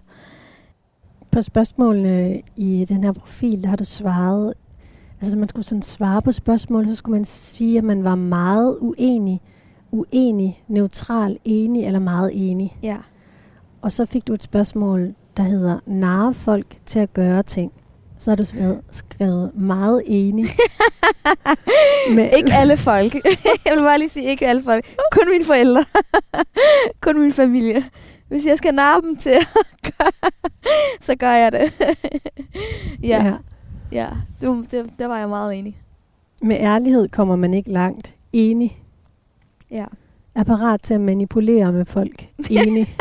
På 1.31 1.41
spørgsmålene 1.41 2.41
i 2.55 2.85
den 2.89 3.03
her 3.03 3.11
profil, 3.11 3.63
der 3.63 3.69
har 3.69 3.75
du 3.75 3.85
svaret, 3.85 4.53
altså 5.21 5.37
man 5.37 5.49
skulle 5.49 5.65
sådan 5.65 5.81
svare 5.81 6.21
på 6.21 6.31
spørgsmål, 6.31 6.87
så 6.87 6.95
skulle 6.95 7.17
man 7.17 7.25
sige, 7.25 7.77
at 7.77 7.83
man 7.83 8.03
var 8.03 8.15
meget 8.15 8.77
uenig, 8.81 9.41
uenig, 9.91 10.63
neutral, 10.67 11.37
enig 11.45 11.85
eller 11.85 11.99
meget 11.99 12.31
enig. 12.33 12.77
Ja. 12.83 12.97
Og 13.81 13.91
så 13.91 14.05
fik 14.05 14.27
du 14.27 14.33
et 14.33 14.43
spørgsmål, 14.43 15.15
der 15.37 15.43
hedder 15.43 15.79
narre 15.85 16.33
folk 16.33 16.77
til 16.85 16.99
at 16.99 17.13
gøre 17.13 17.43
ting. 17.43 17.71
Så 18.17 18.31
har 18.31 18.35
du 18.35 18.45
skrevet, 18.45 18.81
skrevet 18.91 19.55
meget 19.55 20.03
enig. 20.05 20.45
Med, 22.15 22.29
Ikke 22.37 22.53
alle 22.53 22.77
folk. 22.77 23.13
jeg 23.65 23.75
vil 23.75 23.81
bare 23.81 23.97
lige 23.97 24.09
sige, 24.09 24.25
ikke 24.29 24.47
alle 24.47 24.63
folk. 24.63 24.95
Kun 25.11 25.29
mine 25.31 25.45
forældre. 25.45 25.85
Kun 27.01 27.19
min 27.19 27.31
familie. 27.33 27.83
Hvis 28.27 28.45
jeg 28.45 28.57
skal 28.57 28.73
narre 28.73 29.01
dem 29.01 29.15
til 29.15 29.29
at 29.29 29.47
gøre, 29.81 30.31
så 31.01 31.15
gør 31.15 31.31
jeg 31.31 31.51
det. 31.51 31.73
ja, 33.03 33.25
ja. 33.25 33.33
ja. 33.91 34.07
Det, 34.41 34.71
det, 34.71 34.99
der 34.99 35.07
var 35.07 35.19
jeg 35.19 35.29
meget 35.29 35.59
enig. 35.59 35.77
Med 36.43 36.57
ærlighed 36.59 37.09
kommer 37.09 37.35
man 37.35 37.53
ikke 37.53 37.71
langt. 37.71 38.13
Enig. 38.33 38.83
Ja. 39.71 39.85
Er 40.35 40.43
parat 40.43 40.81
til 40.81 40.93
at 40.93 41.01
manipulere 41.01 41.71
med 41.71 41.85
folk. 41.85 42.27
Enig. 42.49 42.87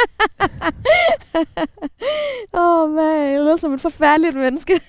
Åh, 2.55 2.83
oh, 2.83 2.91
man, 2.91 3.33
jeg 3.33 3.41
lyder 3.41 3.57
som 3.57 3.75
et 3.75 3.81
forfærdeligt 3.81 4.37
menneske. 4.37 4.81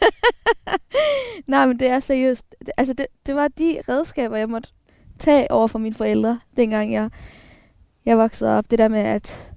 Nej, 1.47 1.67
men 1.67 1.79
det 1.79 1.87
er 1.87 1.99
seriøst. 1.99 2.55
Altså, 2.77 2.93
det, 2.93 3.05
det 3.25 3.35
var 3.35 3.47
de 3.47 3.77
redskaber, 3.89 4.37
jeg 4.37 4.49
måtte 4.49 4.69
tage 5.19 5.51
over 5.51 5.67
for 5.67 5.79
mine 5.79 5.95
forældre, 5.95 6.39
dengang 6.57 6.93
jeg, 6.93 7.09
jeg 8.05 8.17
voksede 8.17 8.57
op. 8.57 8.71
Det 8.71 8.79
der 8.79 8.87
med 8.87 8.99
at 8.99 9.51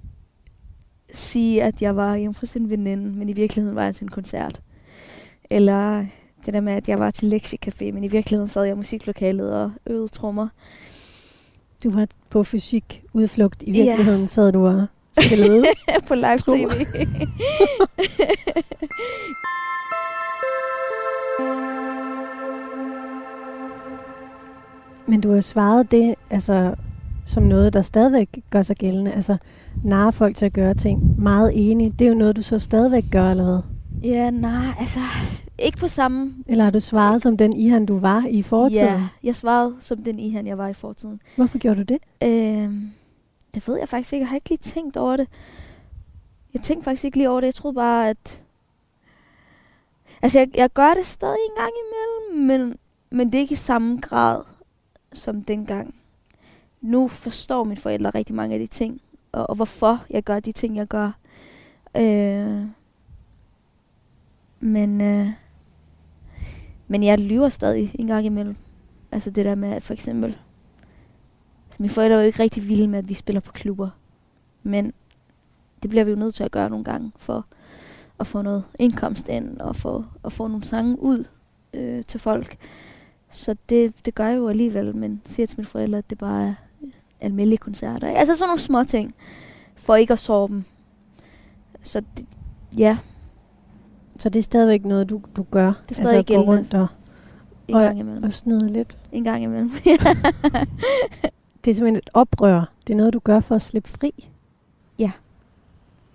sige, 1.13 1.63
at 1.63 1.81
jeg 1.81 1.95
var 1.95 2.15
hjemme 2.15 2.35
hos 2.39 2.55
en 2.55 2.69
veninde, 2.69 3.17
men 3.17 3.29
i 3.29 3.33
virkeligheden 3.33 3.75
var 3.75 3.83
jeg 3.83 3.95
til 3.95 4.03
en 4.03 4.11
koncert. 4.11 4.61
Eller 5.49 6.05
det 6.45 6.53
der 6.53 6.61
med, 6.61 6.73
at 6.73 6.89
jeg 6.89 6.99
var 6.99 7.11
til 7.11 7.33
lektiecafé, 7.33 7.91
men 7.91 8.03
i 8.03 8.07
virkeligheden 8.07 8.49
sad 8.49 8.63
jeg 8.63 8.73
i 8.73 8.77
musiklokalet 8.77 9.53
og 9.53 9.71
øvede 9.87 10.07
trommer. 10.07 10.47
Du 11.83 11.91
var 11.91 12.07
på 12.29 12.43
fysik 12.43 13.03
udflugt. 13.13 13.63
I 13.67 13.71
Ja. 13.71 13.83
virkeligheden 13.85 14.27
sad 14.27 14.51
du 14.51 14.67
og 14.67 14.85
spillede. 15.25 15.63
på 16.07 16.15
live 16.15 16.37
tv. 16.37 16.67
Men 25.07 25.21
du 25.21 25.33
har 25.33 25.41
svaret 25.41 25.91
det 25.91 26.15
altså, 26.29 26.73
som 27.25 27.43
noget, 27.43 27.73
der 27.73 27.81
stadigvæk 27.81 28.39
gør 28.49 28.61
sig 28.61 28.75
gældende. 28.75 29.11
Altså, 29.11 29.37
narre 29.83 30.11
folk 30.13 30.35
til 30.35 30.45
at 30.45 30.53
gøre 30.53 30.73
ting. 30.73 31.21
Meget 31.21 31.51
enig. 31.55 31.99
Det 31.99 32.05
er 32.05 32.09
jo 32.09 32.15
noget, 32.17 32.35
du 32.37 32.41
så 32.41 32.59
stadigvæk 32.59 33.05
gør, 33.11 33.31
eller 33.31 33.43
hvad? 33.43 33.59
ja, 34.11 34.29
nej, 34.29 34.65
altså 34.79 34.99
ikke 35.59 35.77
på 35.77 35.87
samme 35.87 36.35
Eller 36.47 36.63
har 36.63 36.71
du 36.71 36.79
svaret 36.79 37.21
som 37.21 37.37
den 37.37 37.55
Ihan, 37.55 37.85
du 37.85 37.99
var 37.99 38.25
i 38.29 38.41
fortiden? 38.41 38.85
Ja, 38.85 39.07
jeg 39.23 39.35
svarede 39.35 39.75
som 39.79 40.03
den 40.03 40.19
ihan, 40.19 40.47
jeg 40.47 40.57
var 40.57 40.67
i 40.67 40.73
fortiden. 40.73 41.21
Hvorfor 41.35 41.57
gjorde 41.57 41.85
du 41.85 41.93
det? 41.93 41.97
Øhm, 42.23 42.91
det 43.53 43.67
ved 43.67 43.77
jeg 43.77 43.89
faktisk 43.89 44.13
ikke. 44.13 44.23
Jeg 44.23 44.29
har 44.29 44.35
ikke 44.35 44.49
lige 44.49 44.57
tænkt 44.57 44.97
over 44.97 45.17
det. 45.17 45.27
Jeg 46.53 46.61
tænkte 46.61 46.83
faktisk 46.83 47.05
ikke 47.05 47.17
lige 47.17 47.29
over 47.29 47.39
det. 47.39 47.45
Jeg 47.47 47.55
troede 47.55 47.75
bare, 47.75 48.09
at... 48.09 48.43
Altså, 50.21 50.39
jeg, 50.39 50.49
jeg 50.55 50.69
gør 50.73 50.93
det 50.93 51.05
stadig 51.05 51.37
en 51.49 51.61
gang 51.61 51.71
imellem, 51.85 52.47
men, 52.47 52.77
men 53.09 53.27
det 53.27 53.35
er 53.35 53.39
ikke 53.39 53.53
i 53.53 53.55
samme 53.55 53.99
grad 54.01 54.41
som 55.13 55.43
dengang. 55.43 55.95
Nu 56.81 57.07
forstår 57.07 57.63
mine 57.63 57.81
forældre 57.81 58.09
rigtig 58.09 58.35
mange 58.35 58.53
af 58.53 58.59
de 58.59 58.67
ting, 58.67 59.01
og, 59.31 59.49
og 59.49 59.55
hvorfor 59.55 60.05
jeg 60.09 60.23
gør 60.23 60.39
de 60.39 60.51
ting, 60.51 60.77
jeg 60.77 60.87
gør. 60.87 61.11
Øh, 61.97 62.61
men, 64.59 65.01
øh, 65.01 65.27
men 66.91 67.03
jeg 67.03 67.19
lyver 67.19 67.49
stadig 67.49 67.91
en 67.99 68.07
gang 68.07 68.25
imellem. 68.25 68.55
Altså 69.11 69.29
det 69.29 69.45
der 69.45 69.55
med, 69.55 69.69
at 69.69 69.83
for 69.83 69.93
eksempel, 69.93 70.37
mine 71.79 71.93
forældre 71.93 72.15
var 72.15 72.21
jo 72.21 72.27
ikke 72.27 72.43
rigtig 72.43 72.69
vilde 72.69 72.87
med, 72.87 72.99
at 72.99 73.09
vi 73.09 73.13
spiller 73.13 73.39
på 73.39 73.51
klubber. 73.51 73.89
Men 74.63 74.93
det 75.83 75.89
bliver 75.89 76.03
vi 76.03 76.11
jo 76.11 76.17
nødt 76.17 76.35
til 76.35 76.43
at 76.43 76.51
gøre 76.51 76.69
nogle 76.69 76.85
gange, 76.85 77.11
for 77.17 77.45
at 78.19 78.27
få 78.27 78.41
noget 78.41 78.63
indkomst 78.79 79.27
ind, 79.27 79.59
og 79.59 79.75
for 79.75 80.07
at 80.25 80.33
få 80.33 80.47
nogle 80.47 80.63
sange 80.63 81.01
ud 81.01 81.25
øh, 81.73 82.03
til 82.03 82.19
folk. 82.19 82.57
Så 83.29 83.55
det, 83.69 83.93
det 84.05 84.15
gør 84.15 84.27
jeg 84.27 84.37
jo 84.37 84.49
alligevel, 84.49 84.95
men 84.95 85.21
siger 85.25 85.47
til 85.47 85.59
mine 85.59 85.67
forældre, 85.67 85.97
at 85.97 86.09
det 86.09 86.17
bare 86.17 86.47
er 86.47 86.53
almindelige 87.21 87.57
koncerter. 87.57 88.07
ikke? 88.07 88.19
Altså 88.19 88.35
sådan 88.35 88.49
nogle 88.49 88.61
små 88.61 88.83
ting, 88.83 89.15
for 89.75 89.95
ikke 89.95 90.13
at 90.13 90.19
sove 90.19 90.47
dem. 90.47 90.63
Så 91.81 92.03
det, 92.17 92.25
ja, 92.77 92.97
så 94.21 94.29
det 94.29 94.39
er 94.39 94.43
stadigvæk 94.43 94.85
noget, 94.85 95.09
du, 95.09 95.21
du 95.35 95.43
gør? 95.51 95.65
Det 95.65 95.91
er 95.91 95.93
stadig 95.93 96.17
altså, 96.17 96.33
gå 96.33 96.39
gældende. 96.39 96.57
rundt 96.57 96.73
og, 96.73 96.87
en 97.67 97.75
Og- 97.75 97.81
gang 97.81 97.99
imellem. 97.99 98.23
og 98.23 98.33
snyde 98.33 98.73
lidt? 98.73 98.97
En 99.11 99.23
gang 99.23 99.43
imellem. 99.43 99.71
Det 101.65 101.71
er 101.71 101.75
simpelthen 101.75 101.95
et 101.95 102.09
oprør. 102.13 102.71
Det 102.87 102.93
er 102.93 102.97
noget, 102.97 103.13
du 103.13 103.19
gør 103.19 103.39
for 103.39 103.55
at 103.55 103.61
slippe 103.61 103.89
fri. 103.89 104.27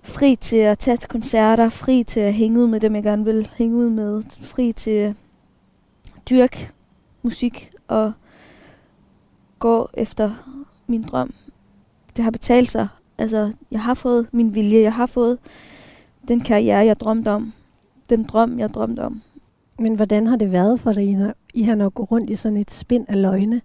fri 0.03 0.37
til 0.41 0.57
at 0.57 0.79
tage 0.79 0.97
til 0.97 1.09
koncerter, 1.09 1.69
fri 1.69 2.05
til 2.05 2.21
at 2.21 2.35
hænge 2.35 2.61
ud 2.61 2.67
med 2.67 2.81
dem, 2.81 2.95
jeg 2.95 3.03
gerne 3.03 3.25
vil 3.25 3.49
hænge 3.55 3.77
ud 3.77 3.91
med, 3.91 4.23
fri 4.41 4.73
til 4.73 4.91
at 4.91 5.15
dyrke 6.31 6.71
musik 7.23 7.73
og 7.89 8.13
gå 9.59 9.89
efter 9.95 10.35
min 10.87 11.03
drøm. 11.03 11.35
Det 12.17 12.25
har 12.25 12.31
betalt 12.31 12.71
sig. 12.71 12.89
Altså, 13.19 13.53
jeg 13.71 13.83
har 13.83 13.95
fået 13.95 14.27
min 14.33 14.55
vilje, 14.55 14.81
jeg 14.81 14.95
har 14.95 15.07
fået 15.07 15.39
den 16.29 16.41
karriere, 16.41 16.79
jeg 16.87 17.01
drømte 17.01 17.29
om. 17.29 17.53
Den 18.11 18.23
drøm, 18.25 18.59
jeg 18.59 18.75
drømte 18.75 19.01
om. 19.01 19.23
Men 19.79 19.95
hvordan 19.95 20.27
har 20.27 20.37
det 20.37 20.53
været 20.53 20.81
for 20.81 20.93
dig, 20.93 21.05
Ina, 21.05 21.33
I 21.55 21.63
har 21.63 21.75
nok 21.75 21.95
gå 21.95 22.03
rundt 22.05 22.31
i 22.31 22.37
sådan 22.37 22.57
et 22.59 22.71
spind 22.71 23.07
af 23.09 23.23
løgne? 23.23 23.61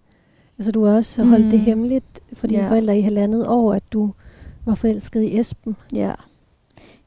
Altså, 0.58 0.72
du 0.72 0.86
har 0.86 0.96
også 0.96 1.24
holdt 1.24 1.46
Mm. 1.46 1.52
det 1.52 1.60
hemmeligt 1.60 2.20
for 2.34 2.48
dine 2.48 2.62
Ja. 2.62 2.70
forældre 2.70 2.98
i 2.98 3.02
halvandet 3.02 3.48
år, 3.48 3.74
at 3.74 3.84
du 3.94 4.14
var 4.66 4.76
forelsket 4.76 5.24
i 5.24 5.40
Esben. 5.40 5.76
Ja. 5.94 6.14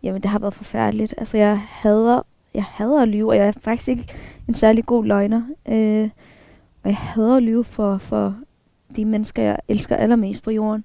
Jamen, 0.03 0.22
det 0.22 0.30
har 0.30 0.39
været 0.39 0.55
forfærdeligt. 0.55 1.14
Altså, 1.18 1.37
jeg 1.37 1.59
hader, 1.61 2.22
jeg 2.55 2.64
hader 2.64 3.03
at 3.03 3.09
lyve, 3.09 3.28
og 3.30 3.37
jeg 3.37 3.47
er 3.49 3.53
faktisk 3.53 3.89
ikke 3.89 4.14
en 4.49 4.55
særlig 4.55 4.87
god 4.87 5.05
løgner. 5.05 5.43
Øh, 5.68 6.11
og 6.82 6.91
jeg 6.91 6.97
hader 6.97 7.37
at 7.37 7.43
lyve 7.43 7.64
for, 7.64 7.99
for 7.99 8.37
de 8.97 9.05
mennesker, 9.05 9.43
jeg 9.43 9.59
elsker 9.68 9.97
allermest 9.97 10.43
på 10.43 10.51
jorden. 10.51 10.85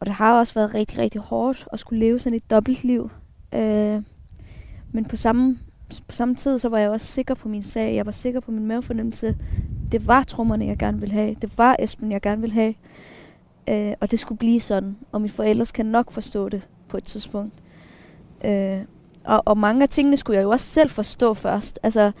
Og 0.00 0.06
det 0.06 0.14
har 0.14 0.38
også 0.38 0.54
været 0.54 0.74
rigtig, 0.74 0.98
rigtig 0.98 1.20
hårdt 1.20 1.68
at 1.72 1.78
skulle 1.78 2.00
leve 2.00 2.18
sådan 2.18 2.36
et 2.36 2.50
dobbeltliv. 2.50 3.10
Øh, 3.54 4.02
men 4.92 5.04
på 5.04 5.16
samme, 5.16 5.58
på 6.08 6.14
samme 6.14 6.34
tid, 6.34 6.58
så 6.58 6.68
var 6.68 6.78
jeg 6.78 6.90
også 6.90 7.06
sikker 7.06 7.34
på 7.34 7.48
min 7.48 7.62
sag. 7.62 7.94
Jeg 7.94 8.06
var 8.06 8.12
sikker 8.12 8.40
på 8.40 8.50
min 8.50 8.66
mavefornemmelse. 8.66 9.36
Det 9.92 10.06
var 10.06 10.22
trommerne, 10.22 10.66
jeg 10.66 10.78
gerne 10.78 11.00
ville 11.00 11.12
have. 11.12 11.36
Det 11.42 11.58
var 11.58 11.76
Esben, 11.78 12.12
jeg 12.12 12.20
gerne 12.20 12.40
ville 12.40 12.54
have. 12.54 12.74
Øh, 13.68 13.94
og 14.00 14.10
det 14.10 14.18
skulle 14.18 14.38
blive 14.38 14.60
sådan. 14.60 14.96
Og 15.12 15.20
mine 15.20 15.32
forældre 15.32 15.66
kan 15.66 15.86
nok 15.86 16.12
forstå 16.12 16.48
det 16.48 16.62
på 16.88 16.96
et 16.96 17.04
tidspunkt. 17.04 17.54
Øh, 18.44 18.80
og, 19.24 19.42
og 19.44 19.58
mange 19.58 19.82
af 19.82 19.88
tingene 19.88 20.16
skulle 20.16 20.36
jeg 20.36 20.44
jo 20.44 20.50
også 20.50 20.66
selv 20.66 20.90
forstå 20.90 21.34
først. 21.34 21.78
Altså, 21.82 22.12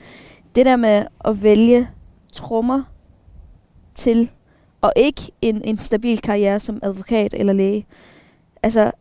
det 0.54 0.66
der 0.66 0.76
med 0.76 1.06
at 1.24 1.42
vælge 1.42 1.88
trommer 2.32 2.82
til, 3.94 4.30
og 4.80 4.92
ikke 4.96 5.22
en, 5.42 5.62
en 5.64 5.78
stabil 5.78 6.20
karriere 6.20 6.60
som 6.60 6.80
advokat 6.82 7.34
eller 7.34 7.52
læge. 7.52 7.86
Altså, 8.62 8.92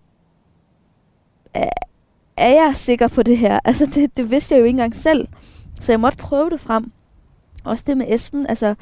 er, 2.42 2.66
jeg 2.66 2.76
sikker 2.76 3.08
på 3.08 3.24
det 3.24 3.38
her? 3.38 3.60
Altså, 3.66 3.86
det, 3.86 4.18
det 4.18 4.32
vidste 4.32 4.56
jeg 4.56 4.60
jo 4.60 4.66
ikke 4.66 4.76
engang 4.76 4.96
selv. 4.96 5.28
Så 5.82 5.92
jeg 5.92 6.00
måtte 6.00 6.18
prøve 6.18 6.50
det 6.50 6.60
frem. 6.60 6.92
Også 7.64 7.84
det 7.88 7.98
med 7.98 8.06
Esben, 8.10 8.48
altså, 8.48 8.76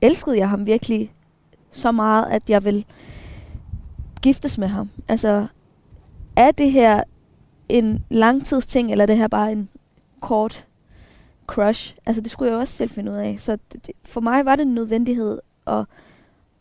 elskede 0.00 0.38
jeg 0.38 0.48
ham 0.48 0.66
virkelig 0.66 1.12
så 1.70 1.92
meget, 1.92 2.26
at 2.26 2.50
jeg 2.50 2.64
vil 2.64 2.84
giftes 4.22 4.58
med 4.58 4.68
ham. 4.68 4.90
Altså, 5.08 5.46
er 6.36 6.50
det 6.50 6.72
her 6.72 7.02
en 7.68 8.04
langtidsting, 8.10 8.90
eller 8.90 9.02
er 9.02 9.06
det 9.06 9.16
her 9.16 9.28
bare 9.28 9.52
en 9.52 9.68
kort 10.20 10.66
crush? 11.46 11.96
Altså, 12.06 12.22
det 12.22 12.30
skulle 12.30 12.50
jeg 12.50 12.58
også 12.60 12.74
selv 12.74 12.90
finde 12.90 13.12
ud 13.12 13.16
af. 13.16 13.36
Så 13.38 13.58
det, 13.72 13.86
det, 13.86 13.94
for 14.04 14.20
mig 14.20 14.44
var 14.44 14.56
det 14.56 14.62
en 14.62 14.74
nødvendighed 14.74 15.38
at, 15.66 15.84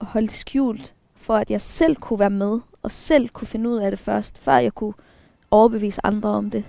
at 0.02 0.08
holde 0.08 0.28
det 0.28 0.36
skjult, 0.36 0.94
for 1.16 1.36
at 1.36 1.52
jeg 1.52 1.62
selv 1.62 1.96
kunne 1.96 2.20
være 2.20 2.30
med, 2.30 2.60
og 2.84 2.92
selv 2.92 3.30
kunne 3.30 3.48
finde 3.48 3.70
ud 3.70 3.78
af 3.78 3.92
det 3.92 4.00
først, 4.00 4.38
før 4.38 4.58
jeg 4.58 4.74
kunne 4.74 4.94
overbevise 5.56 6.02
andre 6.04 6.30
om 6.30 6.50
det. 6.50 6.64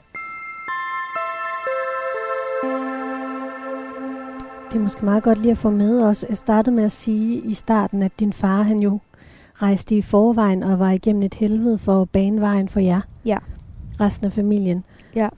Det 4.70 4.78
er 4.78 4.82
måske 4.82 5.05
meget 5.05 5.22
godt 5.22 5.39
lige 5.39 5.51
at 5.51 5.59
få 5.59 5.70
med 5.70 6.03
os. 6.03 6.24
Jeg 6.28 6.37
startede 6.37 6.76
med 6.76 6.84
at 6.84 6.93
sige 6.93 7.41
i 7.41 7.55
starten, 7.55 8.03
at 8.03 8.12
din 8.20 8.32
far 8.32 8.62
han 8.62 8.80
jo 8.80 8.99
rejste 9.55 9.97
i 9.97 10.03
forvejen 10.03 10.62
og 10.62 10.78
var 10.78 10.91
igennem 10.91 11.22
et 11.22 11.34
helvede 11.34 11.78
for 11.78 12.03
at 12.03 12.11
bane 12.11 12.41
vejen 12.41 12.68
for 12.68 12.80
jer. 12.80 13.01
Ja. 13.24 13.39
Resten 14.01 14.26
af 14.26 14.32
familien. 14.32 14.84
Ja. 15.14 15.28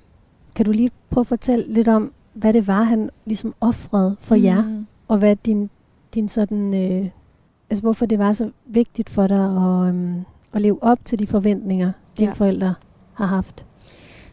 Kan 0.54 0.64
du 0.64 0.72
lige 0.72 0.90
prøve 1.10 1.22
at 1.22 1.26
fortælle 1.26 1.72
lidt 1.72 1.88
om, 1.88 2.12
hvad 2.32 2.52
det 2.52 2.66
var, 2.66 2.82
han 2.82 3.10
ligesom 3.24 3.54
offrede 3.60 4.16
for 4.20 4.34
mm. 4.36 4.42
jer? 4.44 4.82
Og 5.08 5.18
hvad 5.18 5.36
din, 5.36 5.70
din 6.14 6.28
sådan... 6.28 6.74
Øh, 6.74 7.10
altså 7.70 7.82
hvorfor 7.82 8.06
det 8.06 8.18
var 8.18 8.32
så 8.32 8.50
vigtigt 8.66 9.10
for 9.10 9.26
dig 9.26 9.56
at, 9.56 9.88
øhm, 9.88 10.24
at 10.52 10.60
leve 10.60 10.82
op 10.82 10.98
til 11.04 11.18
de 11.18 11.26
forventninger, 11.26 11.92
dine 12.18 12.28
Ja. 12.28 12.32
forældre 12.32 12.74
har 13.18 13.26
haft. 13.26 13.66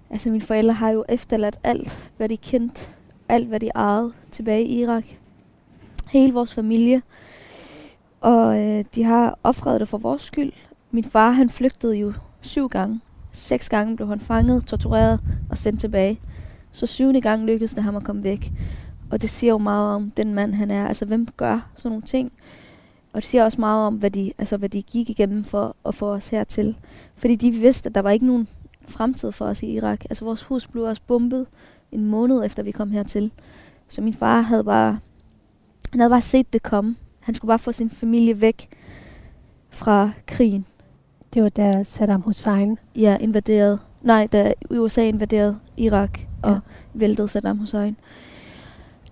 Altså, 0.10 0.30
mine 0.30 0.44
forældre 0.44 0.74
har 0.74 0.90
jo 0.90 1.06
efterladt 1.10 1.60
alt, 1.64 2.12
hvad 2.18 2.30
de 2.30 2.38
kendte, 2.38 2.82
alt, 3.30 3.48
hvad 3.48 3.60
de 3.60 3.70
ejede 3.76 4.14
tilbage 4.32 4.66
i 4.66 4.82
Irak. 4.82 5.06
Hele 6.08 6.34
vores 6.34 6.54
familie. 6.54 7.02
Og 8.22 8.62
øh, 8.62 8.86
de 8.96 9.04
har 9.04 9.40
offret 9.44 9.80
det 9.80 9.88
for 9.88 9.98
vores 9.98 10.22
skyld. 10.22 10.54
Min 10.92 11.04
far, 11.04 11.32
han 11.32 11.50
flygtede 11.50 11.96
jo 11.96 12.14
syv 12.42 12.70
gange. 12.70 13.00
Seks 13.32 13.70
gange 13.70 13.96
blev 13.96 14.08
han 14.08 14.20
fanget, 14.20 14.66
tortureret 14.66 15.20
og 15.50 15.58
sendt 15.58 15.80
tilbage. 15.80 16.20
Så 16.72 16.86
syvende 16.86 17.22
gang 17.22 17.44
lykkedes 17.44 17.74
det 17.74 17.84
ham 17.84 17.96
at 17.96 18.04
komme 18.04 18.24
væk. 18.24 18.52
Og 19.12 19.22
det 19.22 19.30
siger 19.30 19.52
jo 19.52 19.58
meget 19.58 19.96
om 19.96 20.12
den 20.12 20.34
mand, 20.34 20.54
han 20.54 20.72
er. 20.72 20.88
Altså, 20.88 21.06
hvem 21.06 21.28
gør 21.38 21.70
sådan 21.76 21.90
nogle 21.90 22.04
ting? 22.04 22.32
Og 23.14 23.22
det 23.22 23.30
siger 23.30 23.44
også 23.44 23.62
meget 23.62 23.88
om, 23.88 23.96
hvad 23.96 24.12
de, 24.12 24.34
altså, 24.38 24.58
hvad 24.58 24.70
de 24.70 24.82
gik 24.82 25.10
igennem 25.10 25.44
for 25.44 25.76
at 25.86 25.96
få 25.96 26.12
os 26.12 26.28
hertil. 26.28 26.78
Fordi 27.16 27.36
de 27.36 27.52
vidste, 27.52 27.90
at 27.90 27.96
der 27.96 28.02
var 28.02 28.12
ikke 28.12 28.26
nogen 28.26 28.48
fremtid 28.88 29.32
for 29.32 29.46
os 29.46 29.64
i 29.64 29.66
Irak. 29.66 30.06
Altså 30.10 30.26
vores 30.26 30.44
hus 30.44 30.68
blev 30.68 30.84
også 30.84 31.02
bombet 31.08 31.46
en 31.92 32.06
måned 32.06 32.46
efter 32.46 32.64
vi 32.64 32.72
kom 32.72 32.90
hertil. 32.92 33.32
Så 33.88 34.02
min 34.02 34.14
far 34.14 34.42
havde 34.42 34.64
bare, 34.64 35.00
han 35.92 36.00
havde 36.00 36.10
bare 36.10 36.22
set 36.22 36.54
det 36.54 36.64
komme. 36.64 36.96
Han 37.20 37.36
skulle 37.36 37.50
bare 37.50 37.60
få 37.60 37.72
sin 37.72 37.90
familie 37.90 38.42
væk 38.42 38.70
fra 39.70 40.12
krigen. 40.28 40.66
Det 41.34 41.44
var 41.44 41.50
da 41.50 41.84
Saddam 41.84 42.22
Hussein 42.22 42.78
Ja, 42.96 43.18
invaderet. 43.22 43.80
Nej, 44.02 44.28
da 44.28 44.54
USA 44.72 45.04
invaderede 45.08 45.58
Irak 45.78 46.20
og 46.44 46.52
Ja. 46.52 46.60
væltede 46.94 47.28
Saddam 47.28 47.58
Hussein. 47.58 47.98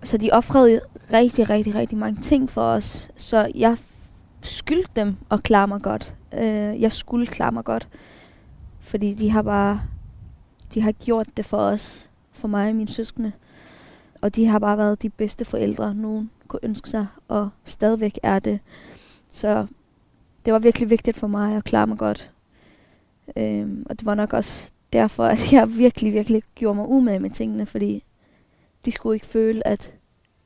Så 0.02 0.16
de 0.16 0.30
offrede 0.32 0.80
rigtig, 1.12 1.50
rigtig, 1.50 1.74
rigtig 1.74 1.98
mange 1.98 2.22
ting 2.22 2.50
for 2.50 2.62
os. 2.62 3.08
Så 3.16 3.50
jeg 3.54 3.76
skyldte 4.42 4.90
dem 4.96 5.16
at 5.30 5.42
klare 5.42 5.68
mig 5.68 5.82
godt. 5.82 6.14
Øh, 6.34 6.80
jeg 6.80 6.92
skulle 6.92 7.26
klare 7.26 7.52
mig 7.52 7.64
godt. 7.64 7.88
Fordi 8.84 9.14
de 9.14 9.30
har 9.30 9.42
bare... 9.42 9.80
De 10.74 10.80
har 10.80 10.92
gjort 10.92 11.26
det 11.36 11.44
for 11.44 11.56
os. 11.56 12.10
For 12.32 12.48
mig 12.48 12.68
og 12.68 12.76
mine 12.76 12.88
søskende. 12.88 13.32
og 14.20 14.36
de 14.36 14.46
har 14.46 14.58
bare 14.58 14.78
været 14.78 15.02
de 15.02 15.10
bedste 15.10 15.44
forældre, 15.44 15.94
nogen 15.94 16.30
kunne 16.48 16.60
ønske 16.62 16.90
sig, 16.90 17.06
og 17.28 17.50
stadigvæk 17.64 18.18
er 18.22 18.38
det. 18.38 18.60
Så 19.30 19.66
det 20.44 20.52
var 20.52 20.58
virkelig 20.58 20.90
vigtigt 20.90 21.16
for 21.16 21.26
mig 21.26 21.56
at 21.56 21.64
klare 21.64 21.86
mig 21.86 21.98
godt. 21.98 22.30
Øhm, 23.36 23.86
og 23.90 23.98
det 23.98 24.06
var 24.06 24.14
nok 24.14 24.32
også 24.32 24.70
derfor, 24.92 25.24
at 25.24 25.52
jeg 25.52 25.76
virkelig, 25.76 26.12
virkelig 26.12 26.42
gjorde 26.54 26.74
mig 26.74 26.88
umage 26.88 27.20
med 27.20 27.30
tingene, 27.30 27.66
fordi 27.66 28.04
de 28.84 28.90
skulle 28.90 29.16
ikke 29.16 29.26
føle, 29.26 29.66
at 29.66 29.94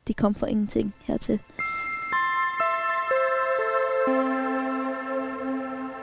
de 0.08 0.14
kom 0.14 0.34
for 0.34 0.46
ingenting 0.46 0.94
hertil. 1.04 1.40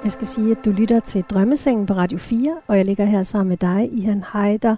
Jeg 0.05 0.11
skal 0.11 0.27
sige, 0.27 0.51
at 0.51 0.65
du 0.65 0.71
lytter 0.71 0.99
til 0.99 1.21
Drømmesengen 1.21 1.85
på 1.85 1.93
Radio 1.93 2.17
4, 2.17 2.57
og 2.67 2.77
jeg 2.77 2.85
ligger 2.85 3.05
her 3.05 3.23
sammen 3.23 3.49
med 3.49 3.57
dig, 3.57 3.89
Ihan 3.91 4.23
Heider, 4.33 4.75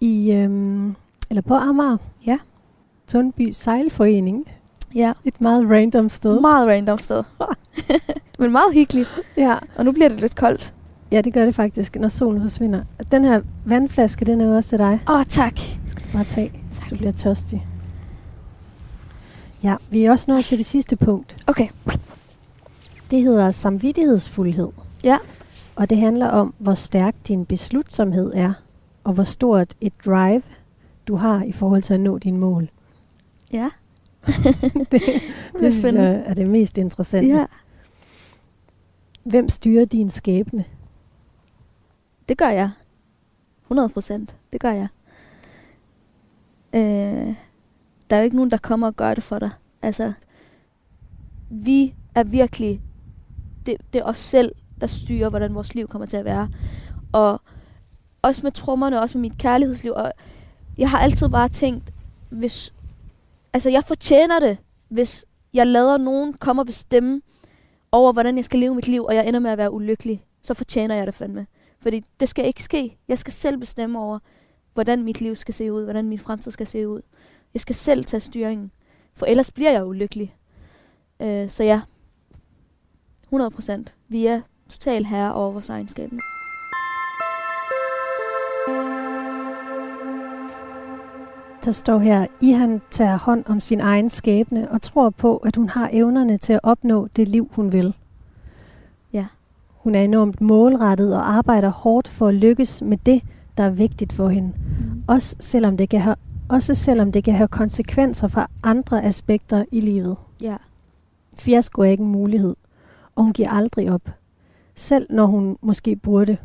i, 0.00 0.32
øhm, 0.32 0.94
eller 1.30 1.42
på 1.42 1.54
Amager. 1.54 1.96
Ja. 2.26 2.38
Sundby 3.08 3.50
Sejlforening. 3.50 4.48
Ja. 4.94 5.12
Et 5.24 5.40
meget 5.40 5.70
random 5.70 6.08
sted. 6.08 6.40
Meget 6.40 6.68
random 6.68 6.98
sted. 6.98 7.24
Men 8.38 8.52
meget 8.52 8.74
hyggeligt. 8.74 9.08
Ja. 9.36 9.56
Og 9.76 9.84
nu 9.84 9.92
bliver 9.92 10.08
det 10.08 10.20
lidt 10.20 10.36
koldt. 10.36 10.74
ja, 11.12 11.20
det 11.20 11.32
gør 11.32 11.44
det 11.44 11.54
faktisk, 11.54 11.96
når 11.96 12.08
solen 12.08 12.42
forsvinder. 12.42 12.82
Den 13.10 13.24
her 13.24 13.40
vandflaske, 13.64 14.24
den 14.24 14.40
er 14.40 14.46
jo 14.46 14.56
også 14.56 14.68
til 14.68 14.78
dig. 14.78 15.00
Åh, 15.08 15.14
oh, 15.14 15.24
tak. 15.24 15.58
skal 15.86 16.04
du 16.06 16.12
bare 16.12 16.24
tage, 16.24 16.52
hvis 16.68 16.90
du 16.90 16.96
bliver 16.96 17.12
tørstig. 17.12 17.66
Ja, 19.62 19.76
vi 19.90 20.04
er 20.04 20.10
også 20.10 20.30
nået 20.30 20.44
til 20.44 20.58
det 20.58 20.66
sidste 20.66 20.96
punkt. 20.96 21.36
Okay. 21.46 21.68
Det 23.10 23.22
hedder 23.22 23.50
samvittighedsfuldhed. 23.50 24.68
Ja. 25.04 25.18
Og 25.76 25.90
det 25.90 25.98
handler 25.98 26.28
om, 26.28 26.54
hvor 26.58 26.74
stærk 26.74 27.14
din 27.28 27.46
beslutsomhed 27.46 28.32
er, 28.34 28.52
og 29.04 29.12
hvor 29.12 29.24
stort 29.24 29.74
et 29.80 29.92
drive 30.04 30.42
du 31.08 31.16
har 31.16 31.42
i 31.42 31.52
forhold 31.52 31.82
til 31.82 31.94
at 31.94 32.00
nå 32.00 32.18
dine 32.18 32.38
mål. 32.38 32.70
Ja. 33.52 33.70
det, 34.92 34.92
det 34.92 35.02
synes 35.56 35.74
spændende. 35.74 36.08
jeg 36.08 36.22
er 36.26 36.34
det 36.34 36.48
mest 36.48 36.78
interessante. 36.78 37.28
Ja. 37.28 37.46
Hvem 39.24 39.48
styrer 39.48 39.84
din 39.84 40.10
skæbne? 40.10 40.64
Det 42.28 42.38
gør 42.38 42.48
jeg. 42.48 42.70
100 43.64 43.88
procent. 43.88 44.36
Det 44.52 44.60
gør 44.60 44.70
jeg. 44.72 44.88
Øh, 46.74 47.34
der 48.10 48.16
er 48.16 48.18
jo 48.18 48.24
ikke 48.24 48.36
nogen, 48.36 48.50
der 48.50 48.56
kommer 48.56 48.86
og 48.86 48.96
gør 48.96 49.14
det 49.14 49.24
for 49.24 49.38
dig. 49.38 49.50
Altså, 49.82 50.12
vi 51.50 51.94
er 52.14 52.24
virkelig, 52.24 52.80
det, 53.66 53.76
det 53.92 53.98
er 53.98 54.04
os 54.04 54.18
selv, 54.18 54.54
der 54.80 54.86
styrer, 54.86 55.28
hvordan 55.28 55.54
vores 55.54 55.74
liv 55.74 55.88
kommer 55.88 56.06
til 56.06 56.16
at 56.16 56.24
være. 56.24 56.48
Og 57.12 57.40
også 58.22 58.40
med 58.42 58.52
trommerne, 58.52 59.00
også 59.00 59.18
med 59.18 59.22
mit 59.30 59.38
kærlighedsliv. 59.38 59.92
Og 59.92 60.12
jeg 60.78 60.90
har 60.90 60.98
altid 60.98 61.28
bare 61.28 61.48
tænkt, 61.48 61.92
hvis, 62.30 62.74
altså 63.52 63.70
jeg 63.70 63.84
fortjener 63.84 64.40
det, 64.40 64.58
hvis 64.88 65.24
jeg 65.52 65.66
lader 65.66 65.96
nogen 65.96 66.32
komme 66.32 66.62
og 66.62 66.66
bestemme 66.66 67.20
over, 67.92 68.12
hvordan 68.12 68.36
jeg 68.36 68.44
skal 68.44 68.60
leve 68.60 68.74
mit 68.74 68.88
liv, 68.88 69.04
og 69.04 69.14
jeg 69.14 69.28
ender 69.28 69.40
med 69.40 69.50
at 69.50 69.58
være 69.58 69.72
ulykkelig, 69.72 70.24
så 70.42 70.54
fortjener 70.54 70.94
jeg 70.94 71.06
det 71.06 71.14
fandme. 71.14 71.46
Fordi 71.80 72.04
det 72.20 72.28
skal 72.28 72.46
ikke 72.46 72.62
ske. 72.62 72.96
Jeg 73.08 73.18
skal 73.18 73.32
selv 73.32 73.58
bestemme 73.58 73.98
over, 73.98 74.18
hvordan 74.74 75.02
mit 75.02 75.20
liv 75.20 75.36
skal 75.36 75.54
se 75.54 75.72
ud, 75.72 75.84
hvordan 75.84 76.08
min 76.08 76.18
fremtid 76.18 76.50
skal 76.50 76.66
se 76.66 76.88
ud. 76.88 77.00
Jeg 77.54 77.60
skal 77.60 77.76
selv 77.76 78.04
tage 78.04 78.20
styringen, 78.20 78.70
for 79.14 79.26
ellers 79.26 79.50
bliver 79.50 79.70
jeg 79.70 79.86
ulykkelig. 79.86 80.36
Øh, 81.20 81.50
så 81.50 81.64
ja, 81.64 81.80
100 83.28 83.50
procent. 83.50 83.94
Vi 84.08 84.26
er 84.26 84.40
total 84.68 85.04
herre 85.04 85.34
over 85.34 85.52
vores 85.52 85.68
egen 85.68 85.88
skæbne. 85.88 86.20
Der 91.64 91.72
står 91.72 91.98
her, 91.98 92.26
I 92.40 92.50
han 92.50 92.82
tager 92.90 93.18
hånd 93.18 93.44
om 93.46 93.60
sin 93.60 93.80
egen 93.80 94.10
skæbne 94.10 94.70
og 94.70 94.82
tror 94.82 95.10
på, 95.10 95.36
at 95.36 95.56
hun 95.56 95.68
har 95.68 95.90
evnerne 95.92 96.38
til 96.38 96.52
at 96.52 96.60
opnå 96.62 97.08
det 97.16 97.28
liv, 97.28 97.50
hun 97.52 97.72
vil. 97.72 97.94
Ja. 99.12 99.26
Hun 99.68 99.94
er 99.94 100.02
enormt 100.02 100.40
målrettet 100.40 101.14
og 101.14 101.30
arbejder 101.30 101.68
hårdt 101.68 102.08
for 102.08 102.28
at 102.28 102.34
lykkes 102.34 102.82
med 102.82 102.98
det, 103.06 103.22
der 103.56 103.64
er 103.64 103.70
vigtigt 103.70 104.12
for 104.12 104.28
hende. 104.28 104.48
Mm. 104.48 105.02
Også 105.08 105.36
selvom 105.40 105.76
det 105.76 105.88
kan 105.88 106.00
have, 106.00 106.16
også 106.48 106.74
selvom 106.74 107.12
det 107.12 107.24
kan 107.24 107.34
have 107.34 107.48
konsekvenser 107.48 108.28
for 108.28 108.50
andre 108.62 109.04
aspekter 109.04 109.64
i 109.72 109.80
livet. 109.80 110.16
Ja. 110.40 110.56
Fiasko 111.36 111.82
er 111.82 111.86
ikke 111.86 112.02
en 112.02 112.12
mulighed, 112.12 112.56
og 113.16 113.24
hun 113.24 113.32
giver 113.32 113.50
aldrig 113.50 113.90
op. 113.92 114.10
Selv 114.74 115.06
når 115.10 115.26
hun 115.26 115.58
måske 115.60 115.96
burde. 115.96 116.36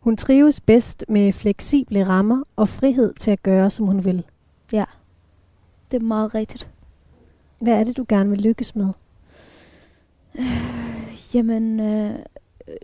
Hun 0.00 0.16
trives 0.16 0.60
bedst 0.60 1.04
med 1.08 1.32
fleksible 1.32 2.08
rammer 2.08 2.42
og 2.56 2.68
frihed 2.68 3.14
til 3.14 3.30
at 3.30 3.42
gøre, 3.42 3.70
som 3.70 3.86
hun 3.86 4.04
vil. 4.04 4.24
Det 5.90 5.96
er 5.96 6.04
meget 6.04 6.34
rigtigt. 6.34 6.68
Hvad 7.58 7.74
er 7.74 7.84
det, 7.84 7.96
du 7.96 8.04
gerne 8.08 8.30
vil 8.30 8.40
lykkes 8.40 8.74
med? 8.74 8.88
Jamen, 11.34 11.80
øh, 11.80 12.18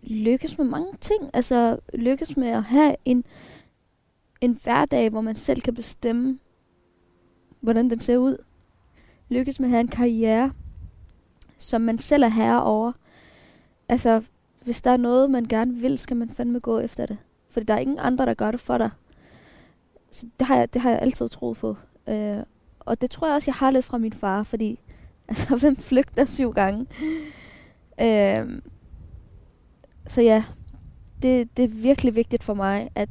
lykkes 0.02 0.58
med 0.58 0.66
mange 0.66 0.92
ting. 1.00 1.30
Altså, 1.34 1.78
lykkes 1.94 2.36
med 2.36 2.48
at 2.48 2.62
have 2.62 2.96
en, 3.04 3.24
en 4.40 4.58
hverdag, 4.62 5.10
hvor 5.10 5.20
man 5.20 5.36
selv 5.36 5.60
kan 5.60 5.74
bestemme, 5.74 6.38
hvordan 7.60 7.90
den 7.90 8.00
ser 8.00 8.16
ud. 8.16 8.36
Lykkes 9.28 9.60
med 9.60 9.66
at 9.68 9.70
have 9.70 9.80
en 9.80 9.88
karriere, 9.88 10.52
som 11.58 11.80
man 11.80 11.98
selv 11.98 12.22
er 12.22 12.28
herre 12.28 12.62
over. 12.62 12.92
Altså, 13.88 14.22
hvis 14.64 14.82
der 14.82 14.90
er 14.90 14.96
noget, 14.96 15.30
man 15.30 15.44
gerne 15.44 15.74
vil, 15.74 15.98
skal 15.98 16.16
man 16.16 16.30
fandme 16.30 16.60
gå 16.60 16.78
efter 16.78 17.06
det. 17.06 17.18
Fordi 17.50 17.66
der 17.66 17.74
er 17.74 17.78
ingen 17.78 17.98
andre, 17.98 18.26
der 18.26 18.34
gør 18.34 18.50
det 18.50 18.60
for 18.60 18.78
dig. 18.78 18.90
Så 20.10 20.26
det 20.38 20.46
har 20.46 20.56
jeg, 20.56 20.74
det 20.74 20.82
har 20.82 20.90
jeg 20.90 20.98
altid 20.98 21.28
troet 21.28 21.56
på. 21.56 21.76
Øh, 22.08 22.38
og 22.80 23.00
det 23.00 23.10
tror 23.10 23.26
jeg 23.26 23.36
også, 23.36 23.50
jeg 23.50 23.54
har 23.54 23.70
lidt 23.70 23.84
fra 23.84 23.98
min 23.98 24.12
far, 24.12 24.42
fordi 24.42 24.80
altså, 25.28 25.56
hvem 25.56 25.76
flygter 25.76 26.24
syv 26.24 26.52
gange? 26.52 26.86
Øh, 28.00 28.62
så 30.06 30.20
ja, 30.22 30.44
det, 31.22 31.56
det 31.56 31.64
er 31.64 31.68
virkelig 31.68 32.16
vigtigt 32.16 32.42
for 32.42 32.54
mig, 32.54 32.90
at, 32.94 33.08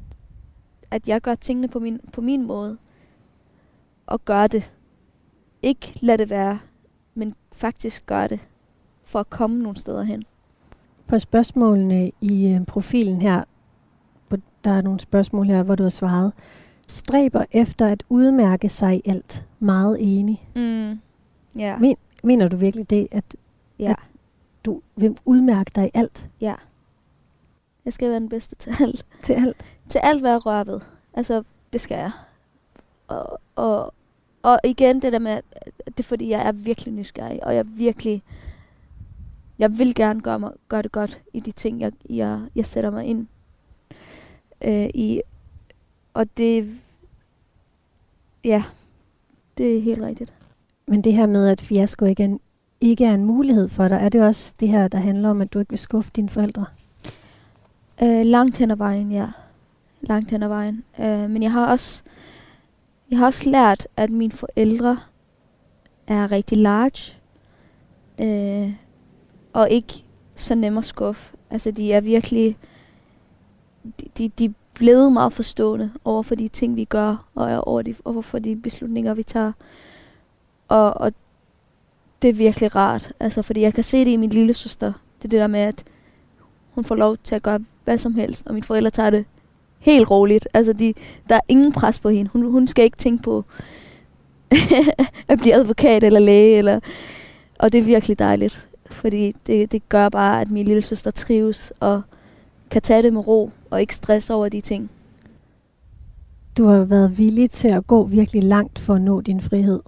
at 0.92 1.08
jeg 1.08 1.22
gør 1.22 1.36
tingene 1.36 1.68
på 1.68 1.80
min, 1.80 2.00
på 2.14 2.22
min 2.22 2.48
måde. 2.48 2.78
Og 4.06 4.26
gør 4.26 4.48
det. 4.48 4.72
Ikke 5.62 5.94
lad 6.02 6.18
det 6.18 6.30
være, 6.30 6.60
men 7.14 7.36
faktisk 7.52 8.06
gør 8.06 8.28
det. 8.28 8.40
For 9.04 9.20
at 9.20 9.30
komme 9.30 9.64
nogle 9.64 9.78
steder 9.78 10.04
hen. 10.04 10.24
På 11.12 11.20
spørgsmålene 11.20 12.12
i 12.22 12.48
øh, 12.48 12.66
profilen 12.66 13.22
her, 13.22 13.44
der 14.64 14.72
er 14.72 14.82
nogle 14.82 15.00
spørgsmål 15.00 15.46
her, 15.46 15.64
hvor 15.64 15.76
du 15.76 15.84
har 15.84 15.90
svaret, 15.90 16.34
stræber 16.88 17.46
efter 17.52 17.88
at 17.88 18.04
udmærke 18.10 18.70
sig 18.70 18.96
i 18.96 19.02
alt. 19.10 19.46
Meget 19.60 19.98
enig. 20.00 20.48
Mm. 20.56 21.00
Ja. 21.60 21.78
Men- 21.78 21.96
Mener 22.24 22.48
du 22.48 22.56
virkelig 22.58 22.90
det, 22.90 23.08
at 23.12 23.24
ja. 23.80 23.90
at- 23.92 23.96
du 24.66 24.82
vil 24.96 25.18
udmærke 25.26 25.72
dig 25.76 25.86
i 25.86 25.92
alt? 25.94 26.30
Ja. 26.42 26.56
Jeg 27.86 27.94
skal 27.94 28.10
være 28.10 28.20
den 28.20 28.30
bedste 28.30 28.56
til 28.56 28.74
alt. 28.80 29.06
Til 29.22 29.34
alt? 29.34 29.58
Til 29.90 30.00
alt, 30.04 30.22
hvad 30.22 30.32
jeg 30.32 30.46
rører 30.46 30.64
ved. 30.64 30.80
Altså, 31.14 31.44
det 31.74 31.82
skal 31.82 31.96
jeg. 31.98 32.12
Og, 33.08 33.40
og, 33.56 33.94
og 34.42 34.60
igen 34.64 35.02
det 35.02 35.14
der 35.14 35.20
med, 35.20 35.32
at 35.32 35.44
det 35.86 36.00
er 36.00 36.04
fordi, 36.04 36.30
jeg 36.30 36.48
er 36.48 36.52
virkelig 36.52 36.94
nysgerrig, 36.94 37.44
og 37.46 37.56
jeg 37.56 37.66
virkelig, 37.68 38.24
jeg 39.62 39.78
vil 39.78 39.96
gerne 39.96 40.22
gøre, 40.22 40.40
mig, 40.40 40.52
gøre 40.70 40.82
det 40.82 40.92
godt 40.92 41.22
i 41.34 41.40
de 41.40 41.52
ting, 41.52 41.82
jeg, 41.82 41.92
jeg, 42.10 42.42
jeg 42.56 42.66
sætter 42.66 42.90
mig 42.90 43.06
ind 43.06 43.28
øh, 44.62 44.90
i. 44.94 45.22
Og 46.14 46.38
det, 46.38 46.80
ja, 48.44 48.64
det 49.58 49.78
er 49.78 49.82
helt 49.82 50.02
rigtigt. 50.02 50.34
Men 50.88 51.04
det 51.04 51.14
her 51.14 51.26
med, 51.26 51.48
at 51.48 51.62
fiasko 51.62 52.06
ikke 52.06 52.24
er, 52.24 52.28
en, 52.28 52.40
ikke 52.82 53.06
er 53.06 53.14
en 53.14 53.26
mulighed 53.26 53.70
for 53.70 53.88
dig, 53.88 53.96
er 53.96 54.10
det 54.10 54.22
også 54.22 54.54
det 54.60 54.68
her, 54.68 54.88
der 54.88 54.98
handler 54.98 55.30
om, 55.30 55.42
at 55.42 55.54
du 55.54 55.60
ikke 55.60 55.70
vil 55.70 55.80
skuffe 55.80 56.12
dine 56.16 56.30
forældre? 56.30 56.66
Øh, 58.04 58.26
langt 58.26 58.58
hen 58.58 58.72
ad 58.72 58.76
vejen, 58.76 59.12
ja. 59.12 59.28
Langt 60.02 60.32
hen 60.32 60.44
ad 60.44 60.48
vejen. 60.48 60.84
Øh, 61.00 61.30
men 61.30 61.44
jeg 61.44 61.52
har 61.52 61.68
også, 61.68 62.04
jeg 63.12 63.20
har 63.20 63.26
også 63.26 63.50
lært, 63.50 63.88
at 63.98 64.10
mine 64.10 64.32
forældre 64.32 65.00
er 66.08 66.32
rigtig 66.32 66.58
large. 66.58 67.18
Øh, 68.20 68.74
og 69.54 69.70
ikke 69.70 69.94
så 70.36 70.56
nem 70.56 70.78
at 70.78 70.86
skuffe. 70.86 71.36
Altså, 71.50 71.72
de 71.72 71.94
er 71.94 72.02
virkelig... 72.02 72.58
De, 74.00 74.06
de, 74.18 74.30
de 74.30 74.46
er 74.46 74.52
blevet 74.74 75.14
meget 75.14 75.34
forstående 75.34 75.92
over 76.06 76.24
for 76.24 76.36
de 76.36 76.48
ting, 76.48 76.76
vi 76.76 76.86
gør, 76.86 77.26
og 77.36 77.68
over, 77.68 77.82
de, 77.82 77.96
over 78.06 78.22
for 78.22 78.40
de 78.40 78.56
beslutninger, 78.56 79.14
vi 79.14 79.24
tager. 79.24 79.52
Og, 80.68 80.94
og 80.98 81.14
det 82.22 82.30
er 82.30 82.34
virkelig 82.34 82.76
rart, 82.76 83.14
altså, 83.20 83.42
fordi 83.42 83.62
jeg 83.62 83.74
kan 83.74 83.84
se 83.84 84.06
det 84.06 84.12
i 84.12 84.18
min 84.18 84.30
lille 84.30 84.54
søster. 84.54 84.94
Det 85.18 85.26
er 85.26 85.30
det 85.30 85.40
der 85.40 85.48
med, 85.48 85.60
at 85.60 85.84
hun 86.72 86.86
får 86.86 86.96
lov 86.96 87.18
til 87.18 87.36
at 87.36 87.44
gøre 87.44 87.60
hvad 87.84 87.98
som 87.98 88.16
helst, 88.16 88.48
og 88.48 88.54
mine 88.54 88.64
forældre 88.64 88.90
tager 88.90 89.10
det 89.10 89.26
helt 89.80 90.10
roligt. 90.12 90.48
Altså, 90.54 90.74
de, 90.74 90.94
der 91.30 91.36
er 91.36 91.42
ingen 91.48 91.72
pres 91.72 92.00
på 92.00 92.10
hende. 92.10 92.30
Hun, 92.34 92.52
hun 92.52 92.68
skal 92.68 92.86
ikke 92.86 92.98
tænke 92.98 93.24
på 93.24 93.46
at 95.28 95.40
blive 95.40 95.54
advokat 95.54 96.04
eller 96.04 96.20
læge. 96.20 96.58
Eller, 96.58 96.80
og 97.60 97.72
det 97.72 97.80
er 97.80 97.84
virkelig 97.84 98.20
dejligt, 98.20 98.68
fordi 99.02 99.36
det, 99.48 99.72
det 99.72 99.90
gør 99.90 100.10
bare, 100.10 100.42
at 100.42 100.52
min 100.52 100.66
lille 100.66 100.82
søster 100.82 101.12
trives 101.12 101.74
og 101.80 102.02
kan 102.70 102.82
tage 102.82 103.04
det 103.04 103.14
med 103.14 103.28
ro 103.28 103.52
og 103.70 103.82
ikke 103.82 103.96
stress 103.96 104.30
over 104.30 104.50
de 104.50 104.62
ting. 104.62 104.90
Du 106.58 106.66
har 106.66 106.84
været 106.84 107.18
villig 107.18 107.52
til 107.52 107.68
at 107.68 107.88
gå 107.88 108.04
virkelig 108.04 108.44
langt 108.44 108.80
for 108.80 108.94
at 108.94 109.02
nå 109.02 109.22
din 109.22 109.42
frihed. 109.42 109.80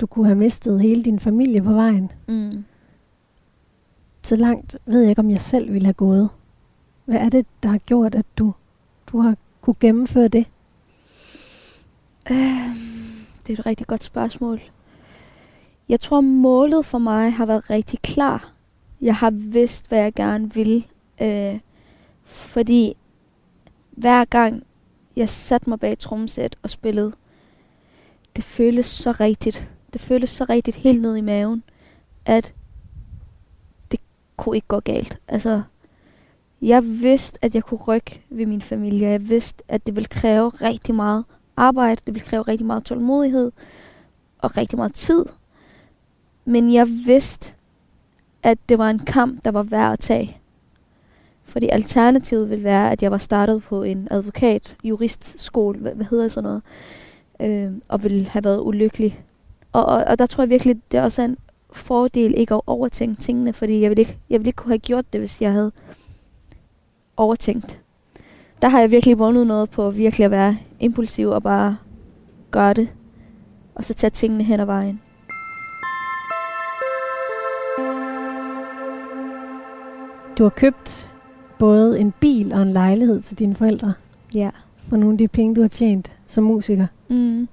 Du 0.00 0.06
kunne 0.06 0.26
have 0.26 0.38
mistet 0.38 0.80
hele 0.80 1.02
din 1.02 1.20
familie 1.20 1.62
på 1.62 1.72
vejen. 1.72 2.12
Mm. 2.26 2.64
Så 4.22 4.36
langt 4.36 4.76
ved 4.86 5.00
jeg 5.00 5.10
ikke, 5.10 5.20
om 5.20 5.30
jeg 5.30 5.40
selv 5.40 5.72
ville 5.72 5.86
have 5.86 5.94
gået. 5.94 6.28
Hvad 7.04 7.16
er 7.16 7.28
det, 7.28 7.46
der 7.62 7.68
har 7.68 7.78
gjort, 7.78 8.14
at 8.14 8.26
du, 8.38 8.54
du 9.06 9.20
har 9.20 9.36
kunne 9.60 9.76
gennemføre 9.80 10.28
det? 10.28 10.46
Øh, 12.30 12.36
det 13.46 13.52
er 13.52 13.60
et 13.60 13.66
rigtig 13.66 13.86
godt 13.86 14.04
spørgsmål. 14.04 14.60
Jeg 15.88 16.00
tror, 16.00 16.20
målet 16.20 16.86
for 16.86 16.98
mig 16.98 17.32
har 17.32 17.46
været 17.46 17.70
rigtig 17.70 18.02
klar. 18.02 18.52
Jeg 19.00 19.16
har 19.16 19.30
vidst, 19.30 19.88
hvad 19.88 19.98
jeg 19.98 20.14
gerne 20.14 20.54
vil. 20.54 20.86
Øh, 21.22 21.60
fordi 22.24 22.96
hver 23.90 24.24
gang 24.24 24.62
jeg 25.16 25.28
satte 25.28 25.68
mig 25.68 25.80
bag 25.80 25.98
trommesæt 25.98 26.56
og 26.62 26.70
spillede, 26.70 27.12
det 28.36 28.44
føles 28.44 28.86
så 28.86 29.12
rigtigt. 29.12 29.70
Det 29.92 30.00
føles 30.00 30.30
så 30.30 30.44
rigtigt 30.44 30.76
helt 30.76 31.00
ned 31.00 31.16
i 31.16 31.20
maven, 31.20 31.62
at 32.26 32.54
det 33.90 34.00
kunne 34.36 34.56
ikke 34.56 34.68
gå 34.68 34.80
galt. 34.80 35.18
Altså, 35.28 35.62
jeg 36.62 36.84
vidste, 36.84 37.38
at 37.44 37.54
jeg 37.54 37.64
kunne 37.64 37.80
rykke 37.80 38.22
ved 38.30 38.46
min 38.46 38.62
familie. 38.62 39.08
Jeg 39.08 39.28
vidste, 39.28 39.64
at 39.68 39.86
det 39.86 39.96
ville 39.96 40.08
kræve 40.08 40.48
rigtig 40.48 40.94
meget 40.94 41.24
arbejde. 41.56 42.02
Det 42.06 42.14
ville 42.14 42.26
kræve 42.26 42.42
rigtig 42.42 42.66
meget 42.66 42.84
tålmodighed 42.84 43.52
og 44.38 44.56
rigtig 44.56 44.76
meget 44.76 44.94
tid. 44.94 45.24
Men 46.48 46.72
jeg 46.72 46.86
vidste, 47.06 47.54
at 48.42 48.58
det 48.68 48.78
var 48.78 48.90
en 48.90 48.98
kamp, 48.98 49.44
der 49.44 49.50
var 49.50 49.62
værd 49.62 49.92
at 49.92 49.98
tage. 49.98 50.36
Fordi 51.44 51.68
alternativet 51.68 52.50
ville 52.50 52.64
være, 52.64 52.92
at 52.92 53.02
jeg 53.02 53.10
var 53.10 53.18
startet 53.18 53.62
på 53.62 53.82
en 53.82 54.08
advokat, 54.10 54.76
juristskole, 54.84 55.78
hvad, 55.78 55.94
hvad 55.94 56.06
hedder 56.06 56.28
sådan 56.28 56.50
noget, 56.50 56.62
øh, 57.40 57.72
og 57.88 58.02
ville 58.02 58.24
have 58.24 58.44
været 58.44 58.60
ulykkelig. 58.60 59.24
Og, 59.72 59.86
og, 59.86 60.04
og 60.04 60.18
der 60.18 60.26
tror 60.26 60.42
jeg 60.42 60.50
virkelig, 60.50 60.76
det 60.92 60.98
er 60.98 61.02
også 61.02 61.22
en 61.22 61.36
fordel 61.72 62.34
ikke 62.36 62.54
at 62.54 62.60
overtænke 62.66 63.20
tingene, 63.20 63.52
fordi 63.52 63.80
jeg 63.80 63.90
ville 63.90 64.00
ikke, 64.00 64.18
jeg 64.30 64.40
ville 64.40 64.48
ikke 64.48 64.56
kunne 64.56 64.72
have 64.72 64.78
gjort 64.78 65.12
det, 65.12 65.20
hvis 65.20 65.42
jeg 65.42 65.52
havde 65.52 65.72
overtænkt. 67.16 67.80
Der 68.62 68.68
har 68.68 68.80
jeg 68.80 68.90
virkelig 68.90 69.18
vundet 69.18 69.46
noget 69.46 69.70
på 69.70 69.90
virkelig 69.90 70.24
at 70.24 70.30
være 70.30 70.56
impulsiv 70.80 71.28
og 71.28 71.42
bare 71.42 71.76
gøre 72.50 72.74
det, 72.74 72.88
og 73.74 73.84
så 73.84 73.94
tage 73.94 74.10
tingene 74.10 74.44
hen 74.44 74.60
ad 74.60 74.66
vejen. 74.66 75.00
Du 80.38 80.42
har 80.42 80.50
købt 80.50 81.10
både 81.58 82.00
en 82.00 82.12
bil 82.20 82.52
og 82.54 82.62
en 82.62 82.72
lejlighed 82.72 83.20
til 83.22 83.38
dine 83.38 83.54
forældre 83.54 83.94
Ja. 84.34 84.50
for 84.78 84.96
nogle 84.96 85.14
af 85.14 85.18
de 85.18 85.28
penge, 85.28 85.54
du 85.54 85.60
har 85.60 85.68
tjent 85.68 86.12
som 86.26 86.44
musiker. 86.44 86.86
Mm. 87.08 87.48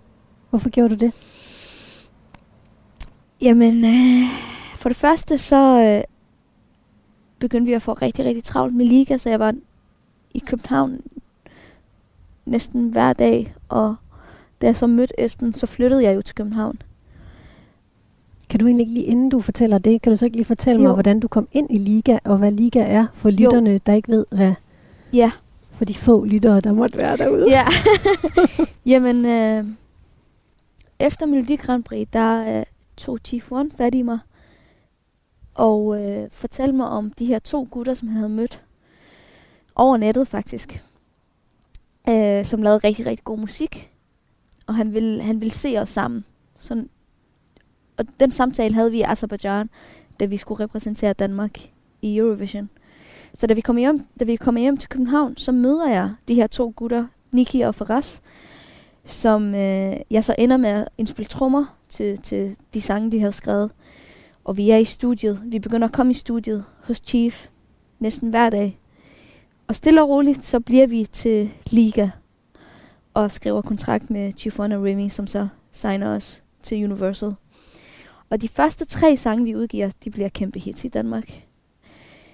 Hvorfor 0.50 0.70
gjorde 0.70 0.96
du 0.96 1.06
det? 1.06 1.12
Jamen, 3.42 3.86
øh, 3.86 4.30
for 4.78 4.90
det 4.90 4.96
første 4.96 5.38
så 5.38 5.84
øh, 5.84 6.04
begyndte 7.40 7.68
vi 7.70 7.74
at 7.74 7.82
få 7.82 7.94
rigtig, 7.94 8.26
rigtig 8.26 8.44
travlt 8.44 8.76
med 8.76 8.86
liga, 8.86 9.18
så 9.18 9.30
jeg 9.30 9.40
var 9.40 9.54
i 10.34 10.40
København 10.40 11.02
næsten 12.46 12.90
hver 12.90 13.14
dag, 13.14 13.56
og 13.70 13.96
da 14.62 14.66
jeg 14.66 14.78
så 14.78 14.88
mødte 14.88 15.26
Esben, 15.26 15.54
så 15.54 15.66
flyttede 15.66 16.04
jeg 16.04 16.16
jo 16.16 16.22
til 16.22 16.36
København. 16.36 16.82
Kan 18.50 18.60
du 18.60 18.66
egentlig 18.68 18.84
ikke 18.84 18.94
lige, 18.94 19.06
inden 19.06 19.30
du 19.30 19.40
fortæller 19.40 19.78
det, 19.78 20.02
kan 20.02 20.12
du 20.12 20.18
så 20.18 20.26
ikke 20.26 20.38
lige 20.38 20.46
fortælle 20.46 20.82
mig, 20.82 20.88
Jo. 20.90 20.94
hvordan 20.94 21.20
du 21.20 21.28
kom 21.28 21.48
ind 21.52 21.68
i 21.72 21.78
Liga, 21.78 22.18
og 22.24 22.38
hvad 22.38 22.52
Liga 22.52 22.80
er 22.84 23.08
for 23.14 23.30
lytterne, 23.30 23.78
der 23.86 23.94
ikke 23.94 24.10
ved, 24.12 24.26
hvad 24.30 24.54
Ja. 25.14 25.32
for 25.72 25.86
de 25.86 25.94
få 25.94 26.26
lyttere, 26.26 26.62
der 26.62 26.74
måtte 26.74 26.98
være 26.98 27.18
derude? 27.18 27.46
Ja. 27.50 27.66
Jamen, 28.92 29.26
øh, 29.26 29.66
efter 31.00 31.26
Melodi 31.26 31.56
Grand 31.56 31.84
Prix, 31.84 32.08
der 32.14 32.60
øh, 32.60 32.66
tog 32.98 33.20
Chief 33.26 33.52
One 33.52 33.72
fat 33.78 33.96
i 33.96 34.02
mig, 34.02 34.20
og 35.54 36.02
øh, 36.04 36.28
fortalte 36.32 36.74
mig 36.76 36.88
om 36.88 37.12
de 37.12 37.26
her 37.26 37.40
to 37.40 37.68
gutter, 37.72 37.94
som 37.94 38.08
han 38.08 38.18
havde 38.18 38.30
mødt 38.30 38.64
over 39.76 39.98
nettet 39.98 40.28
faktisk, 40.28 40.84
øh, 42.10 42.46
som 42.46 42.62
lavede 42.62 42.78
rigtig, 42.78 43.06
rigtig 43.06 43.24
god 43.24 43.38
musik, 43.38 43.92
og 44.68 44.76
han 44.76 44.94
ville, 44.94 45.22
han 45.24 45.42
ville 45.42 45.52
se 45.54 45.76
os 45.78 45.90
sammen. 45.90 46.26
Sådan, 46.58 46.90
og 47.98 48.06
den 48.20 48.32
samtale 48.32 48.74
havde 48.76 48.92
vi 48.92 48.98
i 48.98 49.02
Azerbaijan, 49.02 49.70
da 50.20 50.26
vi 50.26 50.38
skulle 50.38 50.64
repræsentere 50.64 51.14
Danmark 51.14 51.60
i 52.02 52.18
Eurovision. 52.18 52.70
Så 53.34 53.48
da 53.48 53.54
vi 53.54 53.62
kommer 53.62 53.80
hjem, 53.80 54.06
da 54.20 54.26
vi 54.26 54.36
kommer 54.36 54.62
hjem 54.62 54.78
til 54.78 54.90
København, 54.90 55.38
så 55.38 55.52
møder 55.52 55.90
jeg 55.90 56.12
de 56.28 56.36
her 56.36 56.48
to 56.48 56.74
gutter, 56.76 57.06
Niki 57.32 57.62
og 57.62 57.76
Faraz, 57.76 58.20
som 59.04 59.56
øh, 59.56 59.96
jeg 60.12 60.24
så 60.24 60.36
ender 60.38 60.58
med 60.58 60.70
at 60.70 60.90
indspille 60.98 61.28
trommer 61.28 61.78
til, 61.90 62.18
til 62.18 62.56
de 62.74 62.82
sange, 62.82 63.12
de 63.12 63.20
havde 63.20 63.34
skrevet. 63.34 63.72
Og 64.44 64.58
vi 64.58 64.70
er 64.70 64.78
i 64.78 64.86
studiet. 64.86 65.42
Vi 65.46 65.60
begynder 65.60 65.88
at 65.88 65.94
komme 65.94 66.12
i 66.12 66.14
studiet 66.14 66.64
hos 66.84 67.02
Chief 67.06 67.48
næsten 68.00 68.30
hver 68.30 68.50
dag. 68.50 68.80
Og 69.68 69.76
stille 69.76 70.02
og 70.02 70.10
roligt, 70.10 70.44
så 70.44 70.60
bliver 70.60 70.88
vi 70.88 71.06
til 71.06 71.52
Liga 71.70 72.10
og 73.14 73.32
skriver 73.32 73.62
kontrakt 73.62 74.10
med 74.10 74.34
Chief 74.38 74.60
One 74.60 74.78
og 74.78 74.84
Remy, 74.84 75.10
som 75.10 75.28
så 75.28 75.48
signer 75.72 76.16
os 76.16 76.44
til 76.64 76.84
Universal. 76.84 77.34
Og 78.30 78.42
de 78.42 78.48
første 78.48 78.86
tre 78.86 79.18
sange, 79.18 79.44
vi 79.44 79.56
udgiver, 79.56 79.90
de 80.04 80.10
bliver 80.12 80.30
kæmpe 80.30 80.60
hits 80.60 80.84
i 80.86 80.88
Danmark. 80.88 81.44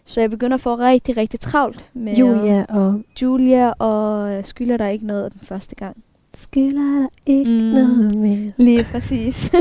Så 0.05 0.21
jeg 0.21 0.29
begynder 0.29 0.55
at 0.55 0.61
få 0.61 0.75
rigtig, 0.75 1.17
rigtig 1.17 1.39
travlt 1.39 1.89
med 1.93 2.15
Julia 2.15 2.65
og 2.69 3.01
Julia 3.21 3.71
og 3.71 4.31
øh, 4.33 4.45
skylder 4.45 4.77
der 4.77 4.87
ikke 4.87 5.05
noget 5.05 5.33
den 5.33 5.41
første 5.43 5.75
gang. 5.75 6.03
skylder 6.33 6.99
der 7.01 7.07
ikke 7.25 7.51
Mm. 7.51 7.57
noget 7.57 8.15
mere. 8.15 8.51
Lige 8.57 8.85
præcis. 8.91 9.51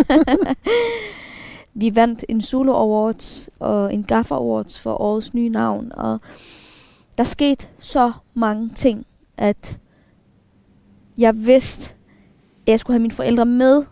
vi 1.75 1.95
vandt 1.95 2.25
en 2.29 2.41
Solo 2.41 2.73
Awards 2.73 3.51
og 3.59 3.95
en 3.95 4.03
Gaffa 4.05 4.35
Awards 4.35 4.81
for 4.81 5.01
årets 5.01 5.35
nye 5.35 5.49
navn, 5.49 5.93
og 5.95 6.19
der 7.19 7.25
skete 7.25 7.67
så 7.79 8.13
mange 8.35 8.71
ting, 8.75 9.07
at 9.37 9.79
jeg 11.19 11.47
vidste, 11.47 11.95
at 12.67 12.71
jeg 12.73 12.81
skulle 12.81 12.95
have 12.95 13.03
mine 13.03 13.15
forældre 13.15 13.47
med, 13.47 13.83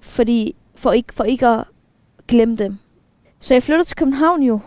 fordi 0.00 0.56
for 0.80 0.92
ikke, 0.92 1.14
for 1.14 1.24
ikke 1.24 1.46
at 1.46 1.64
glemme 2.28 2.56
dem. 2.56 2.76
Så 3.40 3.54
jeg 3.54 3.62
flyttede 3.62 3.88
til 3.88 3.96
København 3.96 4.42
jo, 4.42 4.60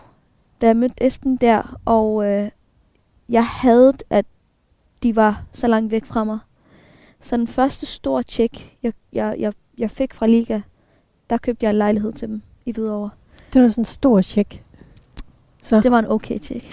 da 0.60 0.66
jeg 0.66 0.76
mødte 0.76 1.06
Esben 1.06 1.36
der, 1.36 1.78
og 1.84 2.26
øh, 2.30 2.50
jeg 3.28 3.46
havde, 3.46 3.92
at 4.10 4.26
de 5.02 5.16
var 5.16 5.42
så 5.52 5.66
langt 5.66 5.90
væk 5.92 6.04
fra 6.04 6.24
mig. 6.24 6.38
Så 7.20 7.36
den 7.36 7.46
første 7.46 7.86
store 7.86 8.22
tjek, 8.22 8.76
jeg, 8.82 8.92
jeg, 9.12 9.36
jeg, 9.38 9.52
jeg 9.78 9.90
fik 9.90 10.14
fra 10.14 10.26
Liga, 10.26 10.60
der 11.30 11.36
købte 11.36 11.64
jeg 11.64 11.70
en 11.70 11.76
lejlighed 11.78 12.12
til 12.12 12.28
dem 12.28 12.42
i 12.66 12.72
Hvidovre. 12.72 13.10
Det 13.52 13.62
var 13.62 13.68
sådan 13.68 13.80
en 13.80 13.84
stor 13.84 14.20
tjek. 14.20 14.64
Så 15.62 15.80
Det 15.80 15.90
var 15.90 15.98
en 15.98 16.06
okay 16.06 16.38
tjek. 16.38 16.70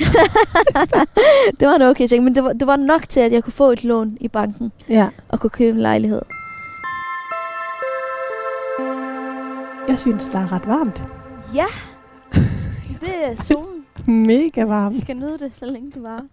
det 1.60 1.68
var 1.68 1.76
en 1.76 1.82
okay 1.82 2.08
tjek, 2.08 2.24
men 2.24 2.36
det 2.36 2.44
var, 2.44 2.54
det 2.54 2.68
var 2.68 2.76
nok 2.76 3.10
til, 3.10 3.20
at 3.20 3.32
jeg 3.32 3.44
kunne 3.44 3.54
få 3.54 3.72
et 3.72 3.84
lån 3.84 4.18
i 4.20 4.28
banken 4.28 4.72
ja, 4.90 5.10
og 5.30 5.40
kunne 5.40 5.50
købe 5.50 5.76
en 5.76 5.82
lejlighed. 5.82 6.22
Jeg 9.88 10.00
synes, 10.00 10.30
der 10.30 10.40
er 10.40 10.52
ret 10.52 10.68
varmt. 10.68 11.04
Ja, 11.56 11.66
det 13.02 13.26
er 13.26 13.36
solen. 13.36 13.86
Mega 14.26 14.64
Vi 14.64 14.70
varmt. 14.70 15.02
skal 15.02 15.16
nyde 15.20 15.40
det, 15.40 15.52
så 15.56 15.66
længe 15.66 15.92
det 15.92 16.04
var. 16.04 16.26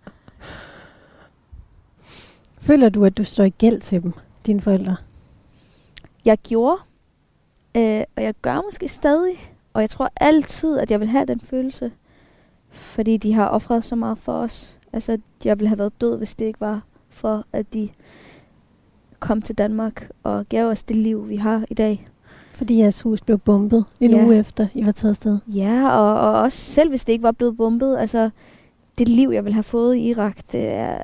Føler 2.60 2.88
du, 2.88 3.04
at 3.04 3.18
du 3.18 3.24
står 3.24 3.44
i 3.44 3.50
gæld 3.58 3.80
til 3.80 4.02
dem, 4.02 4.12
dine 4.46 4.60
forældre? 4.60 4.96
Jeg 6.24 6.38
gjorde, 6.38 6.76
øh, 7.76 8.02
og 8.16 8.22
jeg 8.22 8.34
gør 8.42 8.62
måske 8.64 8.88
stadig, 8.88 9.54
og 9.72 9.80
jeg 9.80 9.90
tror 9.90 10.10
altid, 10.16 10.78
at 10.78 10.90
jeg 10.90 11.00
vil 11.00 11.08
have 11.08 11.26
den 11.26 11.40
følelse, 11.40 11.92
fordi 12.70 13.16
de 13.16 13.32
har 13.34 13.48
offret 13.48 13.84
så 13.84 13.96
meget 13.96 14.18
for 14.18 14.32
os. 14.32 14.78
Altså, 14.92 15.18
jeg 15.44 15.58
ville 15.58 15.68
have 15.68 15.78
været 15.78 16.00
død, 16.00 16.18
hvis 16.18 16.34
det 16.34 16.44
ikke 16.44 16.60
var 16.60 16.82
for, 17.10 17.44
at 17.52 17.74
de 17.74 17.88
kom 19.20 19.42
til 19.42 19.54
Danmark 19.58 20.10
og 20.22 20.48
gav 20.48 20.66
os 20.68 20.82
det 20.82 20.96
liv, 20.96 21.28
vi 21.28 21.36
har 21.36 21.64
i 21.70 21.74
dag. 21.74 22.08
Fordi 22.58 22.78
jeres 22.78 23.02
hus 23.02 23.20
blev 23.22 23.38
bombet 23.38 23.84
en 24.00 24.10
Ja. 24.10 24.24
uge 24.24 24.36
efter, 24.38 24.66
I 24.74 24.86
var 24.86 24.92
taget 24.92 25.10
afsted. 25.10 25.38
Ja, 25.46 25.88
og, 25.90 26.20
og 26.20 26.40
også 26.42 26.58
selv 26.58 26.88
hvis 26.88 27.04
det 27.04 27.12
ikke 27.12 27.22
var 27.22 27.32
blevet 27.32 27.56
bombet, 27.56 27.98
altså 27.98 28.30
det 28.98 29.08
liv, 29.08 29.30
jeg 29.30 29.44
ville 29.44 29.54
have 29.54 29.62
fået 29.62 29.96
i 29.96 30.00
Irak, 30.08 30.36
det 30.52 30.66
er... 30.68 31.02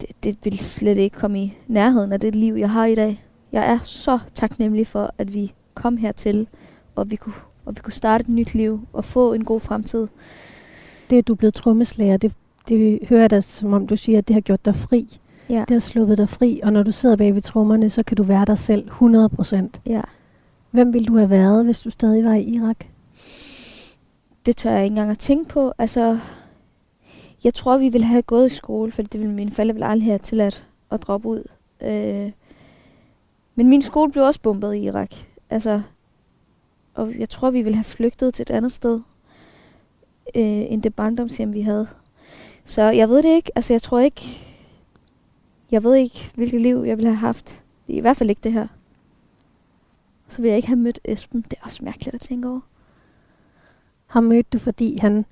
Det, 0.00 0.14
det 0.22 0.36
vil 0.44 0.58
slet 0.58 0.98
ikke 0.98 1.16
komme 1.18 1.42
i 1.42 1.54
nærheden 1.68 2.12
af 2.12 2.20
det 2.20 2.34
liv, 2.34 2.54
jeg 2.54 2.70
har 2.70 2.86
i 2.86 2.94
dag. 2.94 3.24
Jeg 3.52 3.72
er 3.72 3.78
så 3.82 4.18
taknemmelig 4.34 4.86
for, 4.86 5.14
at 5.18 5.34
vi 5.34 5.52
kom 5.74 5.96
hertil, 5.96 6.46
og 6.94 7.10
vi 7.10 7.16
kunne, 7.16 7.34
og 7.64 7.76
vi 7.76 7.80
kunne 7.82 7.92
starte 7.92 8.22
et 8.22 8.28
nyt 8.28 8.54
liv 8.54 8.80
og 8.92 9.04
få 9.04 9.32
en 9.32 9.44
god 9.44 9.60
fremtid. 9.60 10.06
Det, 11.10 11.18
at 11.18 11.28
du 11.28 11.32
er 11.32 11.36
blevet 11.36 11.54
trommeslager, 11.54 12.16
det, 12.16 12.32
det 12.68 12.98
hører 13.08 13.20
jeg 13.20 13.30
da, 13.30 13.40
som 13.40 13.72
om 13.72 13.86
du 13.86 13.96
siger, 13.96 14.18
at 14.18 14.28
det 14.28 14.34
har 14.34 14.40
gjort 14.40 14.64
dig 14.64 14.76
fri. 14.76 15.18
Ja. 15.50 15.64
Det 15.68 15.70
har 15.70 15.80
sluppet 15.80 16.18
dig 16.18 16.28
fri, 16.28 16.60
og 16.62 16.72
når 16.72 16.82
du 16.82 16.92
sidder 16.92 17.16
bag 17.16 17.34
ved 17.34 17.42
trommerne, 17.42 17.90
så 17.90 18.02
kan 18.02 18.16
du 18.16 18.22
være 18.22 18.44
dig 18.44 18.58
selv 18.58 18.84
100 18.86 19.28
procent. 19.28 19.80
ja. 19.86 20.00
Hvem 20.70 20.92
ville 20.92 21.06
du 21.06 21.16
have 21.16 21.30
været, 21.30 21.64
hvis 21.64 21.80
du 21.80 21.90
stadig 21.90 22.24
var 22.24 22.34
i 22.34 22.42
Irak? 22.42 22.76
Det 24.46 24.56
tør 24.56 24.70
jeg 24.70 24.84
ikke 24.84 24.92
engang 24.92 25.10
at 25.10 25.18
tænke 25.18 25.48
på. 25.48 25.72
Altså, 25.78 26.18
jeg 27.44 27.54
tror, 27.54 27.78
vi 27.78 27.88
ville 27.88 28.06
have 28.06 28.22
gået 28.22 28.46
i 28.46 28.54
skole, 28.54 28.92
for 28.92 29.02
det 29.02 29.20
ville 29.20 29.34
mine 29.34 29.50
forældre 29.50 29.74
ville 29.74 29.86
aldrig 29.86 30.06
have 30.06 30.18
tilladt 30.18 30.66
at 30.90 31.02
droppe 31.02 31.28
ud. 31.28 31.42
Øh, 31.80 32.30
men 33.54 33.68
min 33.68 33.82
skole 33.82 34.12
blev 34.12 34.24
også 34.24 34.40
bombet 34.40 34.74
i 34.74 34.78
Irak. 34.78 35.14
Altså, 35.50 35.82
og 36.94 37.14
jeg 37.18 37.28
tror, 37.28 37.50
vi 37.50 37.62
ville 37.62 37.76
have 37.76 37.84
flygtet 37.84 38.34
til 38.34 38.42
et 38.42 38.50
andet 38.50 38.72
sted, 38.72 39.00
øh, 40.34 40.72
end 40.72 40.82
det 40.82 40.94
barndomshjem, 40.94 41.54
vi 41.54 41.60
havde. 41.60 41.86
Så 42.64 42.82
jeg 42.82 43.08
ved 43.08 43.22
det 43.22 43.34
ikke. 43.36 43.52
Altså, 43.56 43.72
jeg 43.72 43.82
tror 43.82 43.98
ikke... 43.98 44.46
Jeg 45.70 45.82
ved 45.82 45.94
ikke, 45.94 46.30
hvilket 46.34 46.60
liv 46.60 46.84
jeg 46.86 46.96
ville 46.96 47.08
have 47.08 47.16
haft. 47.16 47.62
I 47.88 48.00
hvert 48.00 48.16
fald 48.16 48.30
ikke 48.30 48.40
det 48.44 48.52
her. 48.52 48.66
Så 50.28 50.42
vil 50.42 50.48
jeg 50.48 50.56
ikke 50.56 50.68
have 50.68 50.78
mødt 50.78 51.00
Esben. 51.04 51.44
Det 51.50 51.58
er 51.60 51.64
også 51.64 51.84
mærkeligt 51.84 52.14
at 52.14 52.20
tænke 52.20 52.48
over. 52.48 52.60
Har 54.06 54.20
mødt 54.20 54.52
du, 54.52 54.58
fordi 54.58 54.98
han 55.00 55.24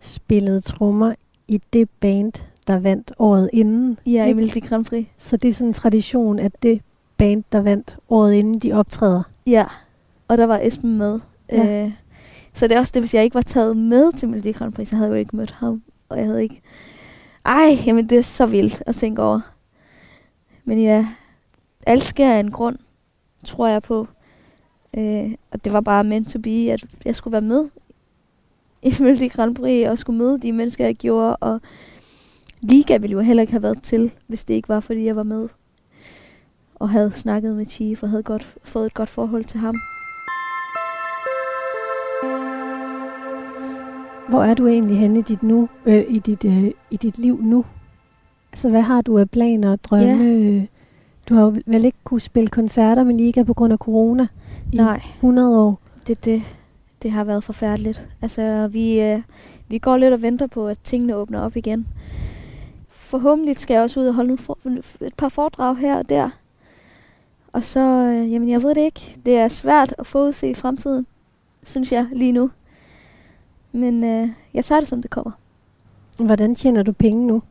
spillede 0.00 0.60
trommer 0.60 1.14
i 1.48 1.60
det 1.72 1.90
band, 1.90 2.32
der 2.66 2.78
vandt 2.78 3.12
året 3.18 3.50
inden. 3.52 3.98
Ja, 4.06 4.26
i? 4.26 4.32
Melodi 4.32 4.60
Grand 4.60 4.84
Prix. 4.84 5.06
Så 5.18 5.36
det 5.36 5.48
er 5.48 5.52
sådan 5.52 5.68
en 5.68 5.74
tradition, 5.74 6.38
at 6.38 6.62
det 6.62 6.82
band, 7.16 7.44
der 7.52 7.60
vandt 7.60 7.96
året 8.08 8.32
inden, 8.32 8.58
de 8.58 8.72
optræder. 8.72 9.22
Ja, 9.46 9.64
og 10.28 10.38
der 10.38 10.44
var 10.44 10.58
Esben 10.62 10.98
med. 10.98 11.20
Ja. 11.52 11.84
Øh, 11.84 11.92
så 12.54 12.68
det 12.68 12.74
er 12.74 12.78
også 12.78 12.92
det, 12.94 13.02
hvis 13.02 13.14
jeg 13.14 13.24
ikke 13.24 13.34
var 13.34 13.42
taget 13.42 13.76
med 13.76 14.12
til 14.12 14.28
Melodi 14.28 14.52
Grand 14.52 14.72
Prix, 14.72 14.88
så 14.88 14.96
havde 14.96 15.08
jeg 15.08 15.14
jo 15.14 15.18
ikke 15.18 15.36
mødt 15.36 15.50
ham. 15.50 15.82
Og 16.08 16.18
jeg 16.18 16.26
havde 16.26 16.42
ikke... 16.42 16.60
Ej, 17.46 17.78
jamen 17.86 18.08
det 18.08 18.18
er 18.18 18.22
så 18.22 18.46
vildt 18.46 18.82
at 18.86 18.94
tænke 18.94 19.22
over. 19.22 19.40
Men 20.68 20.82
ja, 20.82 21.06
alt 21.86 22.02
sker 22.02 22.32
af 22.32 22.40
en 22.40 22.50
grund, 22.50 22.78
tror 23.44 23.66
jeg 23.66 23.82
på. 23.82 24.06
Øh, 24.96 25.34
og 25.50 25.64
det 25.64 25.72
var 25.72 25.80
bare 25.80 26.04
meant 26.04 26.28
to 26.28 26.38
be, 26.38 26.72
at 26.72 26.84
jeg 27.04 27.16
skulle 27.16 27.32
være 27.32 27.42
med 27.42 27.68
i 28.82 28.94
Melodi 29.00 29.28
Grand 29.28 29.54
Prix, 29.54 29.88
og 29.88 29.98
skulle 29.98 30.18
møde 30.18 30.40
de 30.40 30.52
mennesker, 30.52 30.84
jeg 30.84 30.94
gjorde. 30.94 31.36
Og 31.36 31.60
Liga 32.60 32.96
ville 32.96 33.12
jo 33.12 33.20
heller 33.20 33.40
ikke 33.40 33.52
have 33.52 33.62
været 33.62 33.82
til, 33.82 34.12
hvis 34.26 34.44
det 34.44 34.54
ikke 34.54 34.68
var, 34.68 34.80
fordi 34.80 35.04
jeg 35.04 35.16
var 35.16 35.22
med. 35.22 35.48
Og 36.74 36.88
havde 36.88 37.12
snakket 37.14 37.56
med 37.56 37.64
Chief, 37.64 38.02
og 38.02 38.10
havde 38.10 38.22
godt, 38.22 38.56
fået 38.64 38.86
et 38.86 38.94
godt 38.94 39.08
forhold 39.08 39.44
til 39.44 39.60
ham. 39.60 39.74
Hvor 44.28 44.44
er 44.44 44.54
du 44.54 44.66
egentlig 44.66 44.98
henne 44.98 45.18
i 45.18 45.22
dit, 45.22 45.42
nu, 45.42 45.68
øh, 45.86 46.04
i 46.08 46.18
dit, 46.18 46.44
øh, 46.44 46.70
i 46.90 46.96
dit 46.96 47.18
liv 47.18 47.40
nu? 47.42 47.64
Altså, 48.52 48.68
hvad 48.68 48.82
har 48.82 49.00
du 49.02 49.18
af 49.18 49.30
planer 49.30 49.70
og 49.72 49.84
drømme? 49.84 50.24
Ja. 50.24 50.66
Du 51.28 51.34
har 51.34 51.42
jo 51.42 51.56
vel 51.66 51.84
ikke 51.84 51.98
kunne 52.04 52.20
spille 52.20 52.48
koncerter 52.48 53.04
med 53.04 53.14
Liga 53.14 53.42
på 53.42 53.54
grund 53.54 53.72
af 53.72 53.78
corona 53.78 54.26
i 54.72 54.76
Nej. 54.76 55.02
100 55.14 55.58
år. 55.58 55.80
det, 56.06 56.24
det, 56.24 56.42
det 57.02 57.10
har 57.10 57.24
været 57.24 57.44
forfærdeligt. 57.44 58.08
Altså, 58.22 58.68
vi, 58.72 59.00
øh, 59.00 59.22
vi 59.68 59.78
går 59.78 59.96
lidt 59.96 60.12
og 60.12 60.22
venter 60.22 60.46
på, 60.46 60.68
at 60.68 60.78
tingene 60.84 61.16
åbner 61.16 61.40
op 61.40 61.56
igen. 61.56 61.86
Forhåbentlig 62.90 63.56
skal 63.56 63.74
jeg 63.74 63.82
også 63.82 64.00
ud 64.00 64.06
og 64.06 64.14
holde 64.14 64.28
nogle 64.28 64.38
for, 64.38 64.58
et 65.00 65.14
par 65.14 65.28
foredrag 65.28 65.76
her 65.76 65.98
og 65.98 66.08
der. 66.08 66.30
Og 67.52 67.64
så, 67.64 67.80
øh, 67.80 68.32
jamen 68.32 68.48
jeg 68.48 68.62
ved 68.62 68.74
det 68.74 68.80
ikke. 68.80 69.16
Det 69.26 69.36
er 69.36 69.48
svært 69.48 69.94
at 69.98 70.06
forudse 70.06 70.50
i 70.50 70.54
fremtiden, 70.54 71.06
synes 71.64 71.92
jeg 71.92 72.06
lige 72.12 72.32
nu. 72.32 72.50
Men 73.72 74.04
øh, 74.04 74.28
jeg 74.54 74.64
tager 74.64 74.80
det, 74.80 74.88
som 74.88 75.02
det 75.02 75.10
kommer. 75.10 75.30
Hvordan 76.18 76.54
tjener 76.54 76.82
du 76.82 76.92
penge 76.92 77.26
nu? 77.26 77.42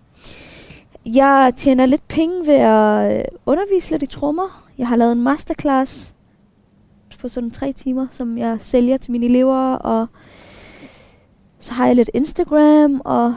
Jeg 1.15 1.53
tjener 1.57 1.85
lidt 1.85 2.07
penge 2.07 2.47
ved 2.47 2.53
at 2.53 3.17
øh, 3.17 3.23
undervise 3.45 3.91
lidt 3.91 4.03
i 4.03 4.05
trommer. 4.05 4.69
Jeg 4.77 4.87
har 4.87 4.95
lavet 4.95 5.11
en 5.11 5.21
masterclass 5.21 6.15
på 7.19 7.27
sådan 7.27 7.51
tre 7.51 7.73
timer, 7.73 8.07
som 8.11 8.37
jeg 8.37 8.57
sælger 8.61 8.97
til 8.97 9.11
mine 9.11 9.25
elever, 9.25 9.73
og 9.73 10.07
så 11.59 11.73
har 11.73 11.87
jeg 11.87 11.95
lidt 11.95 12.09
Instagram 12.13 13.01
og 13.05 13.35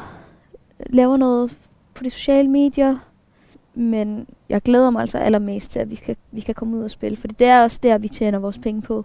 laver 0.87 1.17
noget 1.17 1.59
på 1.95 2.05
de 2.05 2.11
sociale 2.11 2.49
medier. 2.49 2.99
Men 3.75 4.27
jeg 4.49 4.63
glæder 4.63 4.91
mig 4.91 5.01
altså 5.01 5.19
allermest 5.19 5.71
til, 5.71 5.79
at 5.79 5.91
vi 5.91 5.95
kan, 5.95 6.17
vi 6.33 6.41
kan 6.41 6.55
komme 6.55 6.77
ud 6.77 6.83
og 6.83 6.91
spille, 6.91 7.17
for 7.17 7.29
det 7.29 7.47
er 7.47 7.63
også 7.63 7.79
der, 7.83 7.99
vi 7.99 8.09
tjener 8.09 8.39
vores 8.39 8.59
penge 8.59 8.83
på 8.83 9.05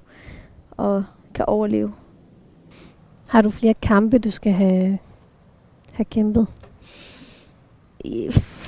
og 0.72 1.04
kan 1.34 1.46
overleve. 1.46 1.94
Har 3.28 3.42
du 3.42 3.50
flere 3.50 3.74
kampe, 3.74 4.20
du 4.20 4.32
skal 4.32 4.54
have, 4.54 5.00
have 5.92 6.06
kæmpet? 6.06 6.48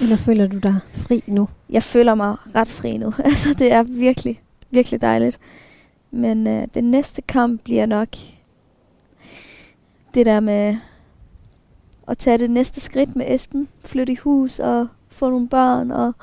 Eller 0.02 0.16
føler 0.16 0.48
du 0.48 0.58
dig 0.58 0.76
fri 0.94 1.24
nu? 1.28 1.48
jeg 1.70 1.84
føler 1.84 2.16
mig 2.16 2.36
ret 2.56 2.68
fri 2.68 2.98
nu. 2.98 3.14
altså, 3.26 3.54
det 3.54 3.72
er 3.72 3.84
virkelig, 3.84 4.42
virkelig 4.70 5.02
dejligt. 5.02 5.40
Men 6.12 6.48
øh, 6.48 6.68
den 6.74 6.92
næste 6.92 7.22
kamp 7.22 7.62
bliver 7.64 7.86
nok 7.86 8.10
det 10.14 10.26
der 10.26 10.40
med 10.40 10.78
at 12.08 12.18
tage 12.18 12.38
det 12.38 12.52
næste 12.52 12.82
skridt 12.82 13.16
med 13.16 13.26
Esben. 13.36 13.68
Flytte 13.86 14.14
i 14.14 14.16
hus 14.16 14.60
og 14.60 14.88
få 15.10 15.30
nogle 15.30 15.48
børn. 15.48 15.92
Og, 15.92 16.14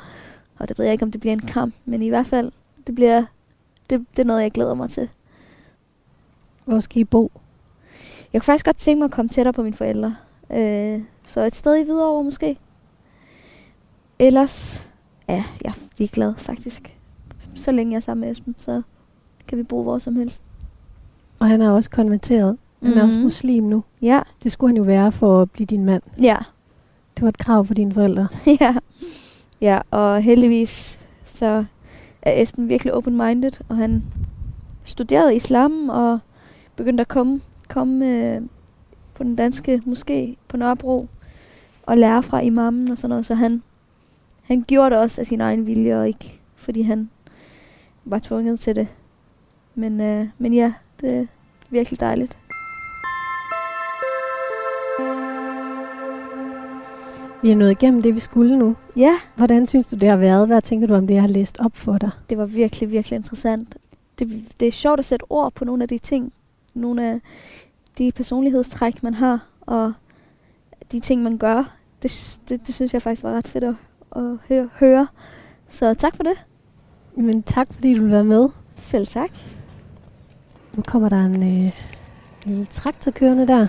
og 0.59 0.69
det 0.69 0.79
ved 0.79 0.85
jeg 0.85 0.93
ikke, 0.93 1.05
om 1.05 1.11
det 1.11 1.21
bliver 1.21 1.33
en 1.33 1.47
kamp. 1.47 1.75
Men 1.85 2.03
i 2.03 2.09
hvert 2.09 2.27
fald, 2.27 2.53
det 2.87 2.95
bliver 2.95 3.25
det, 3.91 4.07
det 4.11 4.19
er 4.19 4.27
noget, 4.27 4.43
jeg 4.43 4.53
glæder 4.53 4.75
mig 4.75 4.91
til. 4.91 5.09
Hvor 6.65 6.81
skal 6.81 7.01
I 7.01 7.05
bo? 7.05 7.33
Jeg 8.33 8.41
kunne 8.41 8.47
faktisk 8.47 8.65
godt 8.65 8.77
tænke 8.77 8.99
mig 8.99 9.05
at 9.05 9.11
komme 9.11 9.29
tættere 9.29 9.53
på 9.53 9.63
mine 9.63 9.77
forældre. 9.77 10.17
Øh, 10.53 11.03
så 11.27 11.41
et 11.41 11.55
sted 11.55 11.77
i 11.77 11.83
Hvidovre 11.83 12.25
måske. 12.25 12.59
Ellers, 14.19 14.87
ja, 15.29 15.45
jeg 15.65 15.69
er 15.71 15.75
ligeglad 15.99 16.35
faktisk. 16.37 16.99
Så 17.55 17.73
længe 17.73 17.91
jeg 17.93 17.97
er 17.97 18.01
sammen 18.01 18.21
med 18.21 18.31
Esben, 18.31 18.55
så 18.59 18.83
kan 19.49 19.59
vi 19.59 19.63
bo 19.63 19.83
hvor 19.83 19.99
som 19.99 20.17
helst. 20.17 20.43
Og 21.41 21.49
han 21.49 21.63
er 21.63 21.71
også 21.71 21.91
konverteret. 21.91 22.47
Han 22.47 22.57
mm-hmm. 22.81 22.99
er 23.01 23.05
også 23.05 23.19
Mhm. 23.19 23.25
muslim 23.25 23.65
nu. 23.65 23.85
Ja, 24.03 24.21
Det 24.43 24.53
skulle 24.53 24.69
han 24.71 24.77
jo 24.77 24.83
være 24.83 25.13
for 25.13 25.43
at 25.43 25.51
blive 25.51 25.67
din 25.67 25.85
mand. 25.85 26.03
ja, 26.23 26.37
Det 27.17 27.23
var 27.23 27.29
et 27.29 27.39
krav 27.39 27.65
for 27.67 27.75
dine 27.75 27.95
forældre. 27.95 28.29
ja. 28.61 28.75
Ja, 29.61 29.81
og 29.91 30.23
heldigvis 30.23 30.99
så 31.25 31.65
er 32.23 32.43
Esben 32.43 32.69
virkelig 32.69 32.95
open-minded, 32.95 33.53
og 33.69 33.77
han 33.77 34.05
studerede 34.85 35.37
islam 35.37 35.89
og 35.89 36.19
begyndte 36.77 37.01
at 37.01 37.09
komme, 37.09 37.41
komme 37.69 38.07
øh, 38.35 38.43
på 39.15 39.23
den 39.23 39.37
danske 39.37 39.83
moské 39.87 40.35
på 40.49 40.57
Nørrebro 40.57 41.09
og 41.83 41.99
lære 41.99 42.23
fra 42.23 42.41
imamen 42.41 42.91
og 42.91 42.97
sådan 42.99 43.09
noget, 43.09 43.27
så 43.27 43.35
han, 43.35 43.63
han 44.45 44.65
gjorde 44.69 44.91
det 44.91 44.99
også 44.99 45.21
af 45.21 45.27
sin 45.27 45.41
egen 45.41 45.67
vilje, 45.67 45.99
og 45.99 46.09
ikke 46.09 46.41
fordi 46.57 46.83
han 46.83 47.11
var 48.05 48.19
tvunget 48.19 48.61
til 48.61 48.77
det. 48.77 48.89
Men, 49.75 50.01
øh, 50.01 50.27
men 50.39 50.55
ja, 50.55 50.73
det 51.01 51.15
er 51.15 51.27
virkelig 51.71 52.01
dejligt. 52.01 52.39
Vi 57.43 57.51
er 57.51 57.57
nået 57.57 57.71
igennem 57.71 58.03
det, 58.03 58.15
vi 58.15 58.21
skulle 58.21 58.59
nu. 58.59 58.77
Ja, 58.97 59.15
Hvordan 59.37 59.67
synes 59.67 59.87
du, 59.87 59.97
det 59.97 60.09
har 60.09 60.17
været? 60.17 60.47
Hvad 60.47 60.63
tænker 60.63 60.87
du 60.87 60.95
om 60.95 61.07
det, 61.07 61.15
jeg 61.15 61.23
har 61.23 61.29
læst 61.29 61.59
op 61.61 61.77
for 61.77 61.99
dig? 61.99 62.11
det 62.31 62.39
var 62.39 62.47
virkelig, 62.47 62.91
virkelig 62.91 63.17
interessant. 63.17 63.77
Det, 64.19 64.45
det 64.61 64.69
er 64.69 64.73
sjovt 64.73 64.99
at 64.99 65.05
sætte 65.05 65.25
ord 65.31 65.53
på 65.53 65.65
nogle 65.65 65.83
af 65.83 65.89
de 65.89 65.99
ting, 65.99 66.33
nogle 66.75 67.11
af 67.11 67.21
de 67.99 68.13
personlighedstræk, 68.13 69.03
man 69.03 69.15
har, 69.15 69.47
og 69.61 69.93
de 70.93 71.01
ting, 71.01 71.23
man 71.23 71.39
gør. 71.39 71.77
Det, 72.03 72.39
det, 72.49 72.67
det 72.67 72.75
synes 72.75 72.95
jeg 72.95 73.03
faktisk 73.03 73.23
var 73.23 73.33
ret 73.33 73.49
fedt 73.49 73.65
at, 73.65 73.75
at 74.17 74.39
høre, 74.49 74.69
høre. 74.81 75.07
Så 75.69 75.95
tak 75.95 76.17
for 76.17 76.23
det. 76.23 76.45
Men 77.17 77.43
tak, 77.43 77.67
fordi 77.75 77.95
du 77.95 78.03
vil 78.03 78.11
være 78.13 78.25
med. 78.25 78.45
Selv 78.77 79.07
tak. 79.07 79.31
Nu 80.77 80.83
kommer 80.87 81.09
der 81.09 81.17
en 81.25 81.67
øh, 81.67 81.73
lille 82.45 82.67
traktor 82.67 83.11
kørende 83.11 83.47
der. 83.47 83.67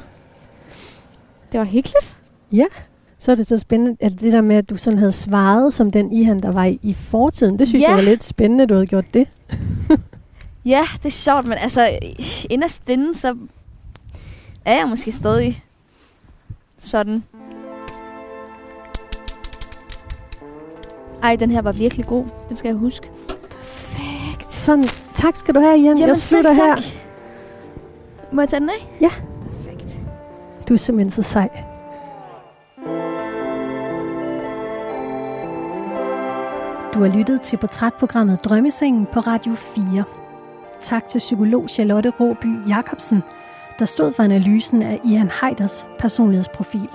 Det 1.52 1.60
var 1.60 1.66
hyggeligt. 1.66 2.18
Så 3.20 3.32
er 3.32 3.36
det 3.36 3.48
så 3.48 3.58
spændende, 3.58 3.98
at 4.00 4.12
det 4.20 4.34
der 4.34 4.42
med, 4.42 4.56
at 4.56 4.70
du 4.70 4.78
sådan 4.78 5.00
havde 5.00 5.12
svaret 5.12 5.74
som 5.74 5.92
den 5.92 6.12
Ihan, 6.12 6.42
der 6.42 6.52
var 6.52 6.64
i, 6.66 6.80
i 6.82 6.94
fortiden, 6.94 7.60
det 7.60 7.68
synes 7.68 7.82
Ja. 7.84 7.88
jeg 7.90 7.96
var 7.98 8.04
lidt 8.04 8.24
spændende, 8.24 8.64
at 8.64 8.70
du 8.70 8.74
havde 8.74 8.88
gjort 8.88 9.14
det. 9.14 9.28
Ja, 10.66 10.84
det 10.98 11.06
er 11.06 11.10
sjovt, 11.12 11.48
men 11.48 11.58
altså, 11.58 12.00
inderst 12.50 12.90
inde, 12.90 13.16
så 13.16 13.38
er 14.66 14.78
jeg 14.78 14.88
måske 14.90 15.12
stadig 15.12 15.64
sådan. 16.78 17.24
Ej, 21.26 21.36
den 21.36 21.52
her 21.52 21.62
var 21.62 21.72
virkelig 21.72 22.06
god. 22.06 22.26
Den 22.50 22.58
skal 22.58 22.70
jeg 22.70 22.78
huske. 22.78 23.10
Perfekt. 23.28 24.54
Sådan, 24.54 24.86
tak 25.14 25.36
skal 25.36 25.56
du 25.56 25.60
have, 25.60 25.80
Jan. 25.80 26.00
jeg 26.00 26.18
slutter 26.18 26.54
her. 26.54 26.76
Må 28.32 28.42
jeg 28.42 28.50
tage 28.50 28.60
den 28.60 28.70
af? 28.70 28.98
Ja. 29.02 29.10
Perfekt. 29.52 30.00
Du 30.70 30.74
er 30.74 30.78
simpelthen 30.78 31.24
så 31.24 31.30
sej. 31.32 31.50
Du 36.94 37.00
har 37.00 37.18
lyttet 37.18 37.42
til 37.42 37.58
portrætprogrammet 37.58 38.46
Drømmesengen 38.46 39.08
på 39.14 39.20
Radio 39.20 39.56
4. 39.56 40.04
Tak 40.82 41.08
til 41.08 41.20
psykolog 41.20 41.70
Charlotte 41.70 42.10
Råby 42.10 42.68
Jacobsen, 42.68 43.24
der 43.80 43.86
stod 43.86 44.14
for 44.14 44.24
analysen 44.24 44.82
af 44.82 45.00
Ian 45.06 45.32
Heiders 45.42 45.88
personlighedsprofil. 46.00 46.90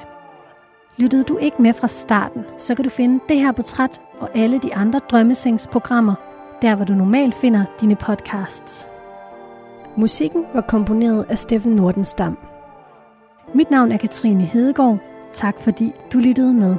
Lyttede 0.96 1.24
du 1.24 1.36
ikke 1.38 1.62
med 1.62 1.74
fra 1.74 1.88
starten, 1.88 2.44
så 2.58 2.74
kan 2.74 2.84
du 2.84 2.90
finde 2.90 3.20
det 3.28 3.36
her 3.36 3.52
portræt 3.52 4.00
og 4.18 4.30
alle 4.34 4.58
de 4.58 4.74
andre 4.74 5.00
drømmesengsprogrammer, 5.10 6.14
der 6.62 6.74
hvor 6.74 6.84
du 6.84 6.92
normalt 6.92 7.34
finder 7.34 7.64
dine 7.80 7.96
podcasts. 7.96 8.86
Musikken 9.96 10.44
var 10.54 10.60
komponeret 10.60 11.26
af 11.28 11.38
Steffen 11.38 11.72
Nordenstam. 11.72 12.38
Mit 13.54 13.70
navn 13.70 13.92
er 13.92 13.96
Katrine 13.96 14.44
Hedegaard. 14.44 14.98
Tak 15.32 15.54
fordi 15.60 15.92
du 16.12 16.18
lyttede 16.18 16.54
med. 16.54 16.76